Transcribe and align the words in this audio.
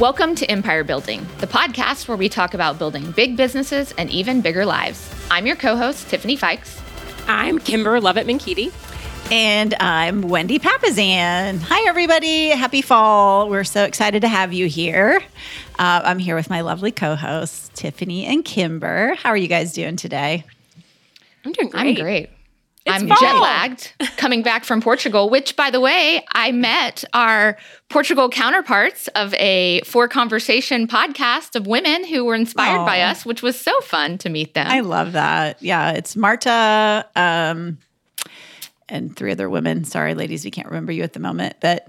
Welcome 0.00 0.34
to 0.34 0.50
Empire 0.50 0.84
Building, 0.84 1.26
the 1.38 1.46
podcast 1.46 2.06
where 2.06 2.18
we 2.18 2.28
talk 2.28 2.52
about 2.52 2.78
building 2.78 3.12
big 3.12 3.34
businesses 3.34 3.94
and 3.96 4.10
even 4.10 4.42
bigger 4.42 4.66
lives. 4.66 5.10
I'm 5.30 5.46
your 5.46 5.56
co 5.56 5.74
host, 5.74 6.10
Tiffany 6.10 6.36
Fykes. 6.36 6.78
I'm 7.26 7.58
Kymber 7.58 8.02
Lovett 8.02 8.26
Menkiti. 8.26 8.74
And 9.32 9.74
I'm 9.80 10.20
Wendy 10.20 10.58
Papasan. 10.58 11.60
Hi, 11.62 11.88
everybody. 11.88 12.50
Happy 12.50 12.82
fall. 12.82 13.48
We're 13.48 13.64
so 13.64 13.84
excited 13.84 14.20
to 14.20 14.28
have 14.28 14.52
you 14.52 14.66
here. 14.66 15.22
Uh, 15.78 16.02
I'm 16.04 16.18
here 16.18 16.36
with 16.36 16.50
my 16.50 16.60
lovely 16.60 16.92
co 16.92 17.14
hosts, 17.14 17.70
Tiffany 17.72 18.26
and 18.26 18.44
Kymber. 18.44 19.16
How 19.16 19.30
are 19.30 19.36
you 19.36 19.48
guys 19.48 19.72
doing 19.72 19.96
today? 19.96 20.44
I'm 21.46 21.52
doing 21.52 21.70
great. 21.70 21.96
I'm 21.96 22.04
great. 22.04 22.30
It's 22.86 23.02
I'm 23.02 23.08
fall. 23.08 23.16
jet 23.20 23.34
lagged 23.40 23.92
coming 24.16 24.42
back 24.42 24.64
from 24.64 24.80
Portugal, 24.80 25.28
which, 25.28 25.56
by 25.56 25.70
the 25.70 25.80
way, 25.80 26.24
I 26.32 26.52
met 26.52 27.04
our 27.12 27.56
Portugal 27.88 28.28
counterparts 28.28 29.08
of 29.08 29.34
a 29.34 29.80
For 29.84 30.06
Conversation 30.06 30.86
podcast 30.86 31.56
of 31.56 31.66
women 31.66 32.04
who 32.04 32.24
were 32.24 32.36
inspired 32.36 32.86
by 32.86 33.00
us, 33.02 33.26
which 33.26 33.42
was 33.42 33.58
so 33.58 33.78
fun 33.80 34.18
to 34.18 34.28
meet 34.28 34.54
them. 34.54 34.68
I 34.70 34.80
love 34.80 35.12
that. 35.12 35.60
Yeah, 35.60 35.90
it's 35.92 36.14
Marta 36.14 37.04
um, 37.16 37.78
and 38.88 39.16
three 39.16 39.32
other 39.32 39.50
women. 39.50 39.82
Sorry, 39.84 40.14
ladies, 40.14 40.44
we 40.44 40.52
can't 40.52 40.68
remember 40.68 40.92
you 40.92 41.02
at 41.02 41.12
the 41.12 41.20
moment, 41.20 41.56
but 41.60 41.88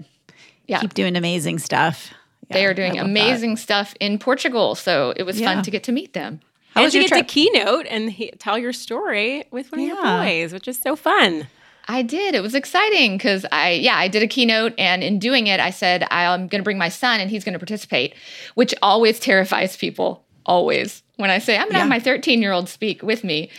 yeah. 0.66 0.80
keep 0.80 0.94
doing 0.94 1.14
amazing 1.16 1.60
stuff. 1.60 2.12
They 2.50 2.64
are 2.66 2.74
doing 2.74 2.94
love 2.94 3.04
that. 3.04 3.10
amazing 3.10 3.56
stuff 3.56 3.94
in 4.00 4.18
Portugal. 4.18 4.74
So 4.74 5.12
it 5.14 5.22
was 5.22 5.38
Yeah. 5.38 5.54
fun 5.54 5.62
to 5.62 5.70
get 5.70 5.84
to 5.84 5.92
meet 5.92 6.12
them. 6.14 6.40
How 6.78 6.82
and 6.82 6.86
was 6.86 6.92
to 6.92 6.98
your 6.98 7.08
get 7.08 7.14
trip? 7.16 7.26
to 7.26 7.32
keynote 7.34 7.86
and 7.90 8.10
he- 8.10 8.30
tell 8.38 8.56
your 8.58 8.72
story 8.72 9.44
with 9.50 9.72
one 9.72 9.80
of 9.80 9.86
your 9.86 10.02
boys, 10.02 10.52
which 10.52 10.68
is 10.68 10.78
so 10.78 10.96
fun. 10.96 11.48
I 11.90 12.02
did. 12.02 12.34
It 12.34 12.42
was 12.42 12.54
exciting 12.54 13.16
because 13.16 13.46
I, 13.50 13.70
yeah, 13.70 13.96
I 13.96 14.08
did 14.08 14.22
a 14.22 14.26
keynote, 14.26 14.74
and 14.76 15.02
in 15.02 15.18
doing 15.18 15.46
it, 15.46 15.58
I 15.58 15.70
said 15.70 16.06
I'm 16.10 16.46
going 16.46 16.60
to 16.60 16.64
bring 16.64 16.76
my 16.76 16.90
son, 16.90 17.18
and 17.20 17.30
he's 17.30 17.44
going 17.44 17.54
to 17.54 17.58
participate, 17.58 18.14
which 18.54 18.74
always 18.82 19.18
terrifies 19.28 19.76
people. 19.76 20.24
Always 20.46 21.02
when 21.16 21.28
I 21.30 21.40
say 21.40 21.56
I'm 21.56 21.64
going 21.64 21.74
to 21.74 21.80
have 21.80 21.88
my 21.88 21.98
13 22.00 22.40
year 22.40 22.52
old 22.52 22.70
speak 22.70 23.02
with 23.02 23.22
me, 23.24 23.50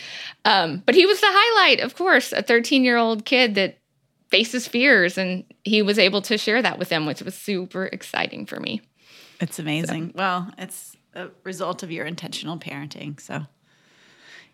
um, 0.44 0.82
but 0.86 0.94
he 0.96 1.06
was 1.06 1.20
the 1.20 1.26
highlight, 1.28 1.80
of 1.80 1.94
course, 1.94 2.32
a 2.32 2.42
13 2.42 2.82
year 2.84 2.96
old 2.96 3.24
kid 3.24 3.54
that 3.56 3.78
faces 4.30 4.66
fears, 4.66 5.18
and 5.18 5.44
he 5.64 5.82
was 5.82 5.98
able 5.98 6.22
to 6.22 6.38
share 6.38 6.62
that 6.62 6.78
with 6.78 6.88
them, 6.88 7.06
which 7.06 7.20
was 7.22 7.34
super 7.34 7.86
exciting 7.86 8.46
for 8.46 8.58
me. 8.58 8.80
It's 9.40 9.58
amazing. 9.58 10.12
Well, 10.14 10.50
it's 10.58 10.96
a 11.14 11.28
result 11.44 11.82
of 11.82 11.90
your 11.90 12.06
intentional 12.06 12.58
parenting. 12.58 13.20
So 13.20 13.46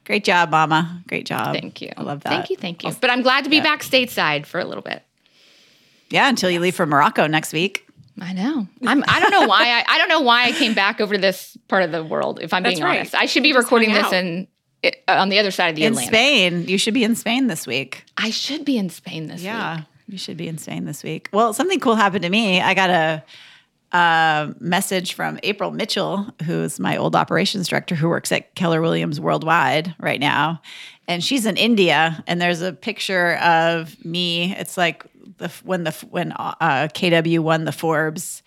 great 0.05 0.25
job, 0.25 0.51
Mama. 0.51 1.03
Great 1.09 1.27
job. 1.27 1.55
Thank 1.55 1.81
you. 1.81 1.91
I 1.97 2.03
love 2.03 2.23
that. 2.23 2.31
Thank 2.31 2.51
you. 2.51 2.57
Thank 2.57 2.85
you. 2.85 2.91
Oh. 2.91 2.97
But 3.01 3.11
I'm 3.11 3.23
glad 3.23 3.45
to 3.45 3.51
be 3.51 3.61
back 3.61 3.83
stateside 3.83 4.47
for 4.47 4.61
a 4.61 4.65
little 4.65 4.83
bit. 4.83 5.03
Yeah, 6.11 6.29
until 6.29 6.51
you 6.51 6.61
leave 6.61 6.77
for 6.77 6.87
Morocco 6.87 7.27
next 7.27 7.53
week. 7.53 7.87
I 8.21 8.33
know. 8.33 8.67
I'm. 8.87 9.05
I 9.09 9.21
don't 9.21 9.31
know 9.31 9.47
why. 9.47 9.63
I, 9.69 9.85
I 9.95 9.99
don't 9.99 10.09
know 10.09 10.23
why 10.23 10.45
I 10.45 10.53
came 10.53 10.73
back 10.73 11.01
over 11.01 11.15
to 11.15 11.21
this 11.21 11.57
part 11.69 11.83
of 11.83 11.93
the 11.93 12.03
world. 12.03 12.41
If 12.41 12.55
I'm 12.55 12.63
That's 12.63 12.77
being 12.77 12.85
right. 12.85 12.99
honest, 13.01 13.15
I 13.15 13.27
should 13.27 13.43
be 13.43 13.53
Just 13.53 13.65
recording 13.65 13.93
this 13.93 14.11
in 14.13 14.49
it, 14.83 15.03
uh, 15.07 15.17
on 15.19 15.29
the 15.29 15.39
other 15.39 15.51
side 15.51 15.71
of 15.71 15.77
the 15.77 15.85
in 15.85 15.93
Atlantic. 15.93 16.15
Spain. 16.15 16.65
You 16.67 16.79
should 16.79 16.95
be 16.95 17.05
in 17.05 17.15
Spain 17.15 17.49
this 17.49 17.67
week. 17.67 18.05
I 18.17 18.31
should 18.31 18.65
be 18.65 18.79
in 18.79 18.89
Spain 18.89 19.27
this 19.27 19.43
Yeah, 19.43 19.77
week. 19.77 19.85
Yeah, 19.85 20.13
you 20.13 20.19
should 20.19 20.37
be 20.39 20.49
in 20.49 20.57
Spain 20.57 20.87
this 20.87 21.03
week. 21.03 21.29
Well, 21.33 21.53
something 21.53 21.79
cool 21.79 21.95
happened 21.95 22.23
to 22.23 22.31
me. 22.31 22.63
I 22.63 22.73
got 22.73 22.89
a, 22.89 23.23
a 23.93 24.55
message 24.61 25.15
from 25.15 25.39
April 25.43 25.71
Mitchell, 25.71 26.27
who's 26.45 26.79
my 26.81 26.97
old 26.97 27.15
operations 27.17 27.69
director 27.69 27.95
who 27.95 28.09
works 28.09 28.33
at 28.33 28.55
Keller 28.55 28.81
Williams 28.81 29.21
Worldwide 29.21 29.95
right 29.99 30.21
now. 30.21 30.61
And 31.09 31.23
she's 31.23 31.47
in 31.47 31.57
India, 31.57 32.23
and 32.27 32.41
there's 32.41 32.63
a 32.63 32.73
picture 32.73 33.37
of 33.37 34.05
me. 34.05 34.53
It's 34.57 34.77
like 34.77 35.05
the 35.39 35.49
when 35.65 35.85
the 35.85 35.93
when 36.11 36.33
uh, 36.33 36.89
KW 36.89 37.39
won 37.41 37.65
the 37.65 37.73
Forbes 37.73 38.43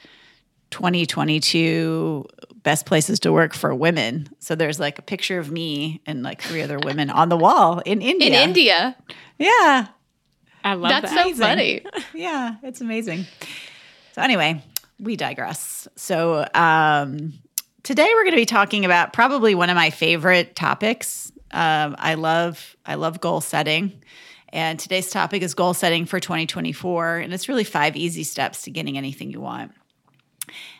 2022 0.71 2.25
best 2.63 2.85
places 2.85 3.19
to 3.21 3.31
work 3.31 3.53
for 3.53 3.73
women. 3.73 4.29
So 4.39 4.55
there's 4.55 4.79
like 4.79 4.99
a 4.99 5.01
picture 5.01 5.39
of 5.39 5.49
me 5.51 6.01
and 6.05 6.21
like 6.23 6.41
three 6.41 6.61
other 6.61 6.77
women 6.79 7.09
on 7.09 7.29
the 7.29 7.37
wall 7.37 7.79
in 7.79 8.01
India. 8.01 8.27
In 8.27 8.33
India, 8.49 8.95
Yeah. 9.37 9.87
I 10.61 10.73
love 10.73 10.89
that. 10.89 11.01
that's 11.03 11.13
that. 11.13 11.27
so 11.27 11.35
funny. 11.35 11.85
Yeah, 12.13 12.55
it's 12.63 12.81
amazing. 12.81 13.25
So 14.13 14.21
anyway, 14.21 14.61
we 14.99 15.15
digress. 15.15 15.87
So 15.95 16.45
um, 16.53 17.33
today 17.83 18.07
we're 18.13 18.23
going 18.23 18.31
to 18.31 18.37
be 18.37 18.45
talking 18.45 18.85
about 18.85 19.13
probably 19.13 19.55
one 19.55 19.69
of 19.69 19.75
my 19.75 19.89
favorite 19.89 20.55
topics. 20.55 21.31
Um, 21.51 21.95
I 21.97 22.13
love 22.15 22.75
I 22.85 22.95
love 22.95 23.19
goal 23.19 23.41
setting, 23.41 24.03
and 24.49 24.79
today's 24.79 25.09
topic 25.09 25.41
is 25.41 25.55
goal 25.55 25.73
setting 25.73 26.05
for 26.05 26.19
2024, 26.19 27.17
and 27.17 27.33
it's 27.33 27.49
really 27.49 27.63
five 27.63 27.95
easy 27.95 28.23
steps 28.23 28.63
to 28.63 28.71
getting 28.71 28.97
anything 28.97 29.31
you 29.31 29.41
want. 29.41 29.71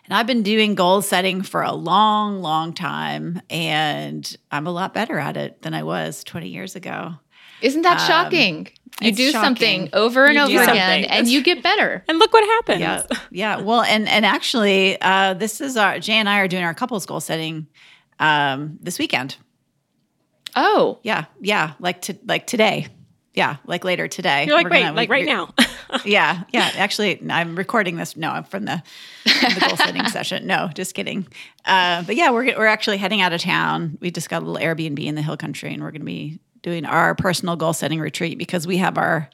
And 0.06 0.14
I've 0.14 0.28
been 0.28 0.44
doing 0.44 0.76
goal 0.76 1.02
setting 1.02 1.42
for 1.42 1.64
a 1.64 1.72
long, 1.72 2.42
long 2.42 2.74
time, 2.74 3.42
and 3.50 4.38
I'm 4.52 4.68
a 4.68 4.72
lot 4.72 4.94
better 4.94 5.18
at 5.18 5.38
it 5.38 5.62
than 5.62 5.74
I 5.74 5.84
was 5.84 6.24
20 6.24 6.50
years 6.50 6.76
ago. 6.76 7.14
Isn't 7.62 7.82
that 7.84 7.98
shocking? 7.98 8.68
You 9.02 9.12
do 9.14 9.32
shocking. 9.32 9.46
something 9.46 9.90
over 9.94 10.26
and 10.26 10.36
You 10.36 10.42
over 10.60 10.64
again, 10.72 11.04
something. 11.04 11.06
and 11.06 11.28
you 11.28 11.42
get 11.42 11.64
better. 11.64 12.04
And 12.10 12.20
look 12.20 12.34
what 12.34 12.44
happens. 12.44 12.82
Yeah, 12.82 13.04
yeah. 13.32 13.62
Well, 13.62 13.82
and 13.82 14.08
and 14.10 14.26
actually, 14.26 15.00
uh, 15.02 15.36
this 15.36 15.62
is 15.62 15.78
our 15.78 16.00
Jay 16.00 16.14
and 16.16 16.28
I 16.28 16.40
are 16.40 16.48
doing 16.50 16.64
our 16.64 16.74
couples 16.74 17.06
goal 17.06 17.20
setting 17.22 17.68
um, 18.20 18.78
this 18.82 19.00
weekend. 19.00 19.38
Oh, 20.56 21.00
Yeah, 21.04 21.26
yeah. 21.40 21.74
Like 21.80 22.02
to 22.04 22.18
like 22.26 22.48
today. 22.48 22.88
Yeah, 23.36 23.58
like 23.66 23.86
later 23.86 24.08
today. 24.08 24.46
You're 24.48 24.56
like, 24.56 24.66
We're 24.66 24.72
wait, 24.72 24.82
gonna- 24.84 24.96
like 24.96 25.10
we- 25.10 25.16
right 25.18 25.26
now. 25.26 25.54
Yeah, 26.06 26.44
yeah. 26.54 26.70
Actually, 26.76 27.20
I'm 27.32 27.56
recording 27.56 27.96
this. 27.98 28.16
No, 28.16 28.30
I'm 28.30 28.44
from 28.44 28.66
the, 28.66 28.84
from 29.40 29.54
the 29.56 29.60
goal 29.68 29.76
setting 29.76 30.06
session. 30.10 30.46
No, 30.46 30.70
just 30.76 30.94
kidding. 30.94 31.28
Uh, 31.66 32.04
but 32.04 32.16
yeah, 32.16 32.30
we're 32.30 32.46
we're 32.56 32.68
actually 32.68 32.98
heading 32.98 33.22
out 33.22 33.34
of 33.34 33.42
town. 33.42 33.98
We 34.00 34.12
just 34.12 34.30
got 34.30 34.44
a 34.44 34.46
little 34.46 34.62
Airbnb 34.62 35.04
in 35.04 35.16
the 35.16 35.24
Hill 35.24 35.36
Country, 35.36 35.74
and 35.74 35.82
we're 35.82 35.90
going 35.90 36.02
to 36.02 36.06
be 36.06 36.40
doing 36.62 36.86
our 36.86 37.16
personal 37.16 37.56
goal 37.56 37.74
setting 37.74 38.00
retreat 38.00 38.38
because 38.38 38.66
we 38.68 38.78
have 38.78 38.98
our 38.98 39.30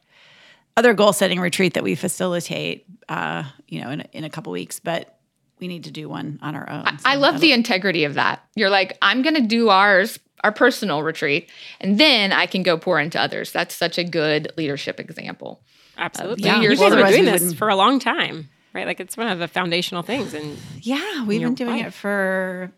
other 0.77 0.93
goal 0.93 1.13
setting 1.13 1.39
retreat 1.39 1.73
that 1.75 1.83
we 1.83 1.95
facilitate. 1.95 2.85
Uh, 3.07 3.43
you 3.67 3.81
know, 3.81 3.91
in 3.91 4.01
a, 4.01 4.05
in 4.13 4.23
a 4.23 4.29
couple 4.29 4.51
weeks, 4.51 4.79
but 4.79 5.19
we 5.59 5.67
need 5.67 5.83
to 5.83 5.91
do 5.91 6.09
one 6.09 6.39
on 6.41 6.55
our 6.55 6.67
own. 6.69 6.85
I 7.05 7.15
love 7.15 7.39
the 7.39 7.53
integrity 7.53 8.03
of 8.05 8.15
that. 8.15 8.41
You're 8.55 8.69
like, 8.71 8.97
I'm 9.01 9.21
going 9.21 9.35
to 9.35 9.41
do 9.41 9.69
ours, 9.69 10.19
our 10.43 10.51
personal 10.51 11.03
retreat, 11.03 11.49
and 11.79 11.99
then 11.99 12.31
I 12.33 12.47
can 12.47 12.63
go 12.63 12.77
pour 12.77 12.99
into 12.99 13.21
others. 13.21 13.51
That's 13.51 13.75
such 13.75 13.97
a 13.99 14.03
good 14.03 14.51
leadership 14.57 14.99
example. 14.99 15.61
Absolutely. 15.97 16.45
yeah. 16.45 16.61
You 16.61 16.69
guys 16.69 16.79
have 16.79 16.91
been 16.93 17.07
doing 17.11 17.25
this 17.25 17.53
for 17.53 17.69
a 17.69 17.75
long 17.75 17.99
time, 17.99 18.49
right? 18.73 18.87
Like 18.87 18.99
it's 18.99 19.15
one 19.15 19.27
of 19.27 19.37
the 19.39 19.47
foundational 19.47 20.01
things. 20.01 20.33
And 20.33 20.57
Yeah, 20.81 21.25
we've 21.25 21.41
been 21.41 21.53
doing 21.53 21.77
life. 21.77 21.87
it 21.87 21.93
for 21.93 22.71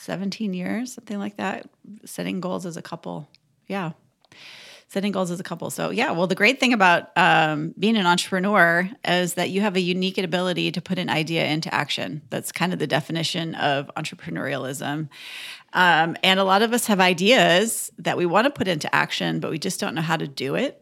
17 0.00 0.52
years, 0.54 0.92
something 0.92 1.18
like 1.18 1.38
that, 1.38 1.68
setting 2.04 2.40
goals 2.40 2.66
as 2.66 2.76
a 2.76 2.82
couple. 2.82 3.28
Yeah. 3.66 3.92
Setting 4.88 5.10
goals 5.10 5.30
as 5.32 5.40
a 5.40 5.42
couple. 5.42 5.70
So, 5.70 5.90
yeah, 5.90 6.12
well, 6.12 6.28
the 6.28 6.36
great 6.36 6.60
thing 6.60 6.72
about 6.72 7.10
um, 7.16 7.74
being 7.76 7.96
an 7.96 8.06
entrepreneur 8.06 8.88
is 9.04 9.34
that 9.34 9.50
you 9.50 9.60
have 9.60 9.74
a 9.74 9.80
unique 9.80 10.18
ability 10.18 10.70
to 10.70 10.80
put 10.80 10.98
an 10.98 11.10
idea 11.10 11.46
into 11.46 11.72
action. 11.74 12.22
That's 12.30 12.52
kind 12.52 12.72
of 12.72 12.78
the 12.78 12.86
definition 12.86 13.56
of 13.56 13.90
entrepreneurialism. 13.96 15.08
Um, 15.72 16.16
and 16.22 16.38
a 16.38 16.44
lot 16.44 16.62
of 16.62 16.72
us 16.72 16.86
have 16.86 17.00
ideas 17.00 17.90
that 17.98 18.16
we 18.16 18.24
want 18.24 18.44
to 18.44 18.50
put 18.50 18.68
into 18.68 18.94
action, 18.94 19.40
but 19.40 19.50
we 19.50 19.58
just 19.58 19.80
don't 19.80 19.96
know 19.96 20.02
how 20.02 20.16
to 20.16 20.28
do 20.28 20.54
it. 20.54 20.80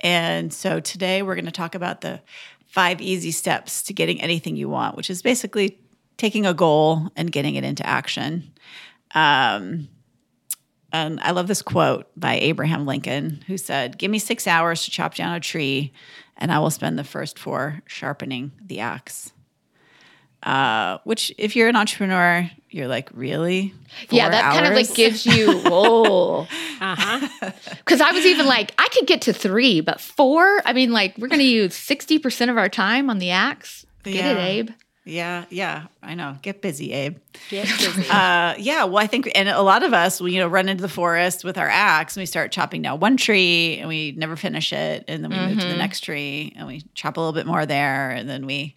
And 0.00 0.52
so 0.52 0.78
today 0.80 1.22
we're 1.22 1.34
going 1.34 1.46
to 1.46 1.50
talk 1.50 1.74
about 1.74 2.02
the 2.02 2.20
five 2.66 3.00
easy 3.00 3.30
steps 3.30 3.82
to 3.84 3.94
getting 3.94 4.20
anything 4.20 4.56
you 4.56 4.68
want, 4.68 4.96
which 4.96 5.08
is 5.08 5.22
basically 5.22 5.78
taking 6.18 6.44
a 6.44 6.52
goal 6.52 7.08
and 7.16 7.32
getting 7.32 7.54
it 7.54 7.64
into 7.64 7.86
action. 7.86 8.52
Um, 9.14 9.88
and 10.96 11.20
I 11.20 11.32
love 11.32 11.46
this 11.46 11.62
quote 11.62 12.06
by 12.16 12.36
Abraham 12.36 12.86
Lincoln, 12.86 13.44
who 13.46 13.58
said, 13.58 13.98
Give 13.98 14.10
me 14.10 14.18
six 14.18 14.46
hours 14.46 14.84
to 14.84 14.90
chop 14.90 15.14
down 15.14 15.34
a 15.34 15.40
tree, 15.40 15.92
and 16.36 16.50
I 16.50 16.58
will 16.58 16.70
spend 16.70 16.98
the 16.98 17.04
first 17.04 17.38
four 17.38 17.82
sharpening 17.86 18.52
the 18.64 18.80
axe. 18.80 19.32
Uh, 20.42 20.98
which, 21.04 21.32
if 21.38 21.56
you're 21.56 21.68
an 21.68 21.76
entrepreneur, 21.76 22.48
you're 22.70 22.86
like, 22.86 23.10
really? 23.12 23.74
yeah, 24.10 24.24
Four 24.24 24.30
that 24.30 24.52
kind 24.52 24.66
of 24.66 24.74
like 24.74 24.94
gives 24.94 25.26
you, 25.26 25.58
whoa. 25.64 26.46
uh-huh. 26.80 27.28
Because 27.70 28.00
I 28.00 28.12
was 28.12 28.24
even 28.24 28.46
like, 28.46 28.72
I 28.78 28.88
could 28.92 29.06
get 29.06 29.22
to 29.22 29.32
three, 29.32 29.80
but 29.80 30.00
four? 30.00 30.60
I 30.64 30.72
mean, 30.72 30.92
like, 30.92 31.18
we're 31.18 31.28
going 31.28 31.40
to 31.40 31.44
use 31.44 31.74
60% 31.74 32.50
of 32.50 32.56
our 32.56 32.68
time 32.68 33.10
on 33.10 33.18
the 33.18 33.30
axe. 33.30 33.86
Get 34.04 34.36
it, 34.36 34.40
Abe. 34.40 34.70
Yeah, 35.08 35.44
yeah, 35.50 35.86
I 36.02 36.16
know. 36.16 36.36
Get 36.42 36.60
busy, 36.60 36.92
Abe. 36.92 37.18
Get 37.48 37.66
busy. 37.78 38.04
Uh, 38.10 38.54
yeah, 38.58 38.84
well, 38.84 38.98
I 38.98 39.06
think, 39.06 39.30
and 39.36 39.48
a 39.48 39.62
lot 39.62 39.84
of 39.84 39.94
us, 39.94 40.20
we 40.20 40.32
you 40.32 40.40
know 40.40 40.48
run 40.48 40.68
into 40.68 40.82
the 40.82 40.88
forest 40.88 41.44
with 41.44 41.56
our 41.58 41.68
axe 41.68 42.16
and 42.16 42.22
we 42.22 42.26
start 42.26 42.50
chopping 42.50 42.82
down 42.82 42.98
one 42.98 43.16
tree 43.16 43.78
and 43.78 43.88
we 43.88 44.12
never 44.12 44.34
finish 44.34 44.72
it, 44.72 45.04
and 45.06 45.22
then 45.22 45.30
we 45.30 45.36
move 45.36 45.60
to 45.60 45.68
the 45.68 45.76
next 45.76 46.00
tree 46.00 46.52
and 46.56 46.66
we 46.66 46.82
chop 46.94 47.16
a 47.16 47.20
little 47.20 47.32
bit 47.32 47.46
more 47.46 47.64
there, 47.64 48.10
and 48.10 48.28
then 48.28 48.46
we, 48.46 48.74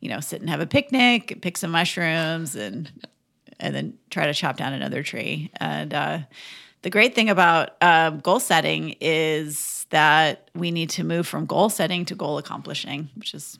you 0.00 0.08
know, 0.08 0.18
sit 0.18 0.40
and 0.40 0.50
have 0.50 0.60
a 0.60 0.66
picnic, 0.66 1.38
pick 1.42 1.56
some 1.56 1.70
mushrooms, 1.70 2.56
and 2.56 2.90
and 3.60 3.74
then 3.74 3.94
try 4.10 4.26
to 4.26 4.34
chop 4.34 4.56
down 4.56 4.72
another 4.72 5.04
tree. 5.04 5.50
And 5.60 5.94
uh, 5.94 6.18
the 6.82 6.90
great 6.90 7.14
thing 7.14 7.30
about 7.30 7.70
um, 7.80 8.18
goal 8.18 8.40
setting 8.40 8.96
is 9.00 9.86
that 9.90 10.50
we 10.56 10.72
need 10.72 10.90
to 10.90 11.04
move 11.04 11.26
from 11.26 11.46
goal 11.46 11.68
setting 11.68 12.04
to 12.06 12.16
goal 12.16 12.38
accomplishing, 12.38 13.10
which 13.14 13.32
is 13.32 13.58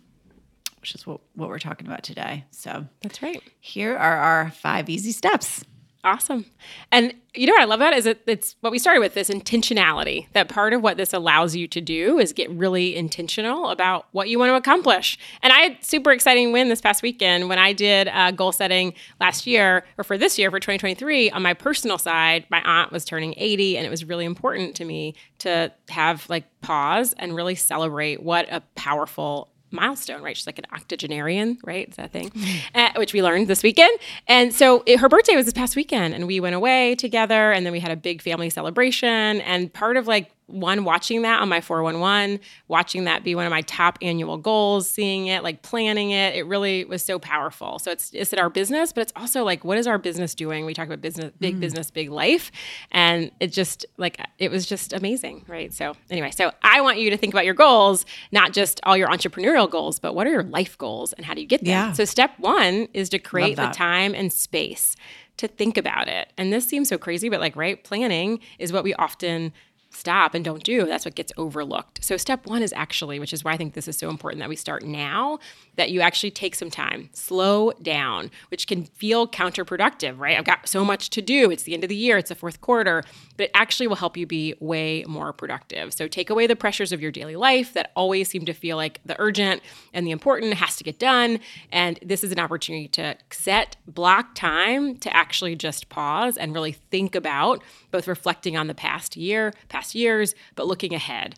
which 0.88 0.94
is 0.94 1.06
what, 1.06 1.20
what 1.34 1.50
we're 1.50 1.58
talking 1.58 1.86
about 1.86 2.02
today. 2.02 2.46
So 2.50 2.86
That's 3.02 3.22
right. 3.22 3.42
here 3.60 3.94
are 3.94 4.16
our 4.16 4.50
five 4.50 4.88
easy 4.88 5.12
steps. 5.12 5.62
Awesome. 6.02 6.46
And 6.92 7.12
you 7.34 7.46
know 7.46 7.52
what 7.52 7.60
I 7.60 7.66
love 7.66 7.80
about 7.80 7.92
it 7.92 7.98
is 7.98 8.16
it's 8.26 8.56
what 8.60 8.70
we 8.70 8.78
started 8.78 9.00
with 9.00 9.12
this 9.12 9.28
intentionality. 9.28 10.28
That 10.32 10.48
part 10.48 10.72
of 10.72 10.80
what 10.80 10.96
this 10.96 11.12
allows 11.12 11.54
you 11.54 11.68
to 11.68 11.80
do 11.82 12.18
is 12.18 12.32
get 12.32 12.48
really 12.50 12.96
intentional 12.96 13.68
about 13.68 14.06
what 14.12 14.30
you 14.30 14.38
want 14.38 14.50
to 14.50 14.54
accomplish. 14.54 15.18
And 15.42 15.52
I 15.52 15.58
had 15.58 15.84
super 15.84 16.10
exciting 16.12 16.52
win 16.52 16.70
this 16.70 16.80
past 16.80 17.02
weekend 17.02 17.50
when 17.50 17.58
I 17.58 17.74
did 17.74 18.08
uh, 18.08 18.30
goal 18.30 18.52
setting 18.52 18.94
last 19.20 19.46
year 19.46 19.84
or 19.98 20.04
for 20.04 20.16
this 20.16 20.38
year 20.38 20.50
for 20.50 20.58
2023 20.60 21.30
on 21.32 21.42
my 21.42 21.52
personal 21.52 21.98
side. 21.98 22.46
My 22.48 22.62
aunt 22.64 22.92
was 22.92 23.04
turning 23.04 23.34
80 23.36 23.76
and 23.76 23.84
it 23.86 23.90
was 23.90 24.04
really 24.04 24.24
important 24.24 24.76
to 24.76 24.86
me 24.86 25.14
to 25.40 25.70
have 25.90 26.30
like 26.30 26.44
pause 26.62 27.12
and 27.18 27.34
really 27.34 27.56
celebrate 27.56 28.22
what 28.22 28.50
a 28.50 28.62
powerful 28.76 29.50
milestone, 29.70 30.22
right? 30.22 30.36
She's 30.36 30.46
like 30.46 30.58
an 30.58 30.66
octogenarian, 30.72 31.58
right? 31.64 31.88
Is 31.88 31.96
that 31.96 32.12
thing, 32.12 32.32
uh, 32.74 32.90
which 32.96 33.12
we 33.12 33.22
learned 33.22 33.48
this 33.48 33.62
weekend. 33.62 33.98
And 34.26 34.54
so 34.54 34.82
it, 34.86 35.00
her 35.00 35.08
birthday 35.08 35.36
was 35.36 35.44
this 35.44 35.54
past 35.54 35.76
weekend, 35.76 36.14
and 36.14 36.26
we 36.26 36.40
went 36.40 36.54
away 36.54 36.94
together, 36.94 37.52
and 37.52 37.64
then 37.64 37.72
we 37.72 37.80
had 37.80 37.90
a 37.90 37.96
big 37.96 38.22
family 38.22 38.50
celebration. 38.50 39.40
And 39.42 39.72
part 39.72 39.96
of 39.96 40.06
like 40.06 40.30
one 40.48 40.84
watching 40.84 41.22
that 41.22 41.40
on 41.40 41.48
my 41.48 41.60
411 41.60 42.40
watching 42.68 43.04
that 43.04 43.22
be 43.22 43.34
one 43.34 43.46
of 43.46 43.50
my 43.50 43.62
top 43.62 43.98
annual 44.02 44.36
goals 44.36 44.88
seeing 44.88 45.26
it 45.26 45.42
like 45.42 45.62
planning 45.62 46.10
it. 46.10 46.34
It 46.34 46.46
really 46.46 46.84
was 46.84 47.04
so 47.04 47.18
powerful. 47.18 47.78
So 47.78 47.90
it's 47.90 48.10
it's 48.12 48.32
in 48.32 48.38
our 48.38 48.50
business 48.50 48.92
but 48.92 49.02
it's 49.02 49.12
also 49.14 49.44
like 49.44 49.64
what 49.64 49.78
is 49.78 49.86
our 49.86 49.98
business 49.98 50.34
doing? 50.34 50.64
We 50.64 50.74
talk 50.74 50.86
about 50.86 51.00
business 51.00 51.32
big 51.38 51.56
mm. 51.56 51.60
business 51.60 51.90
big 51.90 52.10
life. 52.10 52.50
And 52.90 53.30
it 53.40 53.52
just 53.52 53.86
like 53.98 54.20
it 54.38 54.50
was 54.50 54.66
just 54.66 54.92
amazing 54.92 55.44
right? 55.46 55.72
So 55.72 55.94
anyway 56.10 56.30
so 56.30 56.50
i 56.62 56.80
want 56.80 56.98
you 56.98 57.10
to 57.10 57.16
think 57.16 57.32
about 57.32 57.44
your 57.44 57.54
goals 57.54 58.06
not 58.32 58.52
just 58.52 58.80
all 58.84 58.96
your 58.96 59.08
entrepreneurial 59.08 59.70
goals 59.70 59.98
but 59.98 60.14
what 60.14 60.26
are 60.26 60.30
your 60.30 60.42
life 60.42 60.76
goals 60.78 61.12
and 61.14 61.24
how 61.24 61.34
do 61.34 61.40
you 61.40 61.46
get 61.46 61.60
them? 61.60 61.68
Yeah. 61.68 61.92
so 61.92 62.04
step 62.04 62.32
one 62.38 62.88
is 62.94 63.08
to 63.10 63.18
create 63.18 63.56
the 63.56 63.68
time 63.68 64.14
and 64.14 64.32
space 64.32 64.96
to 65.38 65.46
think 65.46 65.76
about 65.76 66.08
it. 66.08 66.32
And 66.36 66.52
this 66.52 66.66
seems 66.66 66.88
so 66.88 66.98
crazy 66.98 67.28
but 67.28 67.40
like 67.40 67.56
right 67.56 67.82
planning 67.82 68.40
is 68.58 68.72
what 68.72 68.84
we 68.84 68.94
often 68.94 69.52
stop 69.98 70.34
and 70.34 70.44
don't 70.44 70.62
do, 70.62 70.86
that's 70.86 71.04
what 71.04 71.14
gets 71.14 71.32
overlooked. 71.36 72.02
So, 72.04 72.16
step 72.16 72.46
one 72.46 72.62
is 72.62 72.72
actually, 72.74 73.18
which 73.18 73.32
is 73.32 73.44
why 73.44 73.52
I 73.52 73.56
think 73.56 73.74
this 73.74 73.88
is 73.88 73.98
so 73.98 74.08
important 74.08 74.40
that 74.40 74.48
we 74.48 74.56
start 74.56 74.84
now, 74.84 75.38
that 75.78 75.90
you 75.92 76.00
actually 76.00 76.30
take 76.30 76.56
some 76.56 76.70
time, 76.70 77.08
slow 77.12 77.70
down, 77.80 78.30
which 78.50 78.66
can 78.66 78.84
feel 78.84 79.28
counterproductive, 79.28 80.18
right? 80.18 80.36
I've 80.36 80.44
got 80.44 80.68
so 80.68 80.84
much 80.84 81.08
to 81.10 81.22
do. 81.22 81.52
It's 81.52 81.62
the 81.62 81.72
end 81.72 81.84
of 81.84 81.88
the 81.88 81.96
year, 81.96 82.18
it's 82.18 82.30
the 82.30 82.34
fourth 82.34 82.60
quarter, 82.60 83.04
but 83.36 83.44
it 83.44 83.50
actually 83.54 83.86
will 83.86 83.96
help 83.96 84.16
you 84.16 84.26
be 84.26 84.54
way 84.58 85.04
more 85.06 85.32
productive. 85.32 85.94
So, 85.94 86.08
take 86.08 86.30
away 86.30 86.48
the 86.48 86.56
pressures 86.56 86.90
of 86.90 87.00
your 87.00 87.12
daily 87.12 87.36
life 87.36 87.72
that 87.74 87.92
always 87.94 88.28
seem 88.28 88.44
to 88.44 88.52
feel 88.52 88.76
like 88.76 89.00
the 89.06 89.14
urgent 89.20 89.62
and 89.94 90.04
the 90.04 90.10
important 90.10 90.54
has 90.54 90.76
to 90.76 90.84
get 90.84 90.98
done. 90.98 91.38
And 91.70 91.98
this 92.02 92.24
is 92.24 92.32
an 92.32 92.40
opportunity 92.40 92.88
to 92.88 93.16
set 93.30 93.76
block 93.86 94.34
time 94.34 94.96
to 94.98 95.16
actually 95.16 95.54
just 95.54 95.88
pause 95.88 96.36
and 96.36 96.52
really 96.52 96.72
think 96.72 97.14
about 97.14 97.62
both 97.92 98.08
reflecting 98.08 98.56
on 98.56 98.66
the 98.66 98.74
past 98.74 99.16
year, 99.16 99.54
past 99.68 99.94
years, 99.94 100.34
but 100.56 100.66
looking 100.66 100.92
ahead 100.92 101.36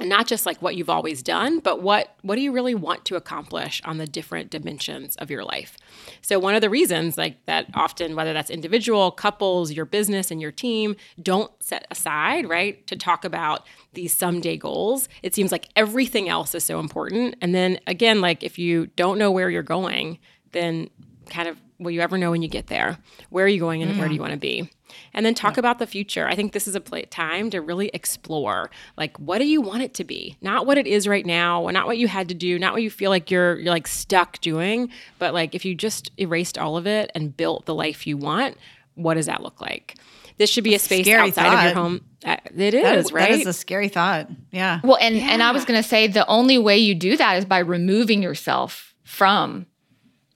and 0.00 0.08
not 0.08 0.26
just 0.26 0.46
like 0.46 0.60
what 0.62 0.74
you've 0.74 0.88
always 0.88 1.22
done 1.22 1.58
but 1.58 1.82
what 1.82 2.16
what 2.22 2.36
do 2.36 2.40
you 2.40 2.52
really 2.52 2.74
want 2.74 3.04
to 3.04 3.16
accomplish 3.16 3.82
on 3.84 3.98
the 3.98 4.06
different 4.06 4.50
dimensions 4.50 5.16
of 5.16 5.30
your 5.30 5.44
life? 5.44 5.76
So 6.22 6.38
one 6.38 6.54
of 6.54 6.60
the 6.60 6.70
reasons 6.70 7.18
like 7.18 7.44
that 7.46 7.66
often 7.74 8.16
whether 8.16 8.32
that's 8.32 8.50
individual 8.50 9.10
couples 9.10 9.72
your 9.72 9.84
business 9.84 10.30
and 10.30 10.40
your 10.40 10.52
team 10.52 10.96
don't 11.22 11.50
set 11.62 11.86
aside 11.90 12.48
right 12.48 12.86
to 12.86 12.96
talk 12.96 13.24
about 13.24 13.66
these 13.92 14.14
someday 14.14 14.56
goals. 14.56 15.08
It 15.22 15.34
seems 15.34 15.52
like 15.52 15.68
everything 15.76 16.28
else 16.28 16.54
is 16.54 16.64
so 16.64 16.80
important. 16.80 17.36
And 17.40 17.54
then 17.54 17.78
again 17.86 18.20
like 18.20 18.42
if 18.42 18.58
you 18.58 18.86
don't 18.96 19.18
know 19.18 19.30
where 19.30 19.50
you're 19.50 19.62
going 19.62 20.18
then 20.52 20.88
kind 21.30 21.48
of 21.48 21.60
will 21.78 21.90
you 21.90 22.00
ever 22.00 22.16
know 22.16 22.30
when 22.30 22.42
you 22.42 22.48
get 22.48 22.68
there. 22.68 22.98
Where 23.30 23.44
are 23.44 23.48
you 23.48 23.60
going 23.60 23.82
and 23.82 23.90
mm-hmm. 23.90 24.00
where 24.00 24.08
do 24.08 24.14
you 24.14 24.20
want 24.20 24.32
to 24.32 24.38
be 24.38 24.70
and 25.14 25.24
then 25.24 25.34
talk 25.34 25.56
yeah. 25.56 25.60
about 25.60 25.78
the 25.78 25.86
future 25.86 26.26
i 26.26 26.34
think 26.34 26.52
this 26.52 26.68
is 26.68 26.74
a 26.74 26.80
play, 26.80 27.02
time 27.02 27.50
to 27.50 27.60
really 27.60 27.88
explore 27.94 28.70
like 28.96 29.16
what 29.18 29.38
do 29.38 29.46
you 29.46 29.60
want 29.60 29.82
it 29.82 29.94
to 29.94 30.04
be 30.04 30.36
not 30.40 30.66
what 30.66 30.78
it 30.78 30.86
is 30.86 31.06
right 31.06 31.26
now 31.26 31.66
not 31.68 31.86
what 31.86 31.98
you 31.98 32.08
had 32.08 32.28
to 32.28 32.34
do 32.34 32.58
not 32.58 32.72
what 32.72 32.82
you 32.82 32.90
feel 32.90 33.10
like 33.10 33.30
you're 33.30 33.58
you're 33.58 33.72
like 33.72 33.86
stuck 33.86 34.40
doing 34.40 34.88
but 35.18 35.34
like 35.34 35.54
if 35.54 35.64
you 35.64 35.74
just 35.74 36.10
erased 36.18 36.58
all 36.58 36.76
of 36.76 36.86
it 36.86 37.10
and 37.14 37.36
built 37.36 37.66
the 37.66 37.74
life 37.74 38.06
you 38.06 38.16
want 38.16 38.56
what 38.94 39.14
does 39.14 39.26
that 39.26 39.42
look 39.42 39.60
like 39.60 39.96
this 40.38 40.50
should 40.50 40.64
be 40.64 40.74
a 40.74 40.78
space 40.78 41.08
outside 41.08 41.34
thought. 41.34 41.58
of 41.58 41.64
your 41.64 41.74
home. 41.74 42.04
Uh, 42.24 42.36
it 42.56 42.74
is, 42.74 42.82
that 42.82 42.98
is, 42.98 43.12
right? 43.12 43.30
That 43.30 43.40
is 43.40 43.46
a 43.46 43.52
scary 43.52 43.88
thought. 43.88 44.28
Yeah. 44.50 44.80
Well, 44.82 44.98
and 45.00 45.16
yeah. 45.16 45.28
and 45.30 45.42
I 45.42 45.52
was 45.52 45.64
going 45.64 45.80
to 45.80 45.88
say 45.88 46.06
the 46.06 46.26
only 46.26 46.58
way 46.58 46.78
you 46.78 46.94
do 46.94 47.16
that 47.16 47.36
is 47.36 47.44
by 47.44 47.58
removing 47.58 48.22
yourself 48.22 48.94
from 49.04 49.66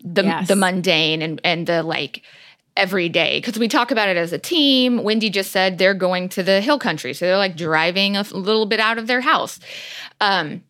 the 0.01 0.23
yes. 0.23 0.49
the 0.49 0.57
mundane 0.57 1.23
and 1.23 1.41
and 1.43 1.67
the 1.67 1.83
like 1.83 2.23
every 2.77 3.09
day 3.09 3.39
because 3.39 3.59
we 3.59 3.69
talk 3.69 3.91
about 3.91 4.09
it 4.09 4.17
as 4.17 4.33
a 4.33 4.39
team. 4.39 5.03
Wendy 5.03 5.31
just 5.31 5.51
said 5.51 5.79
they're 5.79 5.95
going 5.95 6.29
to 6.31 6.43
the 6.43 6.61
hill 6.61 6.79
country, 6.79 7.15
so 7.15 7.27
they're 7.27 7.37
like 7.37 7.57
driving 7.57 8.17
a 8.17 8.23
little 8.23 8.67
bit 8.67 8.81
out 8.81 8.99
of 8.99 9.07
their 9.07 9.21
house. 9.21 9.59
Um, 10.21 10.63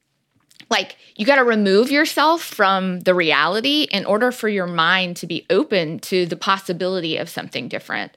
like 0.70 0.96
you 1.16 1.24
got 1.26 1.36
to 1.36 1.44
remove 1.44 1.90
yourself 1.90 2.42
from 2.42 3.00
the 3.00 3.14
reality 3.14 3.86
in 3.90 4.04
order 4.04 4.32
for 4.32 4.48
your 4.48 4.66
mind 4.66 5.16
to 5.18 5.26
be 5.26 5.46
open 5.50 5.98
to 6.00 6.26
the 6.26 6.36
possibility 6.36 7.16
of 7.16 7.28
something 7.28 7.68
different. 7.68 8.16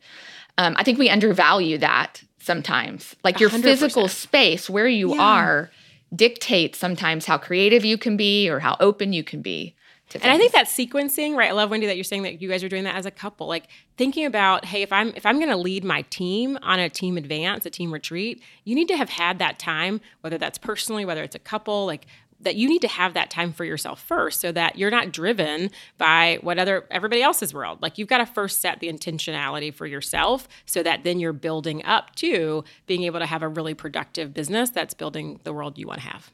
Um, 0.57 0.75
I 0.77 0.83
think 0.83 0.97
we 0.97 1.09
undervalue 1.09 1.77
that 1.77 2.23
sometimes. 2.39 3.15
Like 3.23 3.39
your 3.39 3.49
100%. 3.49 3.61
physical 3.61 4.07
space 4.07 4.69
where 4.69 4.87
you 4.87 5.15
yeah. 5.15 5.21
are 5.21 5.71
dictates 6.15 6.79
sometimes 6.79 7.25
how 7.25 7.37
creative 7.37 7.85
you 7.85 7.97
can 7.97 8.17
be 8.17 8.49
or 8.49 8.59
how 8.59 8.75
open 8.79 9.13
you 9.13 9.23
can 9.23 9.41
be 9.41 9.75
and 10.15 10.31
I 10.31 10.37
think 10.37 10.53
that 10.53 10.65
sequencing, 10.65 11.35
right? 11.35 11.49
I 11.49 11.53
love 11.53 11.69
Wendy 11.69 11.85
that 11.85 11.95
you're 11.95 12.03
saying 12.03 12.23
that 12.23 12.41
you 12.41 12.49
guys 12.49 12.63
are 12.63 12.69
doing 12.69 12.83
that 12.85 12.95
as 12.95 13.05
a 13.05 13.11
couple. 13.11 13.47
Like 13.47 13.67
thinking 13.97 14.25
about, 14.25 14.65
hey, 14.65 14.81
if 14.81 14.91
I'm 14.91 15.13
if 15.15 15.25
I'm 15.25 15.37
going 15.37 15.49
to 15.49 15.57
lead 15.57 15.83
my 15.83 16.01
team 16.03 16.57
on 16.61 16.79
a 16.79 16.89
team 16.89 17.17
advance, 17.17 17.65
a 17.65 17.69
team 17.69 17.91
retreat, 17.91 18.41
you 18.63 18.75
need 18.75 18.87
to 18.87 18.97
have 18.97 19.09
had 19.09 19.39
that 19.39 19.59
time, 19.59 20.01
whether 20.21 20.37
that's 20.37 20.57
personally, 20.57 21.05
whether 21.05 21.23
it's 21.23 21.35
a 21.35 21.39
couple, 21.39 21.85
like 21.85 22.07
that 22.41 22.55
you 22.55 22.67
need 22.67 22.81
to 22.81 22.87
have 22.87 23.13
that 23.13 23.29
time 23.29 23.51
for 23.51 23.65
yourself 23.65 24.01
first 24.01 24.39
so 24.39 24.51
that 24.51 24.77
you're 24.77 24.91
not 24.91 25.11
driven 25.11 25.69
by 25.97 26.39
what 26.41 26.57
other 26.57 26.85
everybody 26.89 27.21
else's 27.21 27.53
world 27.53 27.81
like 27.81 27.97
you've 27.97 28.07
got 28.07 28.19
to 28.19 28.25
first 28.25 28.61
set 28.61 28.79
the 28.79 28.87
intentionality 28.87 29.73
for 29.73 29.85
yourself 29.85 30.47
so 30.65 30.81
that 30.81 31.03
then 31.03 31.19
you're 31.19 31.33
building 31.33 31.83
up 31.85 32.15
to 32.15 32.63
being 32.85 33.03
able 33.03 33.19
to 33.19 33.25
have 33.25 33.41
a 33.41 33.47
really 33.47 33.73
productive 33.73 34.33
business 34.33 34.69
that's 34.69 34.93
building 34.93 35.39
the 35.43 35.53
world 35.53 35.77
you 35.77 35.87
want 35.87 35.99
to 35.99 36.07
have 36.07 36.31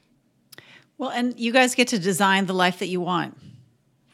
well 0.96 1.10
and 1.10 1.38
you 1.40 1.52
guys 1.52 1.74
get 1.74 1.88
to 1.88 1.98
design 1.98 2.46
the 2.46 2.54
life 2.54 2.78
that 2.78 2.86
you 2.86 3.00
want 3.00 3.36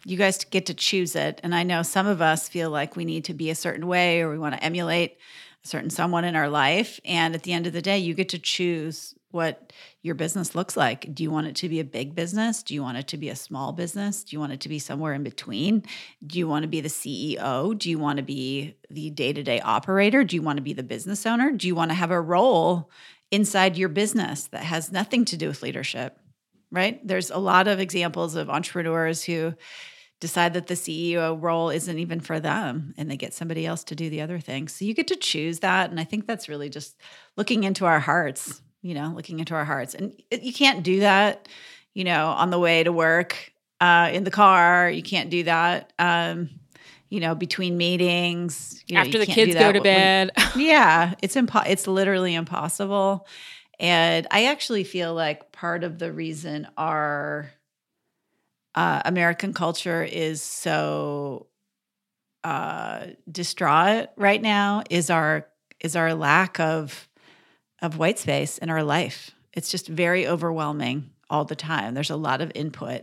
you 0.04 0.16
guys 0.16 0.44
get 0.44 0.66
to 0.66 0.74
choose 0.74 1.14
it. 1.14 1.40
And 1.42 1.54
I 1.54 1.62
know 1.62 1.82
some 1.82 2.06
of 2.06 2.20
us 2.20 2.48
feel 2.48 2.70
like 2.70 2.96
we 2.96 3.04
need 3.04 3.24
to 3.26 3.34
be 3.34 3.50
a 3.50 3.54
certain 3.54 3.86
way 3.86 4.20
or 4.20 4.30
we 4.30 4.38
want 4.38 4.54
to 4.54 4.64
emulate 4.64 5.16
a 5.64 5.68
certain 5.68 5.90
someone 5.90 6.24
in 6.24 6.36
our 6.36 6.48
life. 6.48 7.00
And 7.04 7.34
at 7.34 7.42
the 7.44 7.52
end 7.52 7.66
of 7.66 7.72
the 7.72 7.82
day, 7.82 7.98
you 7.98 8.14
get 8.14 8.28
to 8.30 8.38
choose 8.38 9.14
what 9.30 9.72
your 10.02 10.14
business 10.14 10.54
looks 10.54 10.76
like. 10.76 11.14
Do 11.14 11.22
you 11.22 11.30
want 11.30 11.46
it 11.46 11.56
to 11.56 11.68
be 11.68 11.80
a 11.80 11.84
big 11.84 12.14
business? 12.14 12.62
Do 12.62 12.74
you 12.74 12.82
want 12.82 12.98
it 12.98 13.08
to 13.08 13.16
be 13.16 13.30
a 13.30 13.36
small 13.36 13.72
business? 13.72 14.24
Do 14.24 14.36
you 14.36 14.40
want 14.40 14.52
it 14.52 14.60
to 14.60 14.68
be 14.68 14.78
somewhere 14.78 15.14
in 15.14 15.22
between? 15.22 15.84
Do 16.26 16.38
you 16.38 16.46
want 16.46 16.64
to 16.64 16.68
be 16.68 16.80
the 16.80 16.88
CEO? 16.88 17.78
Do 17.78 17.88
you 17.88 17.98
want 17.98 18.18
to 18.18 18.22
be 18.22 18.76
the 18.90 19.10
day 19.10 19.32
to 19.32 19.42
day 19.42 19.60
operator? 19.60 20.24
Do 20.24 20.36
you 20.36 20.42
want 20.42 20.58
to 20.58 20.62
be 20.62 20.74
the 20.74 20.82
business 20.82 21.24
owner? 21.24 21.50
Do 21.50 21.66
you 21.66 21.74
want 21.74 21.90
to 21.92 21.94
have 21.94 22.10
a 22.10 22.20
role 22.20 22.90
inside 23.30 23.78
your 23.78 23.88
business 23.88 24.48
that 24.48 24.64
has 24.64 24.92
nothing 24.92 25.24
to 25.26 25.36
do 25.36 25.48
with 25.48 25.62
leadership? 25.62 26.18
Right? 26.72 27.06
There's 27.06 27.30
a 27.30 27.38
lot 27.38 27.68
of 27.68 27.78
examples 27.78 28.34
of 28.34 28.48
entrepreneurs 28.50 29.22
who 29.22 29.54
decide 30.20 30.54
that 30.54 30.68
the 30.68 30.74
CEO 30.74 31.36
role 31.40 31.68
isn't 31.68 31.98
even 31.98 32.20
for 32.20 32.40
them 32.40 32.94
and 32.96 33.10
they 33.10 33.16
get 33.16 33.34
somebody 33.34 33.66
else 33.66 33.84
to 33.84 33.94
do 33.94 34.08
the 34.08 34.20
other 34.22 34.38
things. 34.38 34.72
So 34.72 34.84
you 34.84 34.94
get 34.94 35.08
to 35.08 35.16
choose 35.16 35.58
that. 35.58 35.90
And 35.90 36.00
I 36.00 36.04
think 36.04 36.26
that's 36.26 36.48
really 36.48 36.70
just 36.70 36.96
looking 37.36 37.64
into 37.64 37.84
our 37.84 38.00
hearts, 38.00 38.62
you 38.82 38.94
know, 38.94 39.12
looking 39.14 39.38
into 39.40 39.54
our 39.54 39.64
hearts. 39.64 39.94
And 39.94 40.14
you 40.30 40.52
can't 40.52 40.82
do 40.82 41.00
that, 41.00 41.48
you 41.92 42.04
know, 42.04 42.28
on 42.28 42.50
the 42.50 42.58
way 42.58 42.84
to 42.84 42.92
work, 42.92 43.52
uh, 43.80 44.10
in 44.12 44.24
the 44.24 44.30
car. 44.30 44.88
You 44.88 45.02
can't 45.02 45.28
do 45.28 45.42
that. 45.42 45.92
Um, 45.98 46.48
you 47.10 47.20
know, 47.20 47.34
between 47.34 47.76
meetings, 47.76 48.82
you 48.86 48.94
know, 48.94 49.02
after 49.02 49.18
the 49.18 49.26
kids 49.26 49.54
go 49.54 49.72
to 49.72 49.80
bed. 49.82 50.30
Yeah, 50.56 51.14
it's 51.20 51.34
impo- 51.34 51.66
It's 51.66 51.86
literally 51.86 52.34
impossible. 52.34 53.26
And 53.82 54.28
I 54.30 54.44
actually 54.44 54.84
feel 54.84 55.12
like 55.12 55.50
part 55.50 55.82
of 55.82 55.98
the 55.98 56.12
reason 56.12 56.68
our 56.78 57.50
uh, 58.76 59.02
American 59.04 59.52
culture 59.52 60.04
is 60.04 60.40
so 60.40 61.48
uh, 62.44 63.06
distraught 63.30 64.10
right 64.16 64.40
now 64.40 64.84
is 64.88 65.10
our 65.10 65.48
is 65.80 65.96
our 65.96 66.14
lack 66.14 66.60
of 66.60 67.08
of 67.82 67.98
white 67.98 68.20
space 68.20 68.56
in 68.56 68.70
our 68.70 68.84
life. 68.84 69.32
It's 69.52 69.68
just 69.68 69.88
very 69.88 70.28
overwhelming 70.28 71.10
all 71.28 71.44
the 71.44 71.56
time. 71.56 71.94
There's 71.94 72.08
a 72.08 72.16
lot 72.16 72.40
of 72.40 72.52
input, 72.54 73.02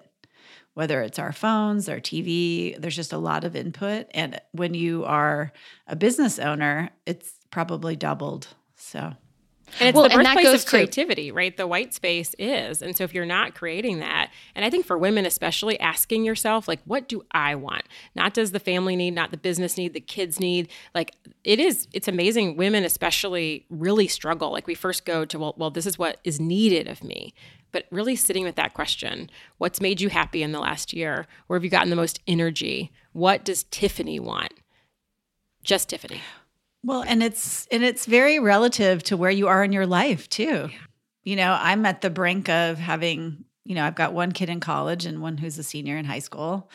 whether 0.76 1.02
it's 1.02 1.20
our 1.20 1.34
phones, 1.34 1.90
our 1.90 2.00
TV. 2.00 2.80
There's 2.80 2.96
just 2.96 3.12
a 3.12 3.18
lot 3.18 3.44
of 3.44 3.54
input, 3.54 4.08
and 4.12 4.40
when 4.54 4.74
you 4.74 5.04
are 5.04 5.52
a 5.88 5.98
business 5.98 6.40
owner, 6.40 6.92
it's 7.06 7.34
probably 7.52 7.98
doubled. 7.98 8.48
So. 8.78 9.18
And 9.80 9.90
it's 9.90 9.96
well, 9.96 10.10
the 10.10 10.16
birthplace 10.16 10.64
of 10.64 10.66
creativity, 10.66 11.30
to- 11.30 11.34
right? 11.34 11.56
The 11.56 11.68
white 11.68 11.94
space 11.94 12.36
is. 12.38 12.82
And 12.82 12.96
so 12.96 13.04
if 13.04 13.14
you're 13.14 13.26
not 13.26 13.56
creating 13.56 14.00
that, 14.00 14.32
and 14.56 14.66
I 14.66 14.70
think 14.70 14.86
for 14.86 14.98
women 14.98 15.26
especially, 15.26 15.80
asking 15.80 16.26
yourself, 16.26 16.68
like, 16.68 16.80
what 16.86 17.08
do 17.08 17.24
I 17.32 17.56
want? 17.56 17.84
Not 18.16 18.34
does 18.34 18.52
the 18.52 18.60
family 18.60 18.96
need, 18.96 19.12
not 19.12 19.32
the 19.32 19.38
business 19.38 19.78
need, 19.78 19.94
the 19.94 20.00
kids 20.00 20.40
need. 20.40 20.70
Like 20.94 21.16
it 21.44 21.60
is, 21.60 21.88
it's 21.94 22.08
amazing. 22.08 22.58
Women 22.58 22.84
especially 22.84 23.66
really 23.70 24.08
struggle. 24.08 24.52
Like 24.52 24.68
we 24.68 24.76
first 24.76 25.06
go 25.06 25.26
to, 25.26 25.40
well, 25.40 25.56
well, 25.58 25.72
this 25.72 25.86
is 25.86 25.98
what 25.98 26.20
is 26.24 26.40
needed 26.40 26.88
of 26.88 27.04
me. 27.04 27.34
But 27.72 27.86
really 27.92 28.16
sitting 28.16 28.44
with 28.44 28.56
that 28.56 28.74
question, 28.74 29.30
what's 29.60 29.80
made 29.80 30.02
you 30.02 30.10
happy 30.10 30.42
in 30.42 30.52
the 30.52 30.60
last 30.60 30.92
year? 30.92 31.28
Where 31.48 31.58
have 31.58 31.64
you 31.64 31.70
gotten 31.70 31.92
the 31.92 31.96
most 31.96 32.20
energy? 32.26 32.92
What 33.14 33.46
does 33.46 33.64
Tiffany 33.66 34.20
want? 34.20 34.54
Just 35.64 35.90
Tiffany. 35.90 36.22
Well, 36.84 37.04
and 37.04 37.22
it's 37.22 37.68
and 37.72 37.84
it's 37.84 38.06
very 38.06 38.40
relative 38.40 39.04
to 39.04 39.18
where 39.18 39.32
you 39.32 39.48
are 39.48 39.64
in 39.64 39.72
your 39.72 39.86
life 39.86 40.30
too. 40.30 40.70
Yeah. 40.72 40.78
You 41.24 41.36
know, 41.36 41.58
I'm 41.60 41.86
at 41.86 42.02
the 42.02 42.10
brink 42.10 42.50
of 42.50 42.78
having, 42.78 43.44
you 43.66 43.76
know, 43.76 43.84
I've 43.84 43.96
got 43.96 44.14
one 44.14 44.32
kid 44.32 44.50
in 44.50 44.60
college 44.60 45.06
and 45.06 45.22
one 45.22 45.38
who's 45.38 45.58
a 45.58 45.64
senior 45.64 45.98
in 45.98 46.06
high 46.06 46.20
school. 46.20 46.70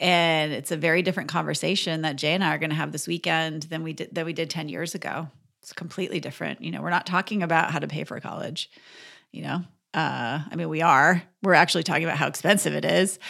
And 0.00 0.52
it's 0.52 0.72
a 0.72 0.76
very 0.76 1.02
different 1.02 1.30
conversation 1.30 2.02
that 2.02 2.16
Jay 2.16 2.34
and 2.34 2.42
I 2.42 2.54
are 2.54 2.58
going 2.58 2.70
to 2.70 2.76
have 2.76 2.90
this 2.92 3.06
weekend 3.06 3.64
than 3.64 3.84
we 3.84 3.92
did 3.92 4.14
that 4.14 4.26
we 4.26 4.32
did 4.32 4.50
10 4.50 4.68
years 4.68 4.94
ago. 4.94 5.28
It's 5.62 5.72
completely 5.72 6.20
different. 6.20 6.60
You 6.62 6.72
know, 6.72 6.82
we're 6.82 6.90
not 6.90 7.06
talking 7.06 7.42
about 7.42 7.70
how 7.70 7.78
to 7.78 7.86
pay 7.86 8.04
for 8.04 8.18
college, 8.20 8.70
you 9.32 9.42
know. 9.42 9.62
Uh, 9.94 10.42
I 10.50 10.56
mean, 10.56 10.68
we 10.68 10.82
are. 10.82 11.22
We're 11.42 11.54
actually 11.54 11.84
talking 11.84 12.04
about 12.04 12.18
how 12.18 12.26
expensive 12.26 12.74
it 12.74 12.84
is. 12.84 13.20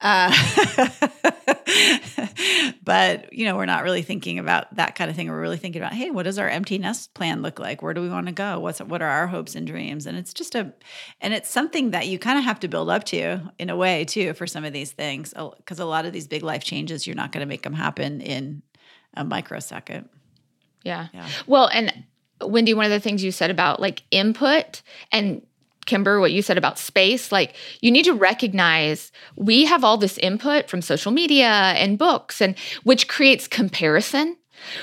Uh, 0.00 0.32
but 2.84 3.32
you 3.32 3.44
know, 3.44 3.56
we're 3.56 3.66
not 3.66 3.84
really 3.84 4.02
thinking 4.02 4.38
about 4.38 4.74
that 4.76 4.94
kind 4.94 5.10
of 5.10 5.16
thing. 5.16 5.28
We're 5.28 5.40
really 5.40 5.56
thinking 5.56 5.80
about, 5.80 5.92
hey, 5.92 6.10
what 6.10 6.24
does 6.24 6.38
our 6.38 6.48
empty 6.48 6.78
nest 6.78 7.14
plan 7.14 7.42
look 7.42 7.58
like? 7.58 7.82
Where 7.82 7.94
do 7.94 8.02
we 8.02 8.08
want 8.08 8.26
to 8.26 8.32
go? 8.32 8.58
What's 8.60 8.80
what 8.80 9.02
are 9.02 9.08
our 9.08 9.26
hopes 9.26 9.54
and 9.54 9.66
dreams? 9.66 10.06
And 10.06 10.16
it's 10.16 10.32
just 10.32 10.54
a, 10.54 10.72
and 11.20 11.34
it's 11.34 11.50
something 11.50 11.90
that 11.92 12.06
you 12.06 12.18
kind 12.18 12.38
of 12.38 12.44
have 12.44 12.60
to 12.60 12.68
build 12.68 12.90
up 12.90 13.04
to 13.04 13.40
in 13.58 13.70
a 13.70 13.76
way 13.76 14.04
too 14.04 14.34
for 14.34 14.46
some 14.46 14.64
of 14.64 14.72
these 14.72 14.92
things, 14.92 15.34
because 15.56 15.78
a 15.78 15.84
lot 15.84 16.06
of 16.06 16.12
these 16.12 16.26
big 16.26 16.42
life 16.42 16.64
changes, 16.64 17.06
you're 17.06 17.16
not 17.16 17.32
going 17.32 17.40
to 17.40 17.48
make 17.48 17.62
them 17.62 17.74
happen 17.74 18.20
in 18.20 18.62
a 19.14 19.24
microsecond. 19.24 20.08
Yeah. 20.82 21.08
yeah. 21.14 21.28
Well, 21.46 21.68
and 21.72 22.04
Wendy, 22.40 22.74
one 22.74 22.84
of 22.84 22.90
the 22.90 23.00
things 23.00 23.24
you 23.24 23.32
said 23.32 23.50
about 23.50 23.80
like 23.80 24.02
input 24.10 24.82
and 25.12 25.46
Kymber, 25.86 26.20
what 26.20 26.32
you 26.32 26.42
said 26.42 26.58
about 26.58 26.78
space, 26.78 27.32
like 27.32 27.54
you 27.80 27.90
need 27.90 28.04
to 28.04 28.14
recognize 28.14 29.12
we 29.36 29.64
have 29.64 29.84
all 29.84 29.96
this 29.96 30.18
input 30.18 30.68
from 30.68 30.82
social 30.82 31.12
media 31.12 31.46
and 31.46 31.98
books, 31.98 32.40
and 32.40 32.58
which 32.84 33.08
creates 33.08 33.46
comparison, 33.48 34.36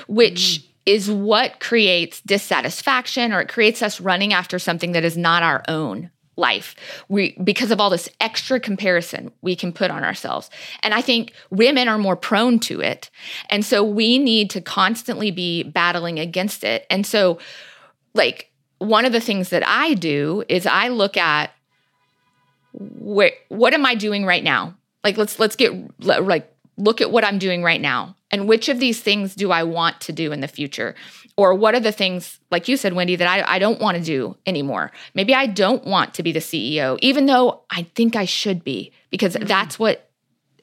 which 0.06 0.60
mm. 0.60 0.64
is 0.86 1.10
what 1.10 1.60
creates 1.60 2.20
dissatisfaction 2.22 3.32
or 3.32 3.40
it 3.40 3.48
creates 3.48 3.82
us 3.82 4.00
running 4.00 4.32
after 4.32 4.58
something 4.58 4.92
that 4.92 5.04
is 5.04 5.16
not 5.16 5.42
our 5.42 5.62
own 5.68 6.10
life. 6.36 6.74
We 7.08 7.36
because 7.44 7.70
of 7.70 7.80
all 7.80 7.90
this 7.90 8.08
extra 8.20 8.58
comparison 8.58 9.32
we 9.42 9.54
can 9.54 9.72
put 9.72 9.90
on 9.90 10.02
ourselves. 10.02 10.50
And 10.82 10.94
i 10.94 11.00
think 11.00 11.32
women 11.50 11.88
are 11.88 11.98
more 11.98 12.16
prone 12.16 12.58
to 12.60 12.80
it. 12.80 13.10
And 13.50 13.64
so 13.64 13.84
we 13.84 14.18
need 14.18 14.50
to 14.50 14.60
constantly 14.60 15.30
be 15.30 15.62
battling 15.62 16.18
against 16.18 16.64
it. 16.64 16.86
And 16.90 17.06
so 17.06 17.38
like 18.14 18.51
one 18.82 19.04
of 19.04 19.12
the 19.12 19.20
things 19.20 19.50
that 19.50 19.66
I 19.66 19.94
do 19.94 20.44
is 20.48 20.66
I 20.66 20.88
look 20.88 21.16
at 21.16 21.52
where 22.72 23.32
what 23.48 23.74
am 23.74 23.84
I 23.84 23.94
doing 23.94 24.24
right 24.24 24.42
now? 24.42 24.74
Like 25.04 25.16
let's 25.16 25.38
let's 25.38 25.56
get 25.56 25.72
like 26.04 26.52
look 26.76 27.00
at 27.00 27.10
what 27.10 27.24
I'm 27.24 27.38
doing 27.38 27.62
right 27.62 27.80
now 27.80 28.16
and 28.32 28.48
which 28.48 28.68
of 28.68 28.80
these 28.80 29.00
things 29.00 29.34
do 29.34 29.50
I 29.52 29.62
want 29.62 30.00
to 30.02 30.12
do 30.12 30.32
in 30.32 30.40
the 30.40 30.48
future? 30.48 30.94
Or 31.36 31.54
what 31.54 31.74
are 31.74 31.80
the 31.80 31.92
things, 31.92 32.40
like 32.50 32.66
you 32.66 32.76
said, 32.76 32.94
Wendy, 32.94 33.16
that 33.16 33.28
I, 33.28 33.56
I 33.56 33.58
don't 33.58 33.80
want 33.80 33.98
to 33.98 34.02
do 34.02 34.36
anymore? 34.46 34.90
Maybe 35.14 35.34
I 35.34 35.46
don't 35.46 35.84
want 35.84 36.14
to 36.14 36.22
be 36.22 36.32
the 36.32 36.40
CEO, 36.40 36.98
even 37.02 37.26
though 37.26 37.62
I 37.70 37.84
think 37.94 38.16
I 38.16 38.24
should 38.24 38.64
be, 38.64 38.92
because 39.10 39.34
mm-hmm. 39.34 39.46
that's 39.46 39.78
what 39.78 40.10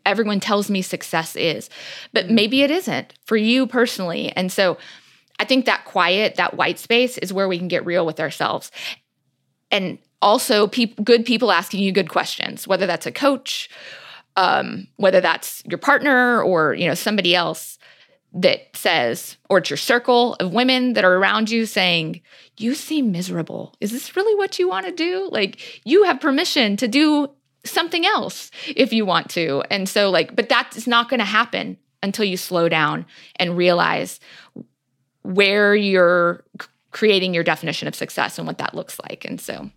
everyone 0.05 0.39
tells 0.39 0.69
me 0.69 0.81
success 0.81 1.35
is. 1.35 1.69
But 2.11 2.29
maybe 2.29 2.63
it 2.63 2.71
isn't 2.71 3.13
for 3.25 3.37
you 3.37 3.67
personally. 3.67 4.31
And 4.35 4.51
so 4.51 4.77
I 5.39 5.45
think 5.45 5.65
that 5.65 5.85
quiet, 5.85 6.35
that 6.35 6.55
white 6.55 6.77
space 6.77 7.17
is 7.17 7.33
where 7.33 7.47
we 7.47 7.57
can 7.57 7.69
get 7.69 7.85
real 7.85 8.05
with 8.05 8.19
ourselves. 8.19 8.71
And 9.71 9.97
also 10.21 10.67
good 10.67 11.25
people 11.25 11.51
asking 11.51 11.81
you 11.81 11.91
good 11.91 12.09
questions, 12.09 12.67
whether 12.67 12.85
that's 12.85 13.05
a 13.05 13.11
coach, 13.11 13.69
um, 14.35 14.87
whether 14.97 15.21
that's 15.21 15.63
your 15.65 15.77
partner 15.77 16.41
or, 16.43 16.73
you 16.73 16.87
know, 16.87 16.93
somebody 16.93 17.35
else 17.35 17.77
that 18.33 18.75
says, 18.75 19.37
or 19.49 19.57
it's 19.57 19.69
your 19.69 19.77
circle 19.77 20.35
of 20.35 20.53
women 20.53 20.93
that 20.93 21.03
are 21.03 21.15
around 21.15 21.49
you 21.49 21.65
saying, 21.65 22.21
you 22.57 22.75
seem 22.75 23.11
miserable. 23.11 23.73
Is 23.79 23.91
this 23.91 24.15
really 24.15 24.35
what 24.35 24.59
you 24.59 24.67
want 24.67 24.85
to 24.85 24.91
do? 24.91 25.29
Like 25.31 25.81
you 25.85 26.03
have 26.03 26.19
permission 26.19 26.77
to 26.77 26.87
do 26.87 27.29
something 27.65 28.05
else 28.05 28.51
if 28.67 28.93
you 28.93 29.05
want 29.05 29.29
to. 29.31 29.63
And 29.71 29.89
so 29.89 30.09
like, 30.09 30.35
but 30.35 30.49
that's 30.49 30.85
not 30.85 31.09
going 31.09 31.19
to 31.19 31.25
happen 31.25 31.77
until 32.03 32.25
you 32.25 32.37
slow 32.37 32.69
down 32.69 33.05
and 33.37 33.57
realize 33.57 34.19
where 35.23 35.75
you're 35.75 36.43
creating 36.91 37.33
your 37.33 37.43
definition 37.43 37.87
of 37.87 37.95
success 37.95 38.37
and 38.37 38.47
what 38.47 38.57
that 38.57 38.73
looks 38.73 38.99
like. 38.99 39.25
And 39.25 39.39
so 39.39 39.69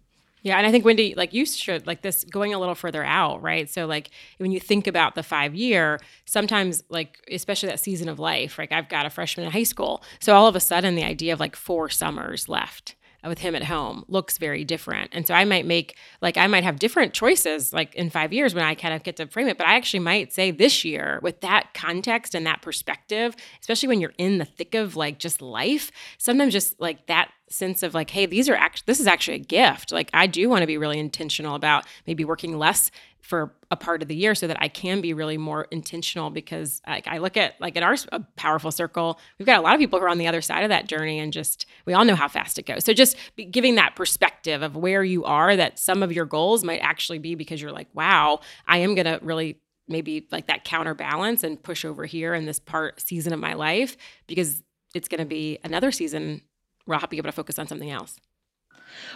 yeah, 0.43 0.59
and 0.59 0.67
I 0.67 0.73
think 0.73 0.85
Wendy, 0.85 1.15
like 1.15 1.33
you 1.33 1.47
should 1.47 1.87
like 1.87 2.03
this 2.03 2.25
going 2.25 2.53
a 2.53 2.59
little 2.59 2.75
further 2.75 3.05
out, 3.05 3.43
right? 3.43 3.71
So 3.71 3.87
like 3.87 4.11
when 4.39 4.51
you 4.51 4.59
think 4.59 4.89
about 4.89 5.15
the 5.15 5.23
five 5.23 5.55
year, 5.55 6.01
sometimes 6.25 6.83
like 6.89 7.19
especially 7.31 7.69
that 7.69 7.79
season 7.79 8.09
of 8.09 8.19
life, 8.19 8.59
like 8.59 8.73
I've 8.73 8.89
got 8.89 9.07
a 9.07 9.11
freshman 9.11 9.47
in 9.47 9.53
high 9.53 9.63
school, 9.63 10.03
so 10.19 10.35
all 10.35 10.49
of 10.49 10.57
a 10.57 10.61
sudden 10.61 10.97
the 10.97 11.05
idea 11.05 11.33
of 11.33 11.39
like 11.39 11.55
four 11.55 11.89
summers 11.89 12.49
left 12.49 12.97
with 13.29 13.38
him 13.38 13.55
at 13.55 13.64
home 13.64 14.05
looks 14.09 14.38
very 14.38 14.64
different. 14.64 15.11
And 15.12 15.26
so 15.26 15.35
I 15.35 15.45
might 15.45 15.67
make 15.67 15.97
like 16.21 16.37
I 16.37 16.47
might 16.47 16.64
have 16.64 16.79
different 16.79 17.12
choices 17.12 17.73
like 17.73 17.95
in 17.95 18.11
5 18.11 18.33
years 18.33 18.55
when 18.55 18.64
I 18.64 18.75
kind 18.75 18.95
of 18.95 19.02
get 19.02 19.17
to 19.17 19.26
frame 19.26 19.49
it, 19.49 19.59
but 19.59 19.67
I 19.67 19.76
actually 19.76 20.00
might 20.00 20.33
say 20.33 20.50
this 20.50 20.85
year 20.85 21.21
with 21.23 21.41
that 21.41 21.75
context 21.75 22.35
and 22.35 22.47
that 22.47 22.62
perspective, 22.62 23.37
especially 23.61 23.88
when 23.88 24.00
you're 24.00 24.14
in 24.19 24.38
the 24.38 24.45
thick 24.45 24.75
of 24.75 24.97
like 24.97 25.19
just 25.19 25.41
life, 25.43 25.91
sometimes 26.19 26.52
just 26.52 26.81
like 26.81 27.07
that 27.07 27.31
sense 27.52 27.83
of 27.83 27.95
like 27.95 28.11
hey 28.11 28.26
these 28.26 28.49
are 28.49 28.55
actually 28.55 28.85
this 28.87 28.99
is 28.99 29.07
actually 29.07 29.35
a 29.35 29.41
gift 29.41 29.93
like 29.93 30.09
i 30.14 30.26
do 30.26 30.49
want 30.49 30.62
to 30.62 30.67
be 30.67 30.79
really 30.79 30.99
intentional 30.99 31.55
about 31.55 31.85
maybe 32.07 32.25
working 32.25 32.57
less 32.57 32.91
for 33.23 33.55
a 33.71 33.76
part 33.76 34.02
of 34.02 34.09
the 34.09 34.17
year 34.17 34.35
so 34.35 34.49
that 34.49 34.59
I 34.61 34.69
can 34.69 35.00
be 35.00 35.14
really 35.14 35.38
more 35.38 35.69
intentional 35.71 36.29
because 36.29 36.83
like 36.87 37.07
I 37.07 37.19
look 37.19 37.37
at 37.37 37.59
like 37.61 37.76
in 37.76 37.83
our 37.83 37.97
powerful 38.37 38.73
circle 38.73 39.19
we've 39.38 39.47
got 39.47 39.59
a 39.59 39.62
lot 39.62 39.75
of 39.75 39.79
people 39.79 39.99
who 39.99 40.05
are 40.05 40.09
on 40.09 40.19
the 40.19 40.26
other 40.26 40.43
side 40.43 40.64
of 40.64 40.69
that 40.71 40.88
journey 40.88 41.21
and 41.21 41.33
just 41.33 41.64
we 41.87 41.95
all 41.95 42.05
know 42.05 42.17
how 42.17 42.29
fast 42.29 42.59
it 42.59 42.67
goes 42.67 42.85
so 42.85 42.93
just 42.93 43.17
giving 43.50 43.76
that 43.76 43.95
perspective 43.95 44.61
of 44.61 44.76
where 44.76 45.05
you 45.05 45.25
are 45.25 45.57
that 45.57 45.79
some 45.79 46.02
of 46.02 46.12
your 46.12 46.26
goals 46.26 46.64
might 46.64 46.81
actually 46.81 47.19
be 47.19 47.35
because 47.37 47.62
you're 47.62 47.73
like 47.73 47.88
wow 47.95 48.41
I 48.67 48.79
am 48.79 48.95
going 48.95 49.07
to 49.07 49.21
really 49.23 49.61
maybe 49.88 50.26
like 50.33 50.49
that 50.49 50.64
counterbalance 50.64 51.45
and 51.45 51.62
push 51.62 51.85
over 51.85 52.05
here 52.05 52.35
in 52.35 52.45
this 52.45 52.59
part 52.59 53.00
season 53.00 53.33
of 53.33 53.38
my 53.38 53.55
life 53.55 53.97
because 54.26 54.62
it's 54.95 55.09
going 55.09 55.21
to 55.21 55.25
be 55.25 55.59
another 55.64 55.93
season 55.93 56.43
where 56.85 56.99
I'll 56.99 57.07
be 57.07 57.19
able 57.19 57.29
to 57.29 57.33
focus 57.33 57.59
on 57.59 57.69
something 57.69 57.91
else. 57.91 58.19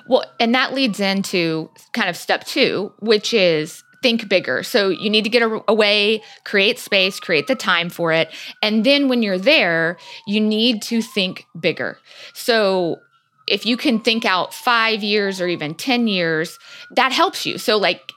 Well, 0.08 0.24
and 0.40 0.54
that 0.54 0.72
leads 0.72 1.00
into 1.00 1.70
kind 1.92 2.08
of 2.08 2.16
step 2.16 2.44
two, 2.44 2.92
which 3.00 3.34
is 3.34 3.82
think 4.06 4.28
bigger. 4.28 4.62
So 4.62 4.88
you 4.88 5.10
need 5.10 5.24
to 5.24 5.30
get 5.30 5.42
away, 5.66 6.22
create 6.44 6.78
space, 6.78 7.18
create 7.18 7.48
the 7.48 7.56
time 7.56 7.90
for 7.90 8.12
it. 8.12 8.32
And 8.62 8.86
then 8.86 9.08
when 9.08 9.20
you're 9.20 9.36
there, 9.36 9.98
you 10.28 10.40
need 10.40 10.80
to 10.82 11.02
think 11.02 11.44
bigger. 11.58 11.98
So 12.32 13.00
if 13.48 13.66
you 13.66 13.76
can 13.76 13.98
think 13.98 14.24
out 14.24 14.54
five 14.54 15.02
years 15.02 15.40
or 15.40 15.48
even 15.48 15.74
10 15.74 16.06
years, 16.06 16.56
that 16.92 17.10
helps 17.10 17.44
you. 17.44 17.58
So, 17.58 17.78
like, 17.78 18.12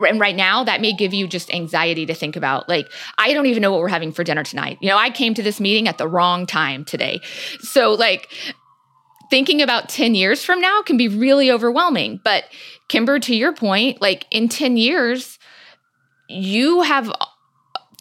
and 0.00 0.18
right 0.18 0.34
now 0.34 0.64
that 0.64 0.80
may 0.80 0.92
give 0.92 1.14
you 1.14 1.28
just 1.28 1.52
anxiety 1.52 2.06
to 2.06 2.14
think 2.14 2.36
about 2.36 2.68
like 2.68 2.86
i 3.18 3.32
don't 3.32 3.46
even 3.46 3.60
know 3.60 3.72
what 3.72 3.80
we're 3.80 3.88
having 3.88 4.12
for 4.12 4.22
dinner 4.22 4.44
tonight 4.44 4.78
you 4.80 4.88
know 4.88 4.96
i 4.96 5.10
came 5.10 5.34
to 5.34 5.42
this 5.42 5.58
meeting 5.58 5.88
at 5.88 5.98
the 5.98 6.06
wrong 6.06 6.46
time 6.46 6.84
today 6.84 7.20
so 7.58 7.94
like 7.94 8.30
thinking 9.30 9.62
about 9.62 9.88
10 9.88 10.14
years 10.14 10.44
from 10.44 10.60
now 10.60 10.82
can 10.82 10.96
be 10.96 11.08
really 11.08 11.50
overwhelming. 11.50 12.20
But 12.24 12.44
Kymber, 12.88 13.20
to 13.22 13.34
your 13.34 13.52
point, 13.52 14.00
like 14.00 14.26
in 14.30 14.48
10 14.48 14.76
years, 14.76 15.38
you 16.28 16.82
have 16.82 17.12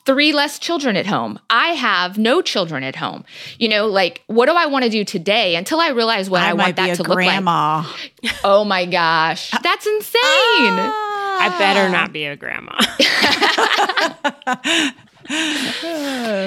three 0.06 0.32
less 0.32 0.58
children 0.58 0.96
at 0.96 1.06
home. 1.06 1.38
I 1.50 1.70
have 1.74 2.18
no 2.18 2.42
children 2.42 2.82
at 2.82 2.96
home. 2.96 3.26
You 3.60 3.68
know, 3.68 3.88
like 3.88 4.24
what 4.28 4.46
do 4.46 4.54
I 4.54 4.66
want 4.68 4.86
to 4.86 4.90
do 4.90 5.04
today 5.04 5.56
until 5.56 5.82
I 5.82 5.90
realize 5.90 6.30
what 6.30 6.42
I, 6.42 6.52
I 6.52 6.54
want 6.54 6.78
that 6.78 6.96
to 6.96 7.04
grandma. 7.04 7.80
look 7.82 7.88
like? 8.24 8.36
Oh 8.44 8.64
my 8.64 8.86
gosh. 8.86 9.52
That's 9.64 9.86
insane. 9.86 10.22
Ah. 10.22 11.04
I 11.40 11.50
better 11.60 11.90
not 11.90 12.14
be 12.14 12.24
a 12.26 12.36
grandma. 12.36 12.80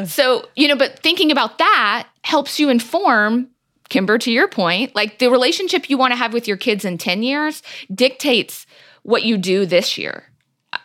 so, 0.06 0.48
you 0.56 0.66
know, 0.66 0.76
but 0.76 0.98
thinking 0.98 1.30
about 1.30 1.58
that 1.58 2.08
helps 2.24 2.58
you 2.58 2.70
inform 2.70 3.48
Kymber, 3.90 4.18
to 4.20 4.32
your 4.32 4.48
point, 4.48 4.94
like 4.94 5.18
the 5.18 5.30
relationship 5.30 5.90
you 5.90 5.98
want 5.98 6.12
to 6.12 6.16
have 6.16 6.32
with 6.32 6.48
your 6.48 6.56
kids 6.56 6.84
in 6.84 6.96
10 6.96 7.22
years 7.22 7.62
dictates 7.92 8.66
what 9.02 9.24
you 9.24 9.36
do 9.36 9.66
this 9.66 9.98
year, 9.98 10.24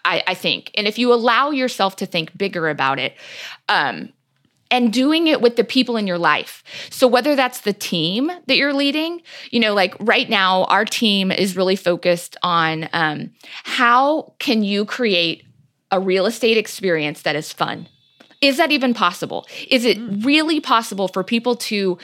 I, 0.03 0.23
I 0.27 0.33
think. 0.33 0.71
And 0.75 0.87
if 0.87 0.97
you 0.97 1.13
allow 1.13 1.51
yourself 1.51 1.95
to 1.97 2.05
think 2.05 2.37
bigger 2.37 2.69
about 2.69 2.99
it, 2.99 3.15
um, 3.69 4.09
and 4.71 4.91
doing 4.91 5.27
it 5.27 5.41
with 5.41 5.57
the 5.57 5.63
people 5.63 5.95
in 5.95 6.07
your 6.07 6.17
life. 6.17 6.63
So 6.89 7.07
whether 7.07 7.35
that's 7.35 7.61
the 7.61 7.71
team 7.71 8.31
that 8.47 8.57
you're 8.57 8.73
leading, 8.73 9.21
you 9.51 9.59
know, 9.59 9.75
like 9.75 9.95
right 9.99 10.27
now, 10.27 10.63
our 10.65 10.85
team 10.85 11.31
is 11.31 11.55
really 11.55 11.75
focused 11.75 12.35
on 12.41 12.89
um, 12.91 13.31
how 13.63 14.33
can 14.39 14.63
you 14.63 14.83
create 14.83 15.45
a 15.91 15.99
real 15.99 16.25
estate 16.25 16.57
experience 16.57 17.21
that 17.21 17.35
is 17.35 17.53
fun. 17.53 17.87
Is 18.41 18.57
that 18.57 18.71
even 18.71 18.93
possible? 18.93 19.47
Is 19.69 19.85
it 19.85 19.97
mm. 19.97 20.25
really 20.25 20.59
possible 20.59 21.07
for 21.07 21.23
people 21.23 21.55
to 21.55 21.97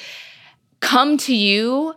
come 0.81 1.17
to 1.17 1.33
you 1.33 1.95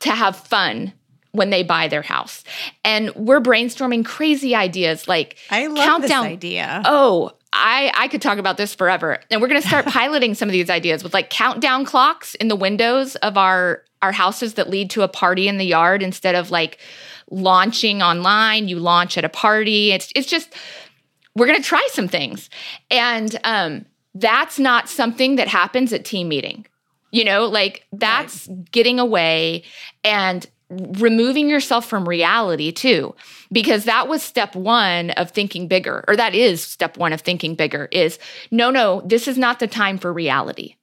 to 0.00 0.10
have 0.10 0.36
fun 0.36 0.92
when 1.32 1.50
they 1.50 1.62
buy 1.62 1.86
their 1.86 2.02
house. 2.02 2.42
And 2.84 3.14
we're 3.14 3.40
brainstorming 3.40 4.04
crazy 4.04 4.54
ideas 4.54 5.06
like 5.06 5.36
I 5.50 5.66
love 5.66 5.76
countdown. 5.76 6.24
this 6.24 6.32
idea. 6.32 6.82
Oh, 6.84 7.32
I, 7.52 7.92
I 7.94 8.08
could 8.08 8.22
talk 8.22 8.38
about 8.38 8.56
this 8.56 8.74
forever. 8.74 9.18
And 9.30 9.40
we're 9.40 9.48
going 9.48 9.60
to 9.60 9.66
start 9.68 9.86
piloting 9.86 10.34
some 10.34 10.48
of 10.48 10.52
these 10.52 10.70
ideas 10.70 11.04
with 11.04 11.14
like 11.14 11.30
countdown 11.30 11.84
clocks 11.84 12.34
in 12.36 12.48
the 12.48 12.56
windows 12.56 13.16
of 13.16 13.36
our 13.38 13.82
our 14.02 14.12
houses 14.12 14.54
that 14.54 14.68
lead 14.68 14.90
to 14.90 15.02
a 15.02 15.08
party 15.08 15.48
in 15.48 15.56
the 15.56 15.64
yard 15.64 16.02
instead 16.02 16.34
of 16.34 16.50
like 16.50 16.78
launching 17.30 18.02
online, 18.02 18.68
you 18.68 18.78
launch 18.78 19.16
at 19.16 19.24
a 19.24 19.28
party. 19.28 19.90
It's 19.90 20.12
it's 20.14 20.28
just 20.28 20.54
we're 21.34 21.46
going 21.46 21.60
to 21.60 21.66
try 21.66 21.86
some 21.92 22.08
things. 22.08 22.50
And 22.90 23.38
um 23.44 23.86
that's 24.14 24.58
not 24.58 24.88
something 24.88 25.36
that 25.36 25.48
happens 25.48 25.92
at 25.92 26.04
team 26.04 26.28
meeting. 26.28 26.66
You 27.16 27.24
know, 27.24 27.46
like 27.46 27.86
that's 27.92 28.46
right. 28.46 28.70
getting 28.70 29.00
away 29.00 29.62
and 30.04 30.46
removing 30.68 31.48
yourself 31.48 31.86
from 31.86 32.06
reality 32.06 32.70
too 32.70 33.14
because 33.50 33.84
that 33.84 34.06
was 34.06 34.22
step 34.22 34.54
1 34.54 35.12
of 35.12 35.30
thinking 35.30 35.66
bigger 35.66 36.04
or 36.08 36.14
that 36.16 36.34
is 36.34 36.62
step 36.62 36.98
1 36.98 37.14
of 37.14 37.22
thinking 37.22 37.54
bigger 37.54 37.88
is 37.90 38.18
no 38.50 38.70
no 38.70 39.00
this 39.06 39.28
is 39.28 39.38
not 39.38 39.60
the 39.60 39.66
time 39.66 39.96
for 39.96 40.12
reality. 40.12 40.74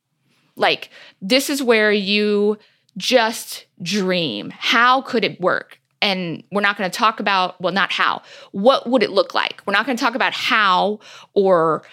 Like 0.55 0.89
this 1.21 1.51
is 1.51 1.61
where 1.61 1.91
you 1.91 2.57
just 2.97 3.67
dream. 3.83 4.51
How 4.57 5.03
could 5.03 5.23
it 5.23 5.39
work? 5.39 5.79
And 6.01 6.43
we're 6.51 6.61
not 6.61 6.79
going 6.79 6.89
to 6.89 6.97
talk 6.97 7.19
about 7.19 7.61
well 7.61 7.73
not 7.73 7.91
how. 7.91 8.23
What 8.53 8.89
would 8.89 9.03
it 9.03 9.11
look 9.11 9.35
like? 9.35 9.61
We're 9.67 9.73
not 9.73 9.85
going 9.85 9.97
to 9.97 10.03
talk 10.03 10.15
about 10.15 10.33
how 10.33 10.99
or 11.35 11.83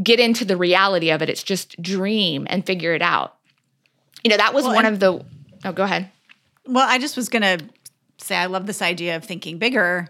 get 0.00 0.20
into 0.20 0.44
the 0.44 0.56
reality 0.56 1.10
of 1.10 1.22
it. 1.22 1.28
It's 1.28 1.42
just 1.42 1.82
dream 1.82 2.46
and 2.48 2.64
figure 2.64 2.94
it 2.94 3.02
out 3.02 3.39
you 4.24 4.30
know 4.30 4.36
that 4.36 4.54
was 4.54 4.64
well, 4.64 4.74
one 4.74 4.86
of 4.86 5.00
the 5.00 5.24
oh 5.64 5.72
go 5.72 5.84
ahead 5.84 6.10
well, 6.66 6.86
I 6.88 6.98
just 6.98 7.16
was 7.16 7.28
going 7.28 7.42
to 7.42 7.64
say 8.18 8.36
I 8.36 8.46
love 8.46 8.66
this 8.66 8.82
idea 8.82 9.16
of 9.16 9.24
thinking 9.24 9.58
bigger. 9.58 10.08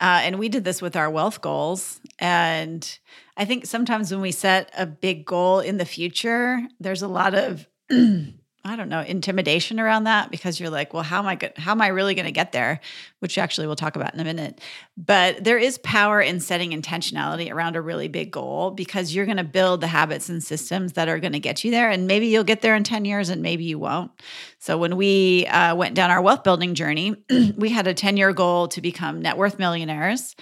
Uh, 0.00 0.20
and 0.24 0.38
we 0.38 0.48
did 0.48 0.64
this 0.64 0.82
with 0.82 0.96
our 0.96 1.10
wealth 1.10 1.40
goals. 1.40 2.00
And 2.18 2.98
I 3.36 3.44
think 3.44 3.66
sometimes 3.66 4.10
when 4.10 4.20
we 4.20 4.32
set 4.32 4.70
a 4.76 4.84
big 4.86 5.24
goal 5.24 5.60
in 5.60 5.76
the 5.76 5.84
future, 5.84 6.60
there's 6.80 7.02
a 7.02 7.08
lot 7.08 7.34
of 7.34 7.68
I 8.64 8.76
don't 8.76 8.88
know, 8.88 9.00
intimidation 9.00 9.80
around 9.80 10.04
that 10.04 10.30
because 10.30 10.60
you're 10.60 10.70
like, 10.70 10.94
well, 10.94 11.02
how 11.02 11.18
am 11.18 11.26
I 11.26 11.34
good? 11.34 11.58
How 11.58 11.72
am 11.72 11.82
I 11.82 11.88
really 11.88 12.14
going 12.14 12.26
to 12.26 12.32
get 12.32 12.52
there? 12.52 12.78
Which 13.18 13.36
actually 13.36 13.66
we'll 13.66 13.74
talk 13.74 13.96
about 13.96 14.14
in 14.14 14.20
a 14.20 14.24
minute. 14.24 14.60
But 14.96 15.42
there 15.42 15.58
is 15.58 15.78
power 15.78 16.20
in 16.20 16.38
setting 16.38 16.70
intentionality 16.70 17.50
around 17.50 17.74
a 17.74 17.80
really 17.80 18.06
big 18.06 18.30
goal 18.30 18.70
because 18.70 19.12
you're 19.12 19.24
going 19.24 19.38
to 19.38 19.44
build 19.44 19.80
the 19.80 19.88
habits 19.88 20.28
and 20.28 20.40
systems 20.40 20.92
that 20.92 21.08
are 21.08 21.18
going 21.18 21.32
to 21.32 21.40
get 21.40 21.64
you 21.64 21.72
there. 21.72 21.90
And 21.90 22.06
maybe 22.06 22.28
you'll 22.28 22.44
get 22.44 22.60
there 22.60 22.76
in 22.76 22.84
10 22.84 23.04
years 23.04 23.30
and 23.30 23.42
maybe 23.42 23.64
you 23.64 23.80
won't. 23.80 24.12
So 24.60 24.78
when 24.78 24.96
we 24.96 25.44
uh, 25.48 25.74
went 25.74 25.96
down 25.96 26.12
our 26.12 26.22
wealth 26.22 26.44
building 26.44 26.76
journey, 26.76 27.16
we 27.56 27.70
had 27.70 27.88
a 27.88 27.94
10 27.94 28.16
year 28.16 28.32
goal 28.32 28.68
to 28.68 28.80
become 28.80 29.22
net 29.22 29.36
worth 29.36 29.58
millionaires. 29.58 30.36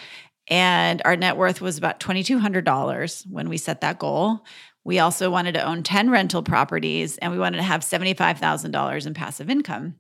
And 0.50 1.00
our 1.04 1.14
net 1.14 1.36
worth 1.36 1.60
was 1.60 1.78
about 1.78 2.00
$2,200 2.00 3.26
when 3.30 3.48
we 3.48 3.56
set 3.56 3.82
that 3.82 4.00
goal. 4.00 4.44
We 4.84 4.98
also 4.98 5.30
wanted 5.30 5.54
to 5.54 5.62
own 5.62 5.82
10 5.82 6.10
rental 6.10 6.42
properties 6.42 7.18
and 7.18 7.32
we 7.32 7.38
wanted 7.38 7.58
to 7.58 7.62
have 7.62 7.82
$75,000 7.82 9.06
in 9.06 9.14
passive 9.14 9.50
income. 9.50 9.96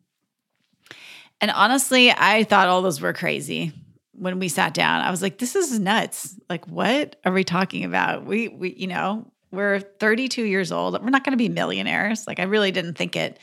And 1.40 1.50
honestly, 1.50 2.10
I 2.10 2.44
thought 2.44 2.68
all 2.68 2.82
those 2.82 3.00
were 3.00 3.12
crazy 3.12 3.72
when 4.12 4.38
we 4.38 4.48
sat 4.48 4.74
down. 4.74 5.00
I 5.00 5.10
was 5.10 5.22
like, 5.22 5.38
this 5.38 5.56
is 5.56 5.78
nuts. 5.78 6.36
Like, 6.48 6.66
what 6.66 7.16
are 7.24 7.32
we 7.32 7.44
talking 7.44 7.84
about? 7.84 8.24
We, 8.24 8.48
we, 8.48 8.74
you 8.74 8.86
know, 8.86 9.30
we're 9.50 9.80
32 9.80 10.44
years 10.44 10.70
old. 10.70 11.02
We're 11.02 11.10
not 11.10 11.24
going 11.24 11.32
to 11.32 11.42
be 11.42 11.48
millionaires. 11.48 12.26
Like, 12.26 12.38
I 12.38 12.44
really 12.44 12.70
didn't 12.70 12.94
think 12.94 13.16
it 13.16 13.38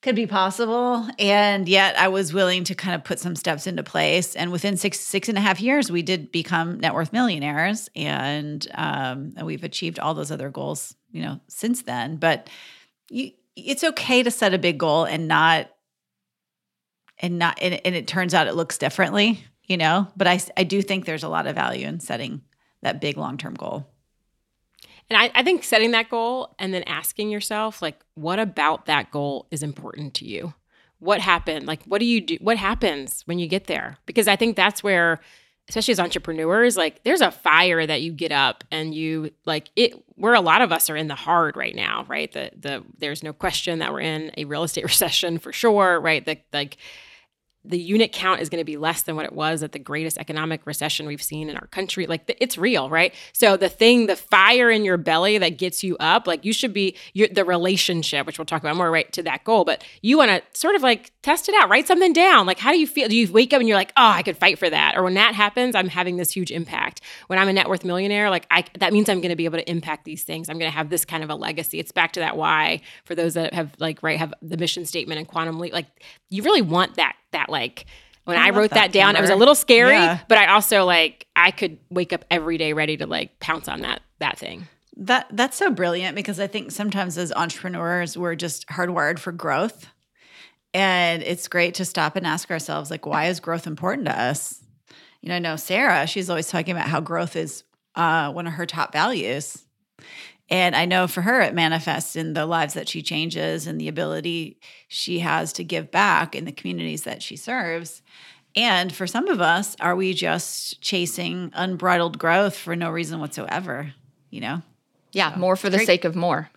could 0.00 0.14
be 0.14 0.26
possible. 0.26 1.06
And 1.18 1.68
yet 1.68 1.98
I 1.98 2.08
was 2.08 2.32
willing 2.32 2.64
to 2.64 2.74
kind 2.74 2.94
of 2.94 3.02
put 3.02 3.18
some 3.18 3.34
steps 3.34 3.66
into 3.66 3.82
place. 3.82 4.36
And 4.36 4.52
within 4.52 4.76
six, 4.76 5.00
six 5.00 5.28
and 5.28 5.36
a 5.36 5.40
half 5.40 5.60
years, 5.60 5.90
we 5.90 6.02
did 6.02 6.30
become 6.30 6.78
net 6.78 6.94
worth 6.94 7.12
millionaires. 7.12 7.88
And, 7.96 8.66
um, 8.74 9.32
and 9.36 9.44
we've 9.44 9.64
achieved 9.64 9.98
all 9.98 10.14
those 10.14 10.30
other 10.30 10.50
goals, 10.50 10.94
you 11.10 11.22
know, 11.22 11.40
since 11.48 11.82
then. 11.82 12.16
But 12.16 12.48
you, 13.10 13.32
it's 13.56 13.82
okay 13.82 14.22
to 14.22 14.30
set 14.30 14.54
a 14.54 14.58
big 14.58 14.78
goal 14.78 15.04
and 15.04 15.26
not, 15.26 15.68
and 17.18 17.38
not, 17.38 17.58
and, 17.60 17.80
and 17.84 17.96
it 17.96 18.06
turns 18.06 18.34
out 18.34 18.46
it 18.46 18.54
looks 18.54 18.78
differently, 18.78 19.44
you 19.66 19.76
know, 19.76 20.06
but 20.16 20.28
I, 20.28 20.40
I 20.56 20.62
do 20.62 20.80
think 20.80 21.04
there's 21.04 21.24
a 21.24 21.28
lot 21.28 21.48
of 21.48 21.56
value 21.56 21.88
in 21.88 21.98
setting 21.98 22.42
that 22.82 23.00
big 23.00 23.16
long-term 23.16 23.54
goal. 23.54 23.88
And 25.10 25.16
I, 25.20 25.30
I 25.34 25.42
think 25.42 25.64
setting 25.64 25.92
that 25.92 26.10
goal 26.10 26.54
and 26.58 26.72
then 26.74 26.82
asking 26.84 27.30
yourself, 27.30 27.80
like, 27.80 27.98
what 28.14 28.38
about 28.38 28.86
that 28.86 29.10
goal 29.10 29.46
is 29.50 29.62
important 29.62 30.14
to 30.14 30.26
you? 30.26 30.54
What 30.98 31.20
happened? 31.20 31.66
Like, 31.66 31.82
what 31.84 31.98
do 31.98 32.04
you 32.04 32.20
do? 32.20 32.36
What 32.40 32.58
happens 32.58 33.22
when 33.24 33.38
you 33.38 33.46
get 33.46 33.66
there? 33.68 33.98
Because 34.04 34.28
I 34.28 34.36
think 34.36 34.56
that's 34.56 34.82
where, 34.82 35.20
especially 35.68 35.92
as 35.92 36.00
entrepreneurs, 36.00 36.76
like, 36.76 37.02
there's 37.04 37.20
a 37.20 37.30
fire 37.30 37.86
that 37.86 38.02
you 38.02 38.12
get 38.12 38.32
up 38.32 38.64
and 38.70 38.94
you 38.94 39.30
like 39.46 39.70
it. 39.76 39.94
Where 40.16 40.34
a 40.34 40.40
lot 40.40 40.60
of 40.60 40.72
us 40.72 40.90
are 40.90 40.96
in 40.96 41.08
the 41.08 41.14
hard 41.14 41.56
right 41.56 41.74
now, 41.74 42.04
right? 42.08 42.30
The 42.30 42.50
the 42.58 42.84
there's 42.98 43.22
no 43.22 43.32
question 43.32 43.78
that 43.78 43.92
we're 43.92 44.00
in 44.00 44.32
a 44.36 44.44
real 44.44 44.64
estate 44.64 44.84
recession 44.84 45.38
for 45.38 45.52
sure, 45.52 46.00
right? 46.00 46.24
The 46.24 46.38
like 46.52 46.76
the 47.68 47.78
unit 47.78 48.12
count 48.12 48.40
is 48.40 48.48
going 48.48 48.60
to 48.60 48.64
be 48.64 48.76
less 48.76 49.02
than 49.02 49.14
what 49.14 49.24
it 49.24 49.32
was 49.32 49.62
at 49.62 49.72
the 49.72 49.78
greatest 49.78 50.18
economic 50.18 50.66
recession 50.66 51.06
we've 51.06 51.22
seen 51.22 51.48
in 51.48 51.56
our 51.56 51.66
country. 51.68 52.06
Like 52.06 52.34
it's 52.40 52.56
real, 52.56 52.88
right? 52.88 53.14
So 53.32 53.56
the 53.56 53.68
thing, 53.68 54.06
the 54.06 54.16
fire 54.16 54.70
in 54.70 54.84
your 54.84 54.96
belly 54.96 55.38
that 55.38 55.58
gets 55.58 55.84
you 55.84 55.96
up, 55.98 56.26
like 56.26 56.44
you 56.44 56.52
should 56.52 56.72
be 56.72 56.96
your, 57.12 57.28
the 57.28 57.44
relationship, 57.44 58.26
which 58.26 58.38
we'll 58.38 58.46
talk 58.46 58.62
about 58.62 58.76
more, 58.76 58.90
right 58.90 59.12
to 59.12 59.22
that 59.24 59.44
goal. 59.44 59.64
But 59.64 59.84
you 60.02 60.16
want 60.16 60.30
to 60.30 60.58
sort 60.58 60.74
of 60.74 60.82
like 60.82 61.12
test 61.22 61.48
it 61.48 61.54
out, 61.54 61.68
write 61.68 61.86
something 61.86 62.12
down. 62.12 62.46
Like 62.46 62.58
how 62.58 62.72
do 62.72 62.78
you 62.78 62.86
feel? 62.86 63.08
Do 63.08 63.16
you 63.16 63.30
wake 63.30 63.52
up 63.52 63.60
and 63.60 63.68
you're 63.68 63.76
like, 63.76 63.92
oh, 63.96 64.10
I 64.10 64.22
could 64.22 64.36
fight 64.36 64.58
for 64.58 64.70
that? 64.70 64.96
Or 64.96 65.02
when 65.02 65.14
that 65.14 65.34
happens, 65.34 65.74
I'm 65.74 65.88
having 65.88 66.16
this 66.16 66.30
huge 66.30 66.50
impact. 66.50 67.02
When 67.26 67.38
I'm 67.38 67.48
a 67.48 67.52
net 67.52 67.68
worth 67.68 67.84
millionaire, 67.84 68.30
like 68.30 68.46
I, 68.50 68.64
that 68.78 68.92
means 68.92 69.08
I'm 69.08 69.20
going 69.20 69.30
to 69.30 69.36
be 69.36 69.44
able 69.44 69.58
to 69.58 69.70
impact 69.70 70.04
these 70.04 70.24
things. 70.24 70.48
I'm 70.48 70.58
going 70.58 70.70
to 70.70 70.76
have 70.76 70.90
this 70.90 71.04
kind 71.04 71.22
of 71.22 71.30
a 71.30 71.34
legacy. 71.34 71.78
It's 71.78 71.92
back 71.92 72.12
to 72.12 72.20
that 72.20 72.36
why 72.36 72.80
for 73.04 73.14
those 73.14 73.34
that 73.34 73.52
have 73.52 73.74
like 73.78 74.02
right 74.02 74.18
have 74.18 74.32
the 74.42 74.56
mission 74.56 74.86
statement 74.86 75.18
and 75.18 75.28
quantum 75.28 75.58
leap. 75.58 75.72
Like 75.72 75.86
you 76.30 76.42
really 76.42 76.62
want 76.62 76.96
that 76.96 77.16
that 77.32 77.48
like 77.48 77.86
when 78.24 78.36
I, 78.36 78.48
I 78.48 78.50
wrote 78.50 78.70
that, 78.70 78.74
that 78.74 78.92
down, 78.92 79.16
it 79.16 79.20
was 79.22 79.30
a 79.30 79.36
little 79.36 79.54
scary, 79.54 79.94
yeah. 79.94 80.20
but 80.28 80.36
I 80.36 80.48
also 80.48 80.84
like 80.84 81.26
I 81.34 81.50
could 81.50 81.78
wake 81.90 82.12
up 82.12 82.24
every 82.30 82.58
day 82.58 82.74
ready 82.74 82.96
to 82.98 83.06
like 83.06 83.40
pounce 83.40 83.68
on 83.68 83.80
that 83.80 84.02
that 84.18 84.38
thing. 84.38 84.68
That 84.96 85.28
that's 85.32 85.56
so 85.56 85.70
brilliant 85.70 86.14
because 86.14 86.38
I 86.38 86.46
think 86.46 86.70
sometimes 86.70 87.16
as 87.16 87.32
entrepreneurs 87.32 88.18
we're 88.18 88.34
just 88.34 88.66
hardwired 88.68 89.18
for 89.18 89.32
growth. 89.32 89.86
And 90.74 91.22
it's 91.22 91.48
great 91.48 91.74
to 91.76 91.86
stop 91.86 92.16
and 92.16 92.26
ask 92.26 92.50
ourselves 92.50 92.90
like 92.90 93.06
why 93.06 93.26
is 93.26 93.40
growth 93.40 93.66
important 93.66 94.06
to 94.06 94.20
us? 94.20 94.62
You 95.22 95.30
know, 95.30 95.36
I 95.36 95.38
know 95.38 95.56
Sarah, 95.56 96.06
she's 96.06 96.28
always 96.28 96.48
talking 96.48 96.72
about 96.72 96.88
how 96.88 97.00
growth 97.00 97.34
is 97.34 97.64
uh, 97.94 98.30
one 98.30 98.46
of 98.46 98.52
her 98.52 98.66
top 98.66 98.92
values. 98.92 99.64
And 100.50 100.74
I 100.74 100.86
know 100.86 101.06
for 101.06 101.22
her, 101.22 101.40
it 101.42 101.54
manifests 101.54 102.16
in 102.16 102.32
the 102.32 102.46
lives 102.46 102.74
that 102.74 102.88
she 102.88 103.02
changes 103.02 103.66
and 103.66 103.80
the 103.80 103.88
ability 103.88 104.58
she 104.88 105.18
has 105.18 105.52
to 105.54 105.64
give 105.64 105.90
back 105.90 106.34
in 106.34 106.44
the 106.46 106.52
communities 106.52 107.02
that 107.02 107.22
she 107.22 107.36
serves. 107.36 108.02
And 108.56 108.92
for 108.92 109.06
some 109.06 109.28
of 109.28 109.40
us, 109.40 109.76
are 109.80 109.94
we 109.94 110.14
just 110.14 110.80
chasing 110.80 111.50
unbridled 111.54 112.18
growth 112.18 112.56
for 112.56 112.74
no 112.74 112.90
reason 112.90 113.20
whatsoever? 113.20 113.92
You 114.30 114.40
know? 114.40 114.62
Yeah, 115.12 115.34
so, 115.34 115.38
more 115.38 115.56
for 115.56 115.70
the 115.70 115.76
great, 115.76 115.86
sake 115.86 116.04
of 116.04 116.16
more. 116.16 116.50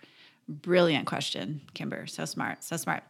Brilliant 0.48 1.06
question, 1.06 1.60
Kymber. 1.74 2.08
So 2.08 2.24
smart, 2.24 2.64
so 2.64 2.76
smart. 2.76 3.02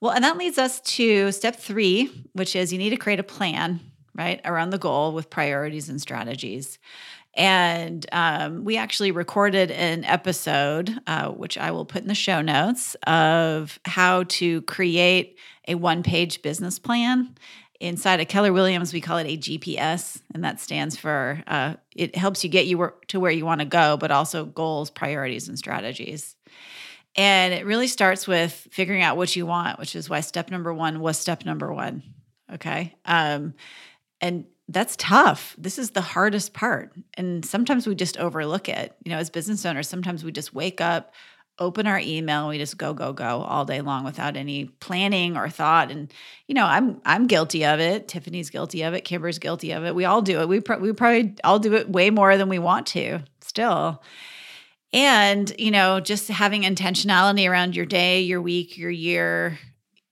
Well, 0.00 0.12
and 0.12 0.24
that 0.24 0.36
leads 0.36 0.58
us 0.58 0.80
to 0.82 1.32
step 1.32 1.56
three, 1.56 2.26
which 2.32 2.54
is 2.54 2.72
you 2.72 2.78
need 2.78 2.90
to 2.90 2.96
create 2.96 3.18
a 3.18 3.24
plan, 3.24 3.80
right, 4.14 4.40
around 4.44 4.70
the 4.70 4.78
goal 4.78 5.12
with 5.12 5.30
priorities 5.30 5.88
and 5.88 6.00
strategies. 6.00 6.78
And 7.38 8.04
um, 8.10 8.64
we 8.64 8.76
actually 8.76 9.12
recorded 9.12 9.70
an 9.70 10.04
episode, 10.04 10.92
uh, 11.06 11.28
which 11.28 11.56
I 11.56 11.70
will 11.70 11.84
put 11.84 12.02
in 12.02 12.08
the 12.08 12.14
show 12.14 12.42
notes, 12.42 12.96
of 13.06 13.78
how 13.84 14.24
to 14.24 14.60
create 14.62 15.38
a 15.68 15.76
one 15.76 16.02
page 16.02 16.42
business 16.42 16.80
plan. 16.80 17.36
Inside 17.78 18.20
of 18.20 18.26
Keller 18.26 18.52
Williams, 18.52 18.92
we 18.92 19.00
call 19.00 19.18
it 19.18 19.28
a 19.28 19.38
GPS, 19.38 20.20
and 20.34 20.42
that 20.42 20.60
stands 20.60 20.96
for 20.96 21.44
uh, 21.46 21.74
it 21.94 22.16
helps 22.16 22.42
you 22.42 22.50
get 22.50 22.66
you 22.66 22.92
to 23.06 23.20
where 23.20 23.30
you 23.30 23.46
want 23.46 23.60
to 23.60 23.66
go, 23.66 23.96
but 23.96 24.10
also 24.10 24.44
goals, 24.44 24.90
priorities, 24.90 25.46
and 25.46 25.56
strategies. 25.56 26.34
And 27.14 27.54
it 27.54 27.64
really 27.64 27.86
starts 27.86 28.26
with 28.26 28.66
figuring 28.72 29.02
out 29.02 29.16
what 29.16 29.36
you 29.36 29.46
want, 29.46 29.78
which 29.78 29.94
is 29.94 30.10
why 30.10 30.20
step 30.20 30.50
number 30.50 30.74
one 30.74 30.98
was 30.98 31.16
step 31.16 31.44
number 31.44 31.72
one. 31.72 32.02
Okay. 32.52 32.96
Um, 33.04 33.54
and 34.20 34.46
that's 34.68 34.96
tough. 34.96 35.56
This 35.58 35.78
is 35.78 35.90
the 35.90 36.00
hardest 36.00 36.52
part. 36.52 36.92
And 37.14 37.44
sometimes 37.44 37.86
we 37.86 37.94
just 37.94 38.18
overlook 38.18 38.68
it. 38.68 38.94
You 39.04 39.12
know, 39.12 39.18
as 39.18 39.30
business 39.30 39.64
owners, 39.64 39.88
sometimes 39.88 40.22
we 40.22 40.30
just 40.30 40.52
wake 40.52 40.80
up, 40.80 41.14
open 41.58 41.86
our 41.86 41.98
email, 41.98 42.40
and 42.40 42.48
we 42.50 42.58
just 42.58 42.76
go, 42.76 42.92
go, 42.92 43.12
go 43.12 43.42
all 43.42 43.64
day 43.64 43.80
long 43.80 44.04
without 44.04 44.36
any 44.36 44.66
planning 44.66 45.36
or 45.36 45.48
thought. 45.48 45.90
And, 45.90 46.12
you 46.46 46.54
know, 46.54 46.66
I'm 46.66 47.00
I'm 47.06 47.26
guilty 47.26 47.64
of 47.64 47.80
it. 47.80 48.08
Tiffany's 48.08 48.50
guilty 48.50 48.82
of 48.82 48.92
it. 48.92 49.04
Kymber's 49.04 49.38
guilty 49.38 49.72
of 49.72 49.84
it. 49.84 49.94
We 49.94 50.04
all 50.04 50.20
do 50.20 50.40
it. 50.40 50.48
We, 50.48 50.60
we 50.80 50.92
probably 50.92 51.34
all 51.42 51.58
do 51.58 51.74
it 51.74 51.88
way 51.88 52.10
more 52.10 52.36
than 52.36 52.50
we 52.50 52.58
want 52.58 52.86
to 52.88 53.20
still. 53.40 54.02
And, 54.92 55.52
you 55.58 55.70
know, 55.70 56.00
just 56.00 56.28
having 56.28 56.62
intentionality 56.62 57.48
around 57.48 57.74
your 57.74 57.86
day, 57.86 58.20
your 58.22 58.40
week, 58.40 58.78
your 58.78 58.90
year, 58.90 59.58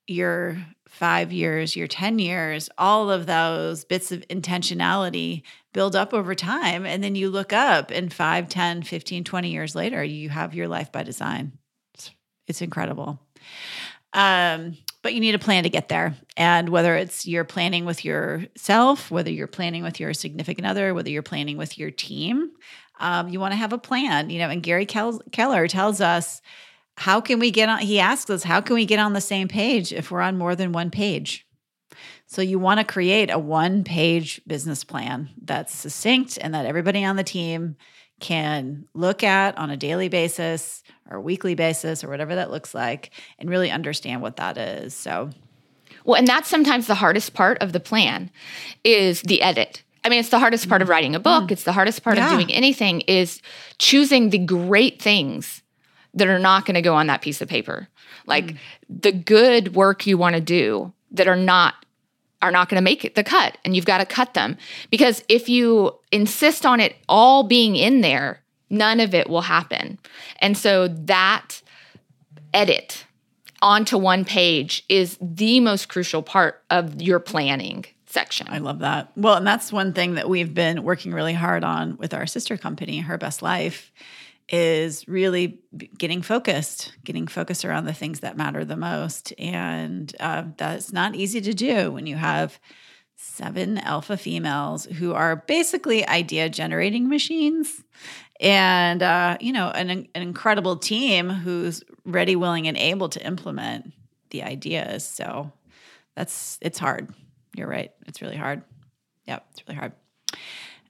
your 0.06 0.58
five 0.96 1.32
years, 1.32 1.76
your 1.76 1.86
10 1.86 2.18
years, 2.18 2.70
all 2.78 3.10
of 3.10 3.26
those 3.26 3.84
bits 3.84 4.10
of 4.12 4.26
intentionality 4.28 5.42
build 5.72 5.94
up 5.94 6.14
over 6.14 6.34
time. 6.34 6.86
And 6.86 7.04
then 7.04 7.14
you 7.14 7.28
look 7.28 7.52
up 7.52 7.90
and 7.90 8.12
5, 8.12 8.48
10, 8.48 8.82
15, 8.82 9.24
20 9.24 9.50
years 9.50 9.74
later, 9.74 10.02
you 10.02 10.30
have 10.30 10.54
your 10.54 10.68
life 10.68 10.90
by 10.90 11.02
design. 11.02 11.52
It's, 11.94 12.10
it's 12.48 12.62
incredible. 12.62 13.20
Um, 14.14 14.78
but 15.02 15.12
you 15.12 15.20
need 15.20 15.34
a 15.34 15.38
plan 15.38 15.64
to 15.64 15.70
get 15.70 15.88
there. 15.88 16.16
And 16.36 16.70
whether 16.70 16.96
it's 16.96 17.26
you're 17.26 17.44
planning 17.44 17.84
with 17.84 18.04
yourself, 18.04 19.10
whether 19.10 19.30
you're 19.30 19.46
planning 19.46 19.82
with 19.82 20.00
your 20.00 20.14
significant 20.14 20.66
other, 20.66 20.94
whether 20.94 21.10
you're 21.10 21.22
planning 21.22 21.58
with 21.58 21.78
your 21.78 21.90
team, 21.90 22.50
um, 22.98 23.28
you 23.28 23.38
want 23.38 23.52
to 23.52 23.56
have 23.56 23.74
a 23.74 23.78
plan. 23.78 24.30
You 24.30 24.38
know, 24.38 24.48
and 24.48 24.62
Gary 24.62 24.86
Keller 24.86 25.68
tells 25.68 26.00
us 26.00 26.40
how 26.96 27.20
can 27.20 27.38
we 27.38 27.50
get 27.50 27.68
on 27.68 27.78
he 27.78 28.00
asks 28.00 28.30
us 28.30 28.42
how 28.42 28.60
can 28.60 28.74
we 28.74 28.86
get 28.86 28.98
on 28.98 29.12
the 29.12 29.20
same 29.20 29.48
page 29.48 29.92
if 29.92 30.10
we're 30.10 30.20
on 30.20 30.36
more 30.36 30.56
than 30.56 30.72
one 30.72 30.90
page 30.90 31.46
so 32.26 32.42
you 32.42 32.58
want 32.58 32.80
to 32.80 32.84
create 32.84 33.30
a 33.30 33.38
one 33.38 33.84
page 33.84 34.40
business 34.46 34.82
plan 34.84 35.30
that's 35.42 35.74
succinct 35.74 36.38
and 36.40 36.54
that 36.54 36.66
everybody 36.66 37.04
on 37.04 37.16
the 37.16 37.24
team 37.24 37.76
can 38.18 38.86
look 38.94 39.22
at 39.22 39.56
on 39.58 39.70
a 39.70 39.76
daily 39.76 40.08
basis 40.08 40.82
or 41.10 41.20
weekly 41.20 41.54
basis 41.54 42.02
or 42.02 42.08
whatever 42.08 42.34
that 42.34 42.50
looks 42.50 42.74
like 42.74 43.10
and 43.38 43.50
really 43.50 43.70
understand 43.70 44.22
what 44.22 44.36
that 44.36 44.56
is 44.56 44.94
so 44.94 45.30
well 46.04 46.18
and 46.18 46.26
that's 46.26 46.48
sometimes 46.48 46.86
the 46.86 46.94
hardest 46.94 47.34
part 47.34 47.58
of 47.62 47.72
the 47.72 47.80
plan 47.80 48.30
is 48.84 49.22
the 49.22 49.42
edit 49.42 49.82
I 50.04 50.08
mean, 50.08 50.20
it's 50.20 50.28
the 50.28 50.38
hardest 50.38 50.68
part 50.68 50.82
of 50.82 50.88
writing 50.88 51.16
a 51.16 51.18
book. 51.18 51.48
Mm. 51.48 51.50
It's 51.50 51.64
the 51.64 51.72
hardest 51.72 52.04
part 52.04 52.16
yeah. 52.16 52.26
of 52.26 52.30
doing 52.30 52.52
anything 52.52 53.00
is 53.08 53.42
choosing 53.78 54.30
the 54.30 54.38
great 54.38 55.02
things 55.02 55.62
that 56.16 56.28
are 56.28 56.38
not 56.38 56.64
going 56.64 56.74
to 56.74 56.82
go 56.82 56.94
on 56.94 57.06
that 57.06 57.22
piece 57.22 57.40
of 57.40 57.48
paper. 57.48 57.88
Like 58.26 58.46
mm. 58.46 58.58
the 58.88 59.12
good 59.12 59.74
work 59.74 60.06
you 60.06 60.18
want 60.18 60.34
to 60.34 60.40
do 60.40 60.92
that 61.12 61.28
are 61.28 61.36
not 61.36 61.74
are 62.42 62.50
not 62.50 62.68
going 62.68 62.76
to 62.76 62.84
make 62.84 63.04
it 63.04 63.14
the 63.14 63.24
cut 63.24 63.56
and 63.64 63.74
you've 63.74 63.86
got 63.86 63.98
to 63.98 64.04
cut 64.04 64.34
them 64.34 64.58
because 64.90 65.24
if 65.26 65.48
you 65.48 65.94
insist 66.12 66.66
on 66.66 66.80
it 66.80 66.94
all 67.08 67.42
being 67.42 67.76
in 67.76 68.02
there, 68.02 68.42
none 68.68 69.00
of 69.00 69.14
it 69.14 69.28
will 69.28 69.40
happen. 69.40 69.98
And 70.40 70.56
so 70.56 70.86
that 70.88 71.62
edit 72.52 73.06
onto 73.62 73.96
one 73.96 74.24
page 74.24 74.84
is 74.88 75.16
the 75.20 75.60
most 75.60 75.88
crucial 75.88 76.22
part 76.22 76.62
of 76.70 77.00
your 77.00 77.18
planning 77.18 77.86
section. 78.04 78.46
I 78.50 78.58
love 78.58 78.80
that. 78.80 79.12
Well, 79.16 79.34
and 79.34 79.46
that's 79.46 79.72
one 79.72 79.92
thing 79.92 80.14
that 80.14 80.28
we've 80.28 80.52
been 80.52 80.82
working 80.82 81.12
really 81.12 81.32
hard 81.32 81.64
on 81.64 81.96
with 81.96 82.12
our 82.12 82.26
sister 82.26 82.56
company, 82.56 82.98
Her 82.98 83.18
Best 83.18 83.42
Life, 83.42 83.90
is 84.48 85.06
really 85.08 85.58
getting 85.98 86.22
focused, 86.22 86.92
getting 87.04 87.26
focused 87.26 87.64
around 87.64 87.84
the 87.84 87.92
things 87.92 88.20
that 88.20 88.36
matter 88.36 88.64
the 88.64 88.76
most. 88.76 89.32
And 89.38 90.14
uh, 90.20 90.44
that's 90.56 90.92
not 90.92 91.16
easy 91.16 91.40
to 91.40 91.52
do 91.52 91.90
when 91.90 92.06
you 92.06 92.16
have 92.16 92.60
seven 93.16 93.78
alpha 93.78 94.16
females 94.16 94.84
who 94.84 95.14
are 95.14 95.36
basically 95.36 96.06
idea 96.06 96.48
generating 96.48 97.08
machines. 97.08 97.82
And 98.38 99.02
uh, 99.02 99.38
you 99.40 99.52
know 99.52 99.70
an, 99.70 99.88
an 99.90 100.08
incredible 100.14 100.76
team 100.76 101.30
who's 101.30 101.82
ready 102.04 102.36
willing 102.36 102.68
and 102.68 102.76
able 102.76 103.08
to 103.08 103.26
implement 103.26 103.92
the 104.30 104.42
ideas. 104.42 105.04
So 105.06 105.50
that's 106.14 106.58
it's 106.60 106.78
hard. 106.78 107.12
You're 107.56 107.68
right. 107.68 107.92
It's 108.06 108.20
really 108.20 108.36
hard. 108.36 108.62
Yep 109.26 109.44
it's 109.50 109.66
really 109.66 109.78
hard 109.78 109.92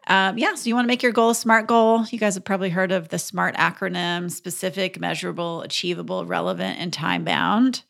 um, 0.06 0.38
yeah, 0.38 0.54
so 0.54 0.68
you 0.68 0.74
want 0.74 0.84
to 0.84 0.88
make 0.88 1.02
your 1.02 1.12
goal 1.12 1.30
a 1.30 1.34
SMART 1.34 1.66
goal. 1.66 2.06
You 2.10 2.18
guys 2.18 2.34
have 2.34 2.44
probably 2.44 2.70
heard 2.70 2.92
of 2.92 3.08
the 3.08 3.18
SMART 3.18 3.56
acronym 3.56 4.30
specific, 4.30 5.00
measurable, 5.00 5.62
achievable, 5.62 6.24
relevant, 6.24 6.78
and 6.78 6.92
time 6.92 7.24
bound. 7.24 7.82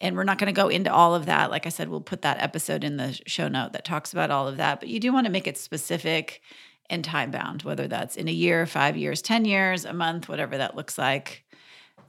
And 0.00 0.14
we're 0.14 0.24
not 0.24 0.38
going 0.38 0.52
to 0.52 0.52
go 0.52 0.68
into 0.68 0.92
all 0.92 1.14
of 1.14 1.26
that. 1.26 1.50
Like 1.50 1.66
I 1.66 1.70
said, 1.70 1.88
we'll 1.88 2.00
put 2.00 2.22
that 2.22 2.40
episode 2.40 2.84
in 2.84 2.98
the 2.98 3.18
show 3.26 3.48
note 3.48 3.72
that 3.72 3.84
talks 3.84 4.12
about 4.12 4.30
all 4.30 4.46
of 4.46 4.58
that. 4.58 4.78
But 4.78 4.90
you 4.90 5.00
do 5.00 5.12
want 5.12 5.26
to 5.26 5.32
make 5.32 5.46
it 5.46 5.58
specific 5.58 6.42
and 6.88 7.04
time 7.04 7.30
bound, 7.30 7.62
whether 7.62 7.88
that's 7.88 8.16
in 8.16 8.28
a 8.28 8.32
year, 8.32 8.66
five 8.66 8.96
years, 8.96 9.20
10 9.22 9.44
years, 9.44 9.84
a 9.84 9.92
month, 9.92 10.28
whatever 10.28 10.58
that 10.58 10.76
looks 10.76 10.98
like. 10.98 11.44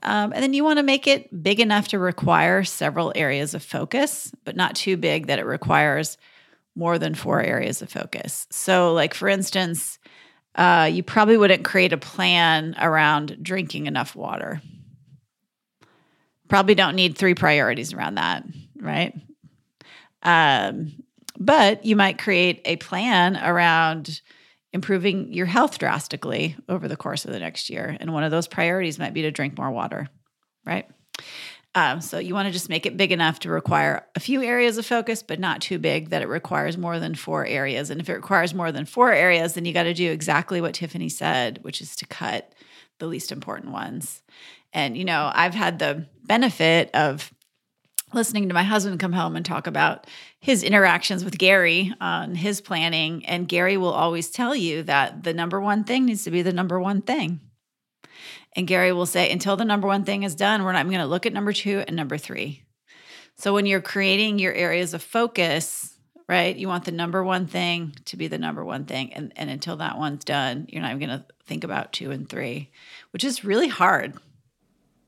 Um, 0.04 0.34
and 0.34 0.44
then 0.44 0.54
you 0.54 0.64
want 0.64 0.78
to 0.78 0.84
make 0.84 1.08
it 1.08 1.42
big 1.42 1.60
enough 1.60 1.88
to 1.88 2.00
require 2.00 2.64
several 2.64 3.12
areas 3.16 3.56
of 3.56 3.64
focus, 3.64 4.32
but 4.44 4.56
not 4.56 4.76
too 4.76 4.98
big 4.98 5.28
that 5.28 5.40
it 5.40 5.46
requires 5.46 6.18
more 6.78 7.00
than 7.00 7.16
four 7.16 7.42
areas 7.42 7.82
of 7.82 7.90
focus. 7.90 8.48
So, 8.52 8.94
like 8.94 9.14
for 9.14 9.28
instance, 9.28 9.98
uh, 10.56 10.90
you 10.92 11.04
probably 11.04 11.38
wouldn't 11.38 11.66
create 11.66 11.92
a 11.92 11.98
plan 11.98 12.76
around 12.80 13.38
drinking 13.42 13.88
enough 13.88 14.16
water. 14.16 14.62
Probably 16.48 16.76
don't 16.76 16.96
need 16.96 17.18
three 17.18 17.36
priorities 17.36 17.94
around 17.94 18.16
that, 18.16 18.44
right? 18.80 19.14
Um, 20.24 21.04
but 21.38 21.84
you 21.86 21.96
might 21.96 22.20
create 22.20 22.62
a 22.66 22.78
plan 22.78 23.38
around 23.38 24.22
improving 24.74 25.34
your 25.34 25.46
health 25.46 25.78
drastically 25.80 26.56
over 26.70 26.88
the 26.88 26.98
course 26.98 27.26
of 27.26 27.32
the 27.32 27.40
next 27.40 27.70
year. 27.70 27.96
And 28.00 28.14
one 28.14 28.24
of 28.24 28.32
those 28.32 28.48
priorities 28.48 29.00
might 29.00 29.14
be 29.14 29.24
to 29.24 29.32
drink 29.32 29.58
more 29.58 29.72
water, 29.72 30.08
right? 30.66 30.90
Um, 31.78 32.02
so 32.02 32.18
you 32.18 32.34
want 32.34 32.48
to 32.48 32.52
just 32.52 32.70
make 32.70 32.88
it 32.88 32.98
big 32.98 33.12
enough 33.12 33.38
to 33.42 33.52
require 33.52 34.04
a 34.16 34.20
few 34.20 34.42
areas 34.42 34.80
of 34.80 34.86
focus, 34.88 35.22
but 35.22 35.40
not 35.40 35.62
too 35.62 35.78
big 35.78 36.10
that 36.10 36.24
it 36.24 36.28
requires 36.28 36.76
more 36.76 36.98
than 36.98 37.14
four 37.14 37.46
areas. 37.46 37.92
And 37.92 38.02
if 38.02 38.10
it 38.10 38.16
requires 38.16 38.52
more 38.52 38.72
than 38.72 38.86
four 38.86 39.14
areas, 39.14 39.54
then 39.54 39.64
you 39.64 39.74
got 39.74 39.84
to 39.84 39.94
do 39.94 40.12
exactly 40.12 40.60
what 40.60 40.74
Tiffany 40.74 41.08
said, 41.08 41.60
which 41.62 41.80
is 41.80 41.96
to 41.98 42.08
cut 42.08 42.52
the 42.98 43.06
least 43.06 43.32
important 43.32 43.74
ones. 43.74 44.24
And, 44.74 44.98
you 44.98 45.06
know, 45.06 45.30
I've 45.32 45.54
had 45.54 45.78
the 45.78 46.08
benefit 46.24 46.90
of 46.96 47.32
listening 48.12 48.48
to 48.48 48.56
my 48.56 48.64
husband 48.64 49.00
come 49.00 49.14
home 49.14 49.36
and 49.36 49.46
talk 49.46 49.68
about 49.68 50.08
his 50.40 50.64
interactions 50.64 51.24
with 51.24 51.38
Gary 51.38 51.94
on 52.02 52.34
his 52.34 52.60
planning. 52.60 53.24
And 53.28 53.48
Gary 53.48 53.78
will 53.78 53.94
always 53.94 54.32
tell 54.32 54.56
you 54.56 54.82
that 54.82 55.22
the 55.22 55.34
number 55.34 55.62
one 55.62 55.84
thing 55.84 56.08
needs 56.08 56.24
to 56.24 56.32
be 56.32 56.42
the 56.42 56.54
number 56.54 56.80
one 56.80 57.04
thing. 57.04 57.40
And 58.58 58.68
Gary 58.68 58.92
will 58.92 59.06
say, 59.06 59.32
until 59.32 59.56
the 59.56 59.64
number 59.64 59.88
one 59.88 60.04
thing 60.04 60.24
is 60.24 60.34
done, 60.34 60.64
we're 60.64 60.74
not 60.74 60.88
going 60.88 60.98
to 60.98 61.06
look 61.06 61.28
at 61.28 61.32
number 61.32 61.54
two 61.54 61.84
and 61.88 61.96
number 61.96 62.18
three. 62.18 62.64
So 63.38 63.54
when 63.54 63.68
you're 63.68 63.82
creating 63.82 64.40
your 64.40 64.52
areas 64.52 64.96
of 64.96 65.04
focus, 65.04 65.96
right, 66.28 66.56
you 66.56 66.68
want 66.68 66.86
the 66.86 66.92
number 66.92 67.24
one 67.24 67.46
thing 67.46 67.94
to 68.06 68.18
be 68.18 68.28
the 68.28 68.40
number 68.40 68.66
one 68.66 68.86
thing. 68.86 69.14
And, 69.14 69.32
and 69.36 69.52
until 69.52 69.78
that 69.78 70.00
one's 70.00 70.26
done, 70.26 70.66
you're 70.70 70.82
not 70.82 70.96
even 70.96 71.08
going 71.08 71.20
to 71.20 71.26
think 71.46 71.64
about 71.64 71.94
two 71.94 72.10
and 72.10 72.28
three, 72.28 72.72
which 73.12 73.24
is 73.24 73.46
really 73.46 73.68
hard. 73.68 74.16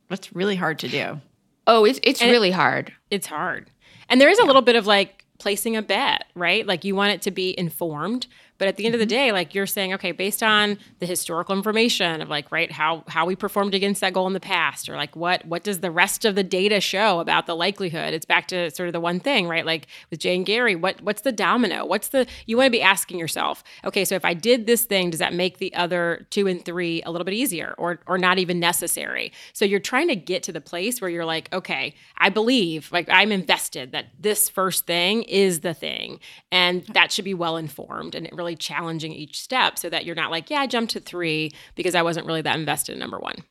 That's 0.10 0.36
really 0.36 0.56
hard 0.56 0.78
to 0.80 0.88
do. 0.88 1.20
Oh, 1.66 1.86
it's, 1.86 2.00
it's 2.04 2.22
really 2.22 2.52
hard. 2.52 2.94
It's 3.10 3.28
hard. 3.28 3.72
And 4.10 4.22
there 4.22 4.30
is 4.30 4.40
a 4.40 4.46
little 4.46 4.62
bit 4.62 4.76
of 4.76 4.86
like 4.86 5.26
placing 5.40 5.76
a 5.76 5.82
bet, 5.82 6.26
right? 6.36 6.68
Like 6.68 6.84
you 6.84 6.96
want 6.96 7.14
it 7.14 7.24
to 7.24 7.32
be 7.32 7.58
informed, 7.58 8.28
but 8.60 8.68
at 8.68 8.76
the 8.76 8.86
end 8.86 8.94
of 8.94 9.00
the 9.00 9.06
mm-hmm. 9.06 9.10
day, 9.10 9.32
like 9.32 9.56
you're 9.56 9.66
saying, 9.66 9.94
okay, 9.96 10.12
based 10.12 10.44
on 10.44 10.78
the 11.00 11.06
historical 11.06 11.56
information 11.56 12.22
of 12.22 12.30
like, 12.30 12.52
right, 12.52 12.72
how 12.72 13.04
how 13.08 13.26
we 13.26 13.36
performed 13.36 13.74
against 13.74 14.02
that 14.02 14.14
goal 14.14 14.28
in 14.28 14.34
the 14.34 14.40
past, 14.40 14.88
or 14.90 14.96
like 14.96 15.16
what 15.16 15.46
what 15.46 15.64
does 15.64 15.80
the 15.80 15.90
rest 15.90 16.26
of 16.26 16.36
the 16.36 16.44
data 16.44 16.80
show 16.80 17.20
about 17.20 17.48
the 17.48 17.56
likelihood? 17.56 18.14
It's 18.14 18.26
back 18.26 18.48
to 18.50 18.70
sort 18.70 18.88
of 18.88 18.94
the 18.94 19.00
one 19.00 19.20
thing, 19.20 19.48
right? 19.48 19.66
Like 19.66 19.88
with 20.12 20.20
Jane 20.20 20.44
Gary, 20.44 20.76
what 20.76 21.02
what's 21.02 21.22
the 21.22 21.32
domino? 21.32 21.86
What's 21.86 22.10
the 22.10 22.28
you 22.46 22.58
want 22.58 22.68
to 22.68 22.72
be 22.72 22.82
asking 22.82 23.18
yourself, 23.18 23.64
okay, 23.86 24.06
so 24.06 24.16
if 24.16 24.26
I 24.26 24.34
did 24.34 24.68
this 24.68 24.84
thing, 24.84 25.10
does 25.10 25.20
that 25.20 25.34
make 25.34 25.58
the 25.58 25.74
other 25.74 26.28
two 26.30 26.46
and 26.48 26.64
three 26.64 27.02
a 27.04 27.12
little 27.12 27.26
bit 27.26 27.34
easier 27.34 27.74
or 27.78 28.02
or 28.08 28.18
not 28.18 28.40
even 28.40 28.60
necessary? 28.60 29.32
So 29.54 29.64
you're 29.64 29.80
trying 29.80 30.10
to 30.10 30.16
get 30.18 30.44
to 30.44 30.52
the 30.52 30.62
place 30.62 31.00
where 31.00 31.10
you're 31.10 31.26
like, 31.26 31.52
okay, 31.54 31.96
I 32.18 32.30
believe, 32.30 32.92
like 32.92 33.08
I'm 33.10 33.32
invested 33.32 33.94
that 33.94 34.08
this 34.20 34.50
first 34.50 34.86
thing 34.86 35.24
is 35.24 35.62
the 35.62 35.74
thing, 35.74 36.20
and 36.52 36.86
that 36.88 37.14
should 37.14 37.26
be 37.26 37.34
well 37.34 37.56
informed, 37.56 38.16
and 38.16 38.26
it 38.26 38.34
really 38.34 38.49
really 38.50 38.56
challenging 38.56 39.14
each 39.14 39.40
step 39.40 39.78
so 39.78 39.90
that 39.90 40.06
you're 40.06 40.16
not 40.16 40.32
like, 40.32 40.50
yeah, 40.50 40.60
I 40.60 40.68
jumped 40.68 40.94
to 40.94 41.00
three 41.00 41.52
because 41.76 41.94
I 41.94 42.02
wasn't 42.02 42.26
really 42.26 42.42
that 42.42 42.60
invested 42.60 42.94
in 42.94 43.00
number 43.00 43.20
one. 43.20 43.44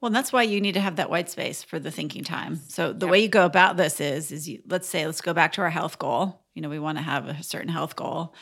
Well, 0.00 0.10
that's 0.10 0.32
why 0.32 0.42
you 0.42 0.60
need 0.60 0.72
to 0.72 0.80
have 0.80 0.96
that 0.96 1.10
white 1.10 1.30
space 1.30 1.62
for 1.62 1.78
the 1.78 1.90
thinking 1.90 2.24
time. 2.24 2.56
So 2.68 2.92
the 2.92 3.06
yep. 3.06 3.12
way 3.12 3.20
you 3.22 3.28
go 3.28 3.46
about 3.46 3.76
this 3.76 4.00
is, 4.00 4.32
is 4.32 4.48
you, 4.48 4.60
let's 4.68 4.88
say, 4.88 5.06
let's 5.06 5.20
go 5.20 5.32
back 5.32 5.52
to 5.52 5.62
our 5.62 5.70
health 5.70 5.98
goal. 5.98 6.40
You 6.54 6.60
know, 6.60 6.68
we 6.68 6.78
want 6.78 6.98
to 6.98 7.02
have 7.02 7.28
a 7.28 7.42
certain 7.42 7.70
health 7.70 7.96
goal, 7.96 8.34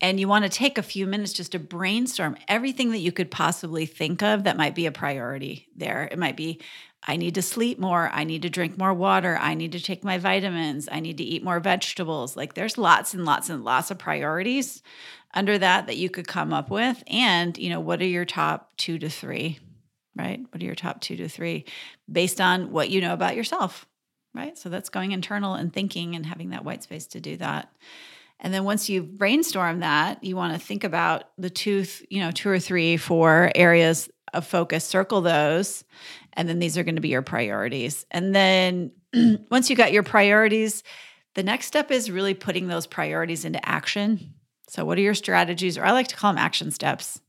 and 0.00 0.18
you 0.18 0.28
want 0.28 0.44
to 0.44 0.48
take 0.48 0.78
a 0.78 0.82
few 0.82 1.06
minutes 1.06 1.34
just 1.34 1.52
to 1.52 1.58
brainstorm 1.58 2.36
everything 2.48 2.92
that 2.92 3.00
you 3.00 3.12
could 3.12 3.30
possibly 3.30 3.84
think 3.84 4.22
of 4.22 4.44
that 4.44 4.56
might 4.56 4.74
be 4.74 4.86
a 4.86 4.92
priority 4.92 5.68
there. 5.76 6.08
It 6.10 6.18
might 6.18 6.36
be 6.36 6.60
I 7.02 7.16
need 7.16 7.34
to 7.36 7.42
sleep 7.42 7.78
more. 7.78 8.10
I 8.12 8.24
need 8.24 8.42
to 8.42 8.50
drink 8.50 8.76
more 8.76 8.92
water. 8.92 9.38
I 9.40 9.54
need 9.54 9.72
to 9.72 9.80
take 9.80 10.04
my 10.04 10.18
vitamins. 10.18 10.88
I 10.90 11.00
need 11.00 11.16
to 11.18 11.24
eat 11.24 11.42
more 11.42 11.58
vegetables. 11.58 12.36
Like 12.36 12.54
there's 12.54 12.76
lots 12.76 13.14
and 13.14 13.24
lots 13.24 13.48
and 13.48 13.64
lots 13.64 13.90
of 13.90 13.98
priorities 13.98 14.82
under 15.32 15.56
that 15.58 15.86
that 15.86 15.96
you 15.96 16.10
could 16.10 16.28
come 16.28 16.52
up 16.52 16.70
with. 16.70 17.02
And, 17.06 17.56
you 17.56 17.70
know, 17.70 17.80
what 17.80 18.02
are 18.02 18.06
your 18.06 18.26
top 18.26 18.76
two 18.76 18.98
to 18.98 19.08
three, 19.08 19.58
right? 20.14 20.40
What 20.50 20.60
are 20.60 20.66
your 20.66 20.74
top 20.74 21.00
two 21.00 21.16
to 21.16 21.28
three 21.28 21.64
based 22.10 22.40
on 22.40 22.70
what 22.70 22.90
you 22.90 23.00
know 23.00 23.14
about 23.14 23.36
yourself, 23.36 23.86
right? 24.34 24.58
So 24.58 24.68
that's 24.68 24.90
going 24.90 25.12
internal 25.12 25.54
and 25.54 25.72
thinking 25.72 26.14
and 26.16 26.26
having 26.26 26.50
that 26.50 26.64
white 26.64 26.82
space 26.82 27.06
to 27.08 27.20
do 27.20 27.36
that. 27.38 27.72
And 28.40 28.52
then 28.52 28.64
once 28.64 28.88
you 28.88 29.02
brainstorm 29.02 29.80
that, 29.80 30.24
you 30.24 30.34
want 30.34 30.54
to 30.54 30.58
think 30.58 30.84
about 30.84 31.24
the 31.38 31.50
two, 31.50 31.84
you 32.08 32.20
know, 32.20 32.30
two 32.30 32.48
or 32.48 32.58
three, 32.58 32.96
four 32.96 33.52
areas 33.54 34.08
of 34.32 34.46
focus, 34.46 34.84
circle 34.84 35.20
those. 35.20 35.84
And 36.34 36.48
then 36.48 36.58
these 36.58 36.78
are 36.78 36.84
going 36.84 36.96
to 36.96 37.00
be 37.00 37.08
your 37.08 37.22
priorities. 37.22 38.06
And 38.10 38.34
then 38.34 38.92
once 39.50 39.70
you 39.70 39.76
got 39.76 39.92
your 39.92 40.02
priorities, 40.02 40.82
the 41.34 41.42
next 41.42 41.66
step 41.66 41.90
is 41.90 42.10
really 42.10 42.34
putting 42.34 42.68
those 42.68 42.86
priorities 42.86 43.44
into 43.44 43.66
action. 43.68 44.34
So, 44.68 44.84
what 44.84 44.98
are 44.98 45.02
your 45.02 45.14
strategies? 45.14 45.78
Or 45.78 45.84
I 45.84 45.92
like 45.92 46.08
to 46.08 46.16
call 46.16 46.32
them 46.32 46.38
action 46.38 46.70
steps, 46.70 47.20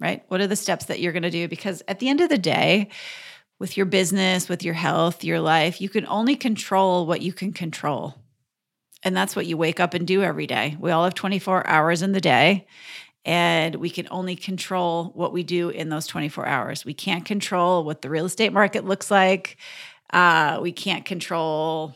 right? 0.00 0.24
What 0.28 0.40
are 0.40 0.46
the 0.46 0.56
steps 0.56 0.86
that 0.86 1.00
you're 1.00 1.12
going 1.12 1.22
to 1.22 1.30
do? 1.30 1.48
Because 1.48 1.82
at 1.88 1.98
the 1.98 2.08
end 2.08 2.20
of 2.20 2.28
the 2.28 2.38
day, 2.38 2.90
with 3.58 3.76
your 3.76 3.86
business, 3.86 4.48
with 4.48 4.62
your 4.62 4.74
health, 4.74 5.24
your 5.24 5.40
life, 5.40 5.80
you 5.80 5.88
can 5.88 6.06
only 6.06 6.36
control 6.36 7.06
what 7.06 7.22
you 7.22 7.32
can 7.32 7.52
control. 7.52 8.14
And 9.02 9.16
that's 9.16 9.36
what 9.36 9.46
you 9.46 9.56
wake 9.56 9.80
up 9.80 9.94
and 9.94 10.06
do 10.06 10.22
every 10.22 10.46
day. 10.46 10.76
We 10.80 10.90
all 10.90 11.04
have 11.04 11.14
24 11.14 11.66
hours 11.66 12.02
in 12.02 12.12
the 12.12 12.20
day, 12.20 12.66
and 13.26 13.74
we 13.74 13.90
can 13.90 14.06
only 14.12 14.36
control 14.36 15.10
what 15.14 15.32
we 15.32 15.42
do 15.42 15.68
in 15.68 15.88
those 15.88 16.06
24 16.06 16.46
hours. 16.46 16.84
We 16.84 16.94
can't 16.94 17.24
control 17.24 17.82
what 17.82 18.00
the 18.00 18.08
real 18.08 18.24
estate 18.24 18.52
market 18.52 18.84
looks 18.84 19.10
like. 19.10 19.56
Uh, 20.12 20.60
we 20.62 20.70
can't 20.70 21.04
control, 21.04 21.92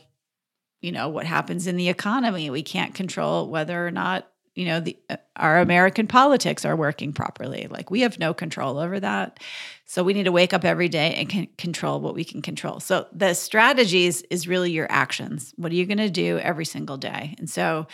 you 0.81 0.91
know, 0.91 1.07
what 1.07 1.25
happens 1.25 1.67
in 1.67 1.77
the 1.77 1.87
economy. 1.87 2.49
We 2.49 2.63
can't 2.63 2.93
control 2.93 3.47
whether 3.47 3.87
or 3.87 3.91
not 3.91 4.30
you 4.55 4.65
know 4.65 4.79
the 4.79 4.97
uh, 5.09 5.17
our 5.35 5.59
american 5.59 6.07
politics 6.07 6.65
are 6.65 6.75
working 6.75 7.13
properly. 7.13 7.67
Like 7.69 7.89
we 7.89 8.01
have 8.01 8.19
no 8.19 8.33
control 8.33 8.77
over 8.77 8.99
that. 8.99 9.39
So 9.85 10.03
we 10.03 10.13
need 10.13 10.23
to 10.23 10.31
wake 10.31 10.53
up 10.53 10.63
every 10.63 10.87
day 10.87 11.15
and 11.15 11.27
can 11.27 11.47
control 11.57 11.99
what 11.99 12.15
we 12.15 12.23
can 12.23 12.41
control. 12.41 12.79
So 12.79 13.07
the 13.11 13.33
strategies 13.33 14.21
is 14.23 14.47
really 14.47 14.71
your 14.71 14.89
actions. 14.89 15.53
What 15.57 15.71
are 15.71 15.75
you 15.75 15.85
going 15.85 15.97
to 15.97 16.09
do 16.09 16.37
every 16.37 16.63
single 16.63 16.95
day? 16.95 17.35
And 17.39 17.49
so 17.49 17.87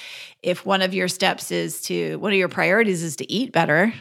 if 0.44 0.64
one 0.64 0.84
of 0.84 0.94
your 0.94 1.08
steps 1.08 1.50
is 1.50 1.82
to 1.84 2.18
one 2.18 2.34
of 2.34 2.38
your 2.38 2.50
priorities 2.50 3.02
is 3.02 3.16
to 3.16 3.32
eat 3.32 3.52
better 3.52 3.94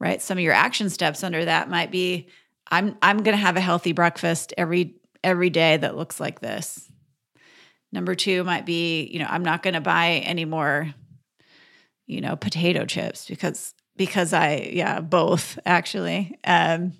right? 0.00 0.20
Some 0.20 0.38
of 0.38 0.44
your 0.44 0.52
action 0.52 0.90
steps 0.90 1.24
under 1.24 1.44
that 1.44 1.70
might 1.70 1.90
be 1.90 2.28
i'm 2.70 2.96
i'm 3.02 3.18
going 3.18 3.36
to 3.36 3.42
have 3.42 3.56
a 3.56 3.60
healthy 3.60 3.92
breakfast 3.92 4.54
every 4.56 4.96
every 5.22 5.50
day 5.50 5.76
that 5.76 5.96
looks 5.96 6.20
like 6.20 6.40
this. 6.40 6.90
Number 7.92 8.14
2 8.14 8.44
might 8.44 8.66
be 8.66 9.04
you 9.04 9.18
know 9.18 9.26
i'm 9.28 9.44
not 9.44 9.62
going 9.62 9.74
to 9.74 9.80
buy 9.80 10.22
any 10.24 10.44
more 10.44 10.92
you 12.06 12.20
know, 12.20 12.36
potato 12.36 12.84
chips 12.84 13.26
because 13.26 13.74
because 13.96 14.32
I 14.32 14.70
yeah, 14.72 15.00
both 15.00 15.58
actually. 15.64 16.38
Um 16.44 16.94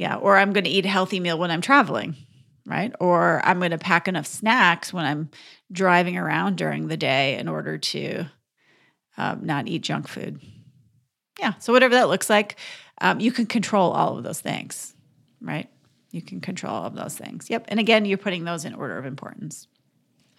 yeah, 0.00 0.16
or 0.16 0.38
I'm 0.38 0.54
going 0.54 0.64
to 0.64 0.70
eat 0.70 0.86
a 0.86 0.88
healthy 0.88 1.20
meal 1.20 1.38
when 1.38 1.50
I'm 1.50 1.60
traveling, 1.60 2.16
right? 2.64 2.90
Or 3.00 3.42
I'm 3.44 3.58
going 3.58 3.72
to 3.72 3.76
pack 3.76 4.08
enough 4.08 4.26
snacks 4.26 4.94
when 4.94 5.04
I'm 5.04 5.30
driving 5.70 6.16
around 6.16 6.56
during 6.56 6.88
the 6.88 6.96
day 6.96 7.36
in 7.36 7.48
order 7.48 7.76
to 7.76 8.24
um, 9.18 9.40
not 9.44 9.68
eat 9.68 9.82
junk 9.82 10.08
food. 10.08 10.40
Yeah, 11.38 11.52
so 11.58 11.74
whatever 11.74 11.96
that 11.96 12.08
looks 12.08 12.30
like, 12.30 12.56
um, 13.02 13.20
you 13.20 13.30
can 13.30 13.44
control 13.44 13.90
all 13.92 14.16
of 14.16 14.24
those 14.24 14.40
things, 14.40 14.94
right? 15.42 15.68
You 16.12 16.22
can 16.22 16.40
control 16.40 16.72
all 16.72 16.86
of 16.86 16.94
those 16.94 17.14
things. 17.14 17.50
Yep. 17.50 17.66
And 17.68 17.78
again, 17.78 18.06
you're 18.06 18.16
putting 18.16 18.44
those 18.44 18.64
in 18.64 18.72
order 18.72 18.96
of 18.96 19.04
importance. 19.04 19.68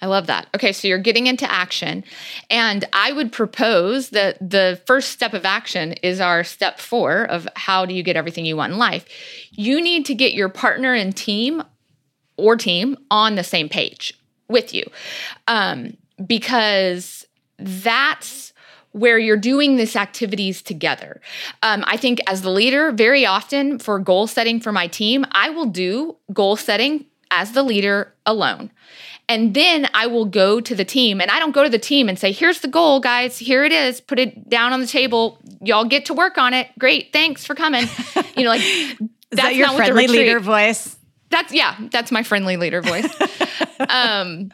I 0.01 0.07
love 0.07 0.27
that. 0.27 0.47
Okay, 0.55 0.71
so 0.71 0.87
you're 0.87 0.97
getting 0.97 1.27
into 1.27 1.49
action. 1.51 2.03
And 2.49 2.85
I 2.91 3.11
would 3.11 3.31
propose 3.31 4.09
that 4.09 4.37
the 4.41 4.81
first 4.87 5.11
step 5.11 5.33
of 5.33 5.45
action 5.45 5.93
is 6.01 6.19
our 6.19 6.43
step 6.43 6.79
four 6.79 7.23
of 7.25 7.47
how 7.55 7.85
do 7.85 7.93
you 7.93 8.01
get 8.01 8.15
everything 8.15 8.45
you 8.45 8.57
want 8.57 8.73
in 8.73 8.79
life. 8.79 9.05
You 9.51 9.81
need 9.81 10.05
to 10.07 10.15
get 10.15 10.33
your 10.33 10.49
partner 10.49 10.93
and 10.95 11.15
team 11.15 11.63
or 12.37 12.55
team 12.55 12.97
on 13.11 13.35
the 13.35 13.43
same 13.43 13.69
page 13.69 14.13
with 14.47 14.73
you 14.73 14.83
um, 15.47 15.95
because 16.25 17.25
that's 17.59 18.53
where 18.93 19.17
you're 19.17 19.37
doing 19.37 19.77
these 19.77 19.95
activities 19.95 20.61
together. 20.61 21.21
Um, 21.63 21.83
I 21.87 21.95
think 21.95 22.19
as 22.27 22.41
the 22.41 22.49
leader, 22.49 22.91
very 22.91 23.25
often 23.25 23.79
for 23.79 23.99
goal 23.99 24.27
setting 24.27 24.59
for 24.59 24.71
my 24.71 24.87
team, 24.87 25.25
I 25.31 25.49
will 25.49 25.67
do 25.67 26.17
goal 26.33 26.57
setting 26.57 27.05
as 27.29 27.53
the 27.53 27.63
leader 27.63 28.13
alone. 28.25 28.71
And 29.31 29.53
then 29.53 29.87
I 29.93 30.07
will 30.07 30.25
go 30.25 30.59
to 30.59 30.75
the 30.75 30.83
team 30.83 31.21
and 31.21 31.31
I 31.31 31.39
don't 31.39 31.53
go 31.53 31.63
to 31.63 31.69
the 31.69 31.79
team 31.79 32.09
and 32.09 32.19
say, 32.19 32.33
here's 32.33 32.59
the 32.59 32.67
goal, 32.67 32.99
guys. 32.99 33.37
Here 33.37 33.63
it 33.63 33.71
is. 33.71 34.01
Put 34.01 34.19
it 34.19 34.49
down 34.49 34.73
on 34.73 34.81
the 34.81 34.87
table. 34.87 35.39
Y'all 35.61 35.85
get 35.85 36.03
to 36.07 36.13
work 36.13 36.37
on 36.37 36.53
it. 36.53 36.67
Great. 36.77 37.13
Thanks 37.13 37.45
for 37.45 37.55
coming. 37.55 37.85
You 38.35 38.43
know, 38.43 38.49
like 38.49 38.61
that's 39.29 39.41
that 39.43 39.55
your 39.55 39.69
friendly 39.69 40.07
leader 40.07 40.39
voice? 40.39 40.97
That's 41.29 41.53
yeah, 41.53 41.75
that's 41.91 42.11
my 42.11 42.23
friendly 42.23 42.55
leader 42.55 42.81
voice. 42.81 43.13
um, 43.89 44.51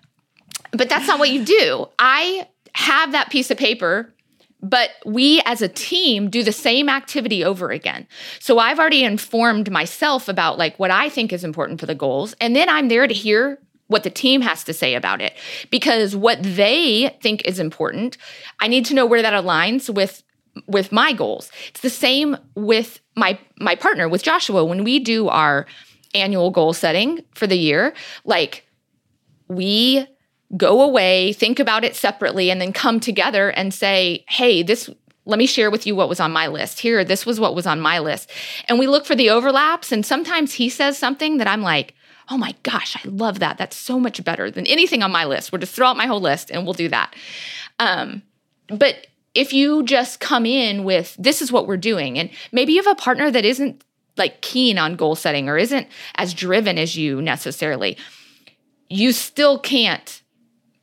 but 0.71 0.89
that's 0.89 1.07
not 1.07 1.19
what 1.19 1.29
you 1.29 1.45
do. 1.45 1.87
I 1.99 2.47
have 2.73 3.11
that 3.13 3.29
piece 3.29 3.49
of 3.51 3.57
paper 3.57 4.13
but 4.61 4.89
we 5.05 5.41
as 5.45 5.61
a 5.61 5.67
team 5.67 6.29
do 6.29 6.43
the 6.43 6.51
same 6.51 6.89
activity 6.89 7.43
over 7.43 7.69
again. 7.69 8.07
So 8.39 8.57
I've 8.57 8.79
already 8.79 9.03
informed 9.03 9.71
myself 9.71 10.27
about 10.27 10.57
like 10.57 10.77
what 10.79 10.89
I 10.89 11.09
think 11.09 11.31
is 11.31 11.43
important 11.43 11.79
for 11.79 11.85
the 11.85 11.95
goals 11.95 12.35
and 12.41 12.55
then 12.55 12.67
I'm 12.67 12.87
there 12.87 13.07
to 13.07 13.13
hear 13.13 13.59
what 13.87 14.03
the 14.03 14.09
team 14.09 14.41
has 14.41 14.63
to 14.65 14.73
say 14.73 14.95
about 14.95 15.21
it. 15.21 15.33
Because 15.71 16.15
what 16.15 16.41
they 16.41 17.17
think 17.21 17.45
is 17.45 17.59
important 17.59 18.17
i 18.59 18.67
need 18.67 18.85
to 18.85 18.93
know 18.93 19.05
where 19.05 19.21
that 19.21 19.33
aligns 19.33 19.93
with 19.93 20.23
with 20.65 20.91
my 20.91 21.13
goals. 21.13 21.51
It's 21.69 21.81
the 21.81 21.89
same 21.89 22.35
with 22.55 22.99
my 23.15 23.39
my 23.59 23.75
partner 23.75 24.09
with 24.09 24.23
joshua. 24.23 24.65
When 24.65 24.83
we 24.83 24.99
do 24.99 25.27
our 25.27 25.65
annual 26.13 26.51
goal 26.51 26.73
setting 26.73 27.23
for 27.35 27.47
the 27.47 27.57
year 27.57 27.93
like 28.23 28.65
we 29.49 30.07
go 30.55 30.81
away 30.81 31.33
think 31.33 31.59
about 31.59 31.83
it 31.83 31.95
separately 31.95 32.49
and 32.49 32.61
then 32.61 32.71
come 32.71 32.99
together 32.99 33.49
and 33.49 33.73
say 33.73 34.23
hey 34.29 34.63
this 34.63 34.89
let 35.25 35.37
me 35.37 35.45
share 35.45 35.69
with 35.69 35.85
you 35.85 35.93
what 35.93 36.07
was 36.07 36.21
on 36.21 36.31
my 36.31 36.47
list. 36.47 36.79
Here 36.79 37.03
this 37.03 37.25
was 37.25 37.39
what 37.39 37.53
was 37.53 37.67
on 37.67 37.81
my 37.81 37.99
list. 37.99 38.31
And 38.69 38.79
we 38.79 38.87
look 38.87 39.05
for 39.05 39.13
the 39.13 39.29
overlaps 39.29 39.91
and 39.91 40.05
sometimes 40.05 40.53
he 40.53 40.69
says 40.69 40.97
something 40.97 41.37
that 41.37 41.47
i'm 41.47 41.61
like 41.61 41.93
oh 42.29 42.37
my 42.37 42.55
gosh, 42.63 42.97
I 42.97 43.07
love 43.07 43.39
that. 43.39 43.57
That's 43.57 43.75
so 43.75 43.99
much 43.99 44.23
better 44.23 44.51
than 44.51 44.67
anything 44.67 45.03
on 45.03 45.11
my 45.11 45.25
list. 45.25 45.51
We'll 45.51 45.59
just 45.59 45.73
throw 45.73 45.87
out 45.87 45.97
my 45.97 46.07
whole 46.07 46.21
list 46.21 46.49
and 46.51 46.65
we'll 46.65 46.73
do 46.73 46.89
that. 46.89 47.15
Um, 47.79 48.21
but 48.67 49.07
if 49.33 49.53
you 49.53 49.83
just 49.83 50.19
come 50.19 50.45
in 50.45 50.83
with 50.83 51.15
this 51.17 51.41
is 51.41 51.51
what 51.51 51.67
we're 51.67 51.77
doing, 51.77 52.17
and 52.17 52.29
maybe 52.51 52.73
you 52.73 52.83
have 52.83 52.91
a 52.91 53.01
partner 53.01 53.31
that 53.31 53.45
isn't 53.45 53.83
like 54.17 54.41
keen 54.41 54.77
on 54.77 54.95
goal 54.95 55.15
setting 55.15 55.47
or 55.47 55.57
isn't 55.57 55.87
as 56.15 56.33
driven 56.33 56.77
as 56.77 56.97
you 56.97 57.21
necessarily, 57.21 57.97
you 58.89 59.11
still 59.11 59.59
can't 59.59 60.21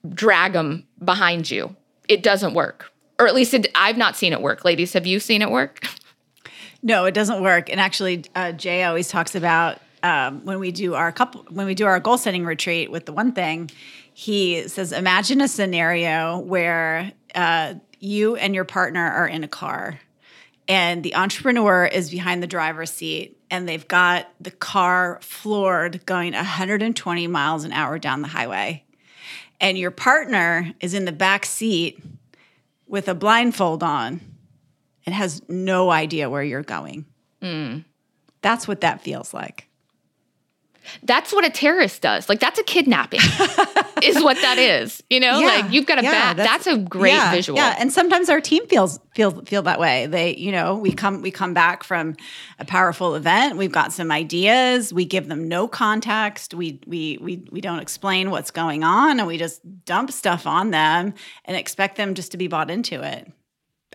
drag 0.09 0.53
them 0.53 0.87
behind 1.05 1.51
you. 1.51 1.75
It 2.09 2.23
doesn't 2.23 2.55
work. 2.55 2.91
Or 3.19 3.27
at 3.27 3.35
least 3.35 3.55
it, 3.55 3.67
I've 3.75 3.97
not 3.97 4.17
seen 4.17 4.33
it 4.33 4.41
work. 4.41 4.65
Ladies, 4.65 4.93
have 4.93 5.07
you 5.07 5.21
seen 5.21 5.43
it 5.43 5.51
work? 5.51 5.87
No, 6.87 7.07
it 7.07 7.15
doesn't 7.15 7.43
work. 7.43 7.71
And 7.71 7.81
actually, 7.81 8.25
uh, 8.35 8.53
Jay 8.53 8.85
always 8.85 9.09
talks 9.09 9.35
about 9.35 9.79
um, 10.05 10.45
when 10.45 10.61
we 10.61 10.71
do 10.71 10.95
our 10.95 11.11
couple 11.11 11.47
when 11.49 11.67
we 11.67 11.75
do 11.75 11.87
our 11.87 11.99
goal 11.99 12.19
setting 12.19 12.45
retreat 12.45 12.91
with 12.91 13.07
the 13.07 13.13
one 13.13 13.33
thing, 13.33 13.71
he 14.13 14.69
says, 14.69 14.93
imagine 14.93 15.41
a 15.41 15.49
scenario 15.49 16.39
where 16.39 17.11
uh, 17.35 17.75
you 17.99 18.37
and 18.37 18.55
your 18.55 18.67
partner 18.67 19.01
are 19.01 19.27
in 19.27 19.43
a 19.45 19.49
car, 19.49 19.99
and 20.69 21.03
the 21.03 21.15
entrepreneur 21.15 21.87
is 21.87 22.11
behind 22.11 22.43
the 22.43 22.47
driver's 22.47 22.93
seat, 22.93 23.41
and 23.51 23.67
they've 23.67 23.89
got 23.89 24.29
the 24.39 24.51
car 24.51 25.21
floored 25.23 26.05
going 26.05 26.35
120 26.35 27.27
miles 27.27 27.65
an 27.65 27.73
hour 27.73 27.99
down 27.99 28.21
the 28.21 28.29
highway, 28.29 28.85
and 29.59 29.79
your 29.79 29.91
partner 29.91 30.71
is 30.81 30.93
in 30.93 31.07
the 31.07 31.13
back 31.13 31.47
seat 31.47 31.99
with 32.87 33.09
a 33.09 33.15
blindfold 33.15 33.83
on 33.83 34.21
and 35.07 35.15
has 35.15 35.41
no 35.49 35.91
idea 35.91 36.29
where 36.29 36.43
you're 36.43 36.63
going. 36.63 37.07
Mm. 37.41 37.87
That's 38.43 38.69
what 38.69 38.83
that 38.83 39.01
feels 39.01 39.33
like. 39.33 39.67
That's 41.03 41.33
what 41.33 41.45
a 41.45 41.51
terrorist 41.51 42.03
does. 42.03 42.29
Like 42.29 42.41
that's 42.41 42.59
a 42.59 42.63
kidnapping, 42.63 43.21
is 44.03 44.23
what 44.23 44.37
that 44.37 44.57
is. 44.59 45.03
You 45.11 45.21
know, 45.21 45.39
yeah, 45.39 45.47
like 45.47 45.73
you've 45.73 45.87
got 45.87 45.99
a 45.99 46.03
yeah, 46.03 46.11
bat. 46.11 46.37
That's, 46.37 46.65
that's, 46.65 46.77
a 46.77 46.79
great 46.79 47.13
yeah, 47.13 47.31
visual. 47.31 47.59
Yeah, 47.59 47.77
and 47.79 47.93
sometimes 47.93 48.29
our 48.29 48.41
team 48.41 48.67
feels 48.67 49.01
feel 49.15 49.43
feel 49.45 49.63
that 49.63 49.81
way. 49.81 50.07
They, 50.07 50.37
you 50.37 50.53
know, 50.53 50.77
we 50.77 50.93
come 50.93 51.23
we 51.23 51.31
come 51.31 51.55
back 51.55 51.85
from 51.85 52.17
a 52.59 52.65
powerful 52.65 53.15
event. 53.15 53.57
We've 53.57 53.73
got 53.73 53.93
some 53.93 54.11
ideas. 54.11 54.93
We 54.93 55.05
give 55.05 55.29
them 55.29 55.49
no 55.49 55.69
context. 55.69 56.55
We 56.55 56.81
we 56.87 57.19
we 57.21 57.43
we 57.51 57.61
don't 57.61 57.81
explain 57.81 58.31
what's 58.31 58.51
going 58.51 58.85
on, 58.85 59.19
and 59.19 59.27
we 59.27 59.39
just 59.39 59.61
dump 59.85 60.11
stuff 60.11 60.47
on 60.47 60.71
them 60.71 61.15
and 61.45 61.57
expect 61.57 61.97
them 61.97 62.15
just 62.15 62.33
to 62.33 62.37
be 62.37 62.47
bought 62.47 62.71
into 62.71 63.03
it. 63.03 63.31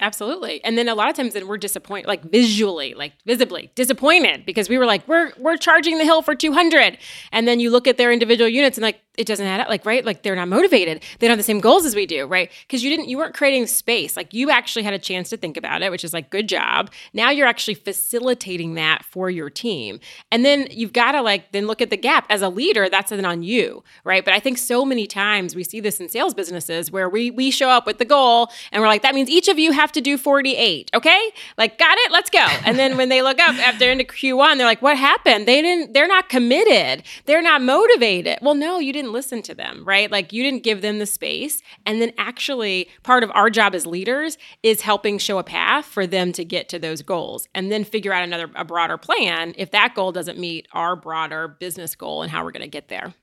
Absolutely. 0.02 0.64
And 0.64 0.78
then 0.78 0.88
a 0.88 0.96
lot 0.96 1.10
of 1.10 1.16
times 1.16 1.34
then 1.34 1.48
we're 1.48 1.58
disappointed, 1.58 2.08
like 2.08 2.24
visually, 2.24 2.94
like 2.94 3.14
visibly 3.26 3.72
disappointed 3.76 4.46
because 4.46 4.70
we 4.70 4.78
were 4.78 4.86
like, 4.86 5.08
we're 5.08 5.32
we're 5.38 5.58
charging 5.58 5.98
the 5.98 6.04
hill 6.04 6.22
for 6.22 6.36
200. 6.36 6.98
And 7.32 7.48
then 7.48 7.60
you 7.60 7.70
look 7.70 7.88
at 7.88 7.98
their 7.98 8.12
individual 8.12 8.50
units 8.50 8.78
and 8.78 8.84
like 8.84 9.02
it 9.20 9.28
doesn't 9.28 9.46
add 9.46 9.60
up, 9.60 9.68
like, 9.68 9.86
right? 9.86 10.06
Like 10.06 10.24
they're 10.24 10.36
not 10.36 10.48
motivated. 10.48 11.04
They 11.20 11.28
don't 11.28 11.34
have 11.34 11.40
the 11.40 11.44
same 11.44 11.60
goals 11.60 11.86
as 11.86 11.94
we 11.94 12.06
do, 12.06 12.26
right? 12.26 12.50
Because 12.66 12.86
you 12.86 12.90
didn't, 12.90 13.10
you 13.10 13.18
weren't 13.18 13.36
creating 13.36 13.68
space. 13.68 14.16
Like 14.16 14.34
you 14.34 14.50
actually 14.50 14.84
had 14.84 14.94
a 14.94 15.00
chance 15.00 15.30
to 15.30 15.38
think 15.38 15.58
about 15.58 15.82
it, 15.82 15.92
which 15.92 16.06
is 16.06 16.14
like, 16.14 16.30
good 16.30 16.48
job. 16.48 16.90
Now 17.14 17.30
you're 17.30 17.46
actually 17.46 17.74
facilitating 17.74 18.76
that 18.76 19.04
for 19.04 19.30
your 19.30 19.50
team. 19.50 20.00
And 20.32 20.46
then 20.46 20.68
you've 20.72 20.94
got 20.94 21.12
to 21.12 21.22
like, 21.22 21.52
then 21.52 21.68
look 21.68 21.82
at 21.82 21.90
the 21.90 21.98
gap 21.98 22.28
as 22.30 22.42
a 22.42 22.48
leader. 22.48 22.88
That's 22.88 23.10
then 23.10 23.26
on 23.26 23.44
you, 23.44 23.84
right? 24.06 24.24
But 24.24 24.34
I 24.34 24.40
think 24.40 24.58
so 24.58 24.86
many 24.86 25.06
times 25.06 25.54
we 25.54 25.66
see 25.66 25.82
this 25.82 26.00
in 26.00 26.08
sales 26.08 26.34
businesses 26.34 26.90
where 26.90 27.10
we, 27.10 27.30
we 27.30 27.52
show 27.52 27.70
up 27.70 27.86
with 27.86 27.98
the 27.98 28.06
goal 28.06 28.50
and 28.72 28.82
we're 28.82 28.88
like, 28.88 29.02
that 29.02 29.14
means 29.14 29.30
each 29.30 29.50
of 29.50 29.60
you 29.60 29.74
have 29.74 29.92
to 29.92 30.02
do 30.02 30.18
48. 30.18 30.92
Okay. 30.94 31.32
Like, 31.58 31.78
got 31.78 31.98
it? 31.98 32.12
Let's 32.14 32.30
go. 32.30 32.46
And 32.66 32.80
then 32.80 32.96
when 32.96 33.10
they 33.10 33.22
look 33.22 33.40
up 33.40 33.56
after 33.68 33.92
into 33.92 34.06
Q1, 34.06 34.58
they're 34.58 34.66
like, 34.66 34.82
what 34.82 34.98
happened? 34.98 35.46
They 35.46 35.62
didn't, 35.62 35.94
they're 35.94 36.08
not 36.08 36.30
committed. 36.30 37.04
They're 37.26 37.42
not 37.42 37.62
motivated. 37.62 38.40
Well, 38.42 38.56
no, 38.56 38.80
you 38.80 38.94
didn't 38.94 39.09
didn't 39.10 39.14
listen 39.14 39.42
to 39.44 39.56
them, 39.56 39.84
right? 39.86 40.12
Like 40.12 40.32
you 40.32 40.44
didn't 40.44 40.64
give 40.64 40.82
them 40.82 41.00
the 41.00 41.06
space. 41.06 41.62
And 41.86 42.02
then 42.02 42.14
actually, 42.18 42.90
part 43.04 43.24
of 43.24 43.32
our 43.34 43.50
job 43.50 43.74
as 43.76 43.86
leaders 43.86 44.38
is 44.64 44.82
helping 44.82 45.18
show 45.18 45.40
a 45.40 45.44
path 45.44 45.86
for 45.86 46.06
them 46.06 46.32
to 46.34 46.46
get 46.46 46.70
to 46.70 46.80
those 46.80 47.02
goals 47.02 47.48
and 47.56 47.72
then 47.72 47.84
figure 47.84 48.14
out 48.14 48.24
another, 48.24 48.50
a 48.56 48.64
broader 48.64 48.98
plan 48.98 49.54
if 49.58 49.72
that 49.72 49.96
goal 49.96 50.12
doesn't 50.12 50.38
meet 50.38 50.68
our 50.74 50.96
broader 50.96 51.48
business 51.48 51.96
goal 51.96 52.22
and 52.22 52.32
how 52.32 52.44
we're 52.44 52.52
going 52.52 52.62
to 52.62 52.68
get 52.68 52.90
there. 52.90 53.14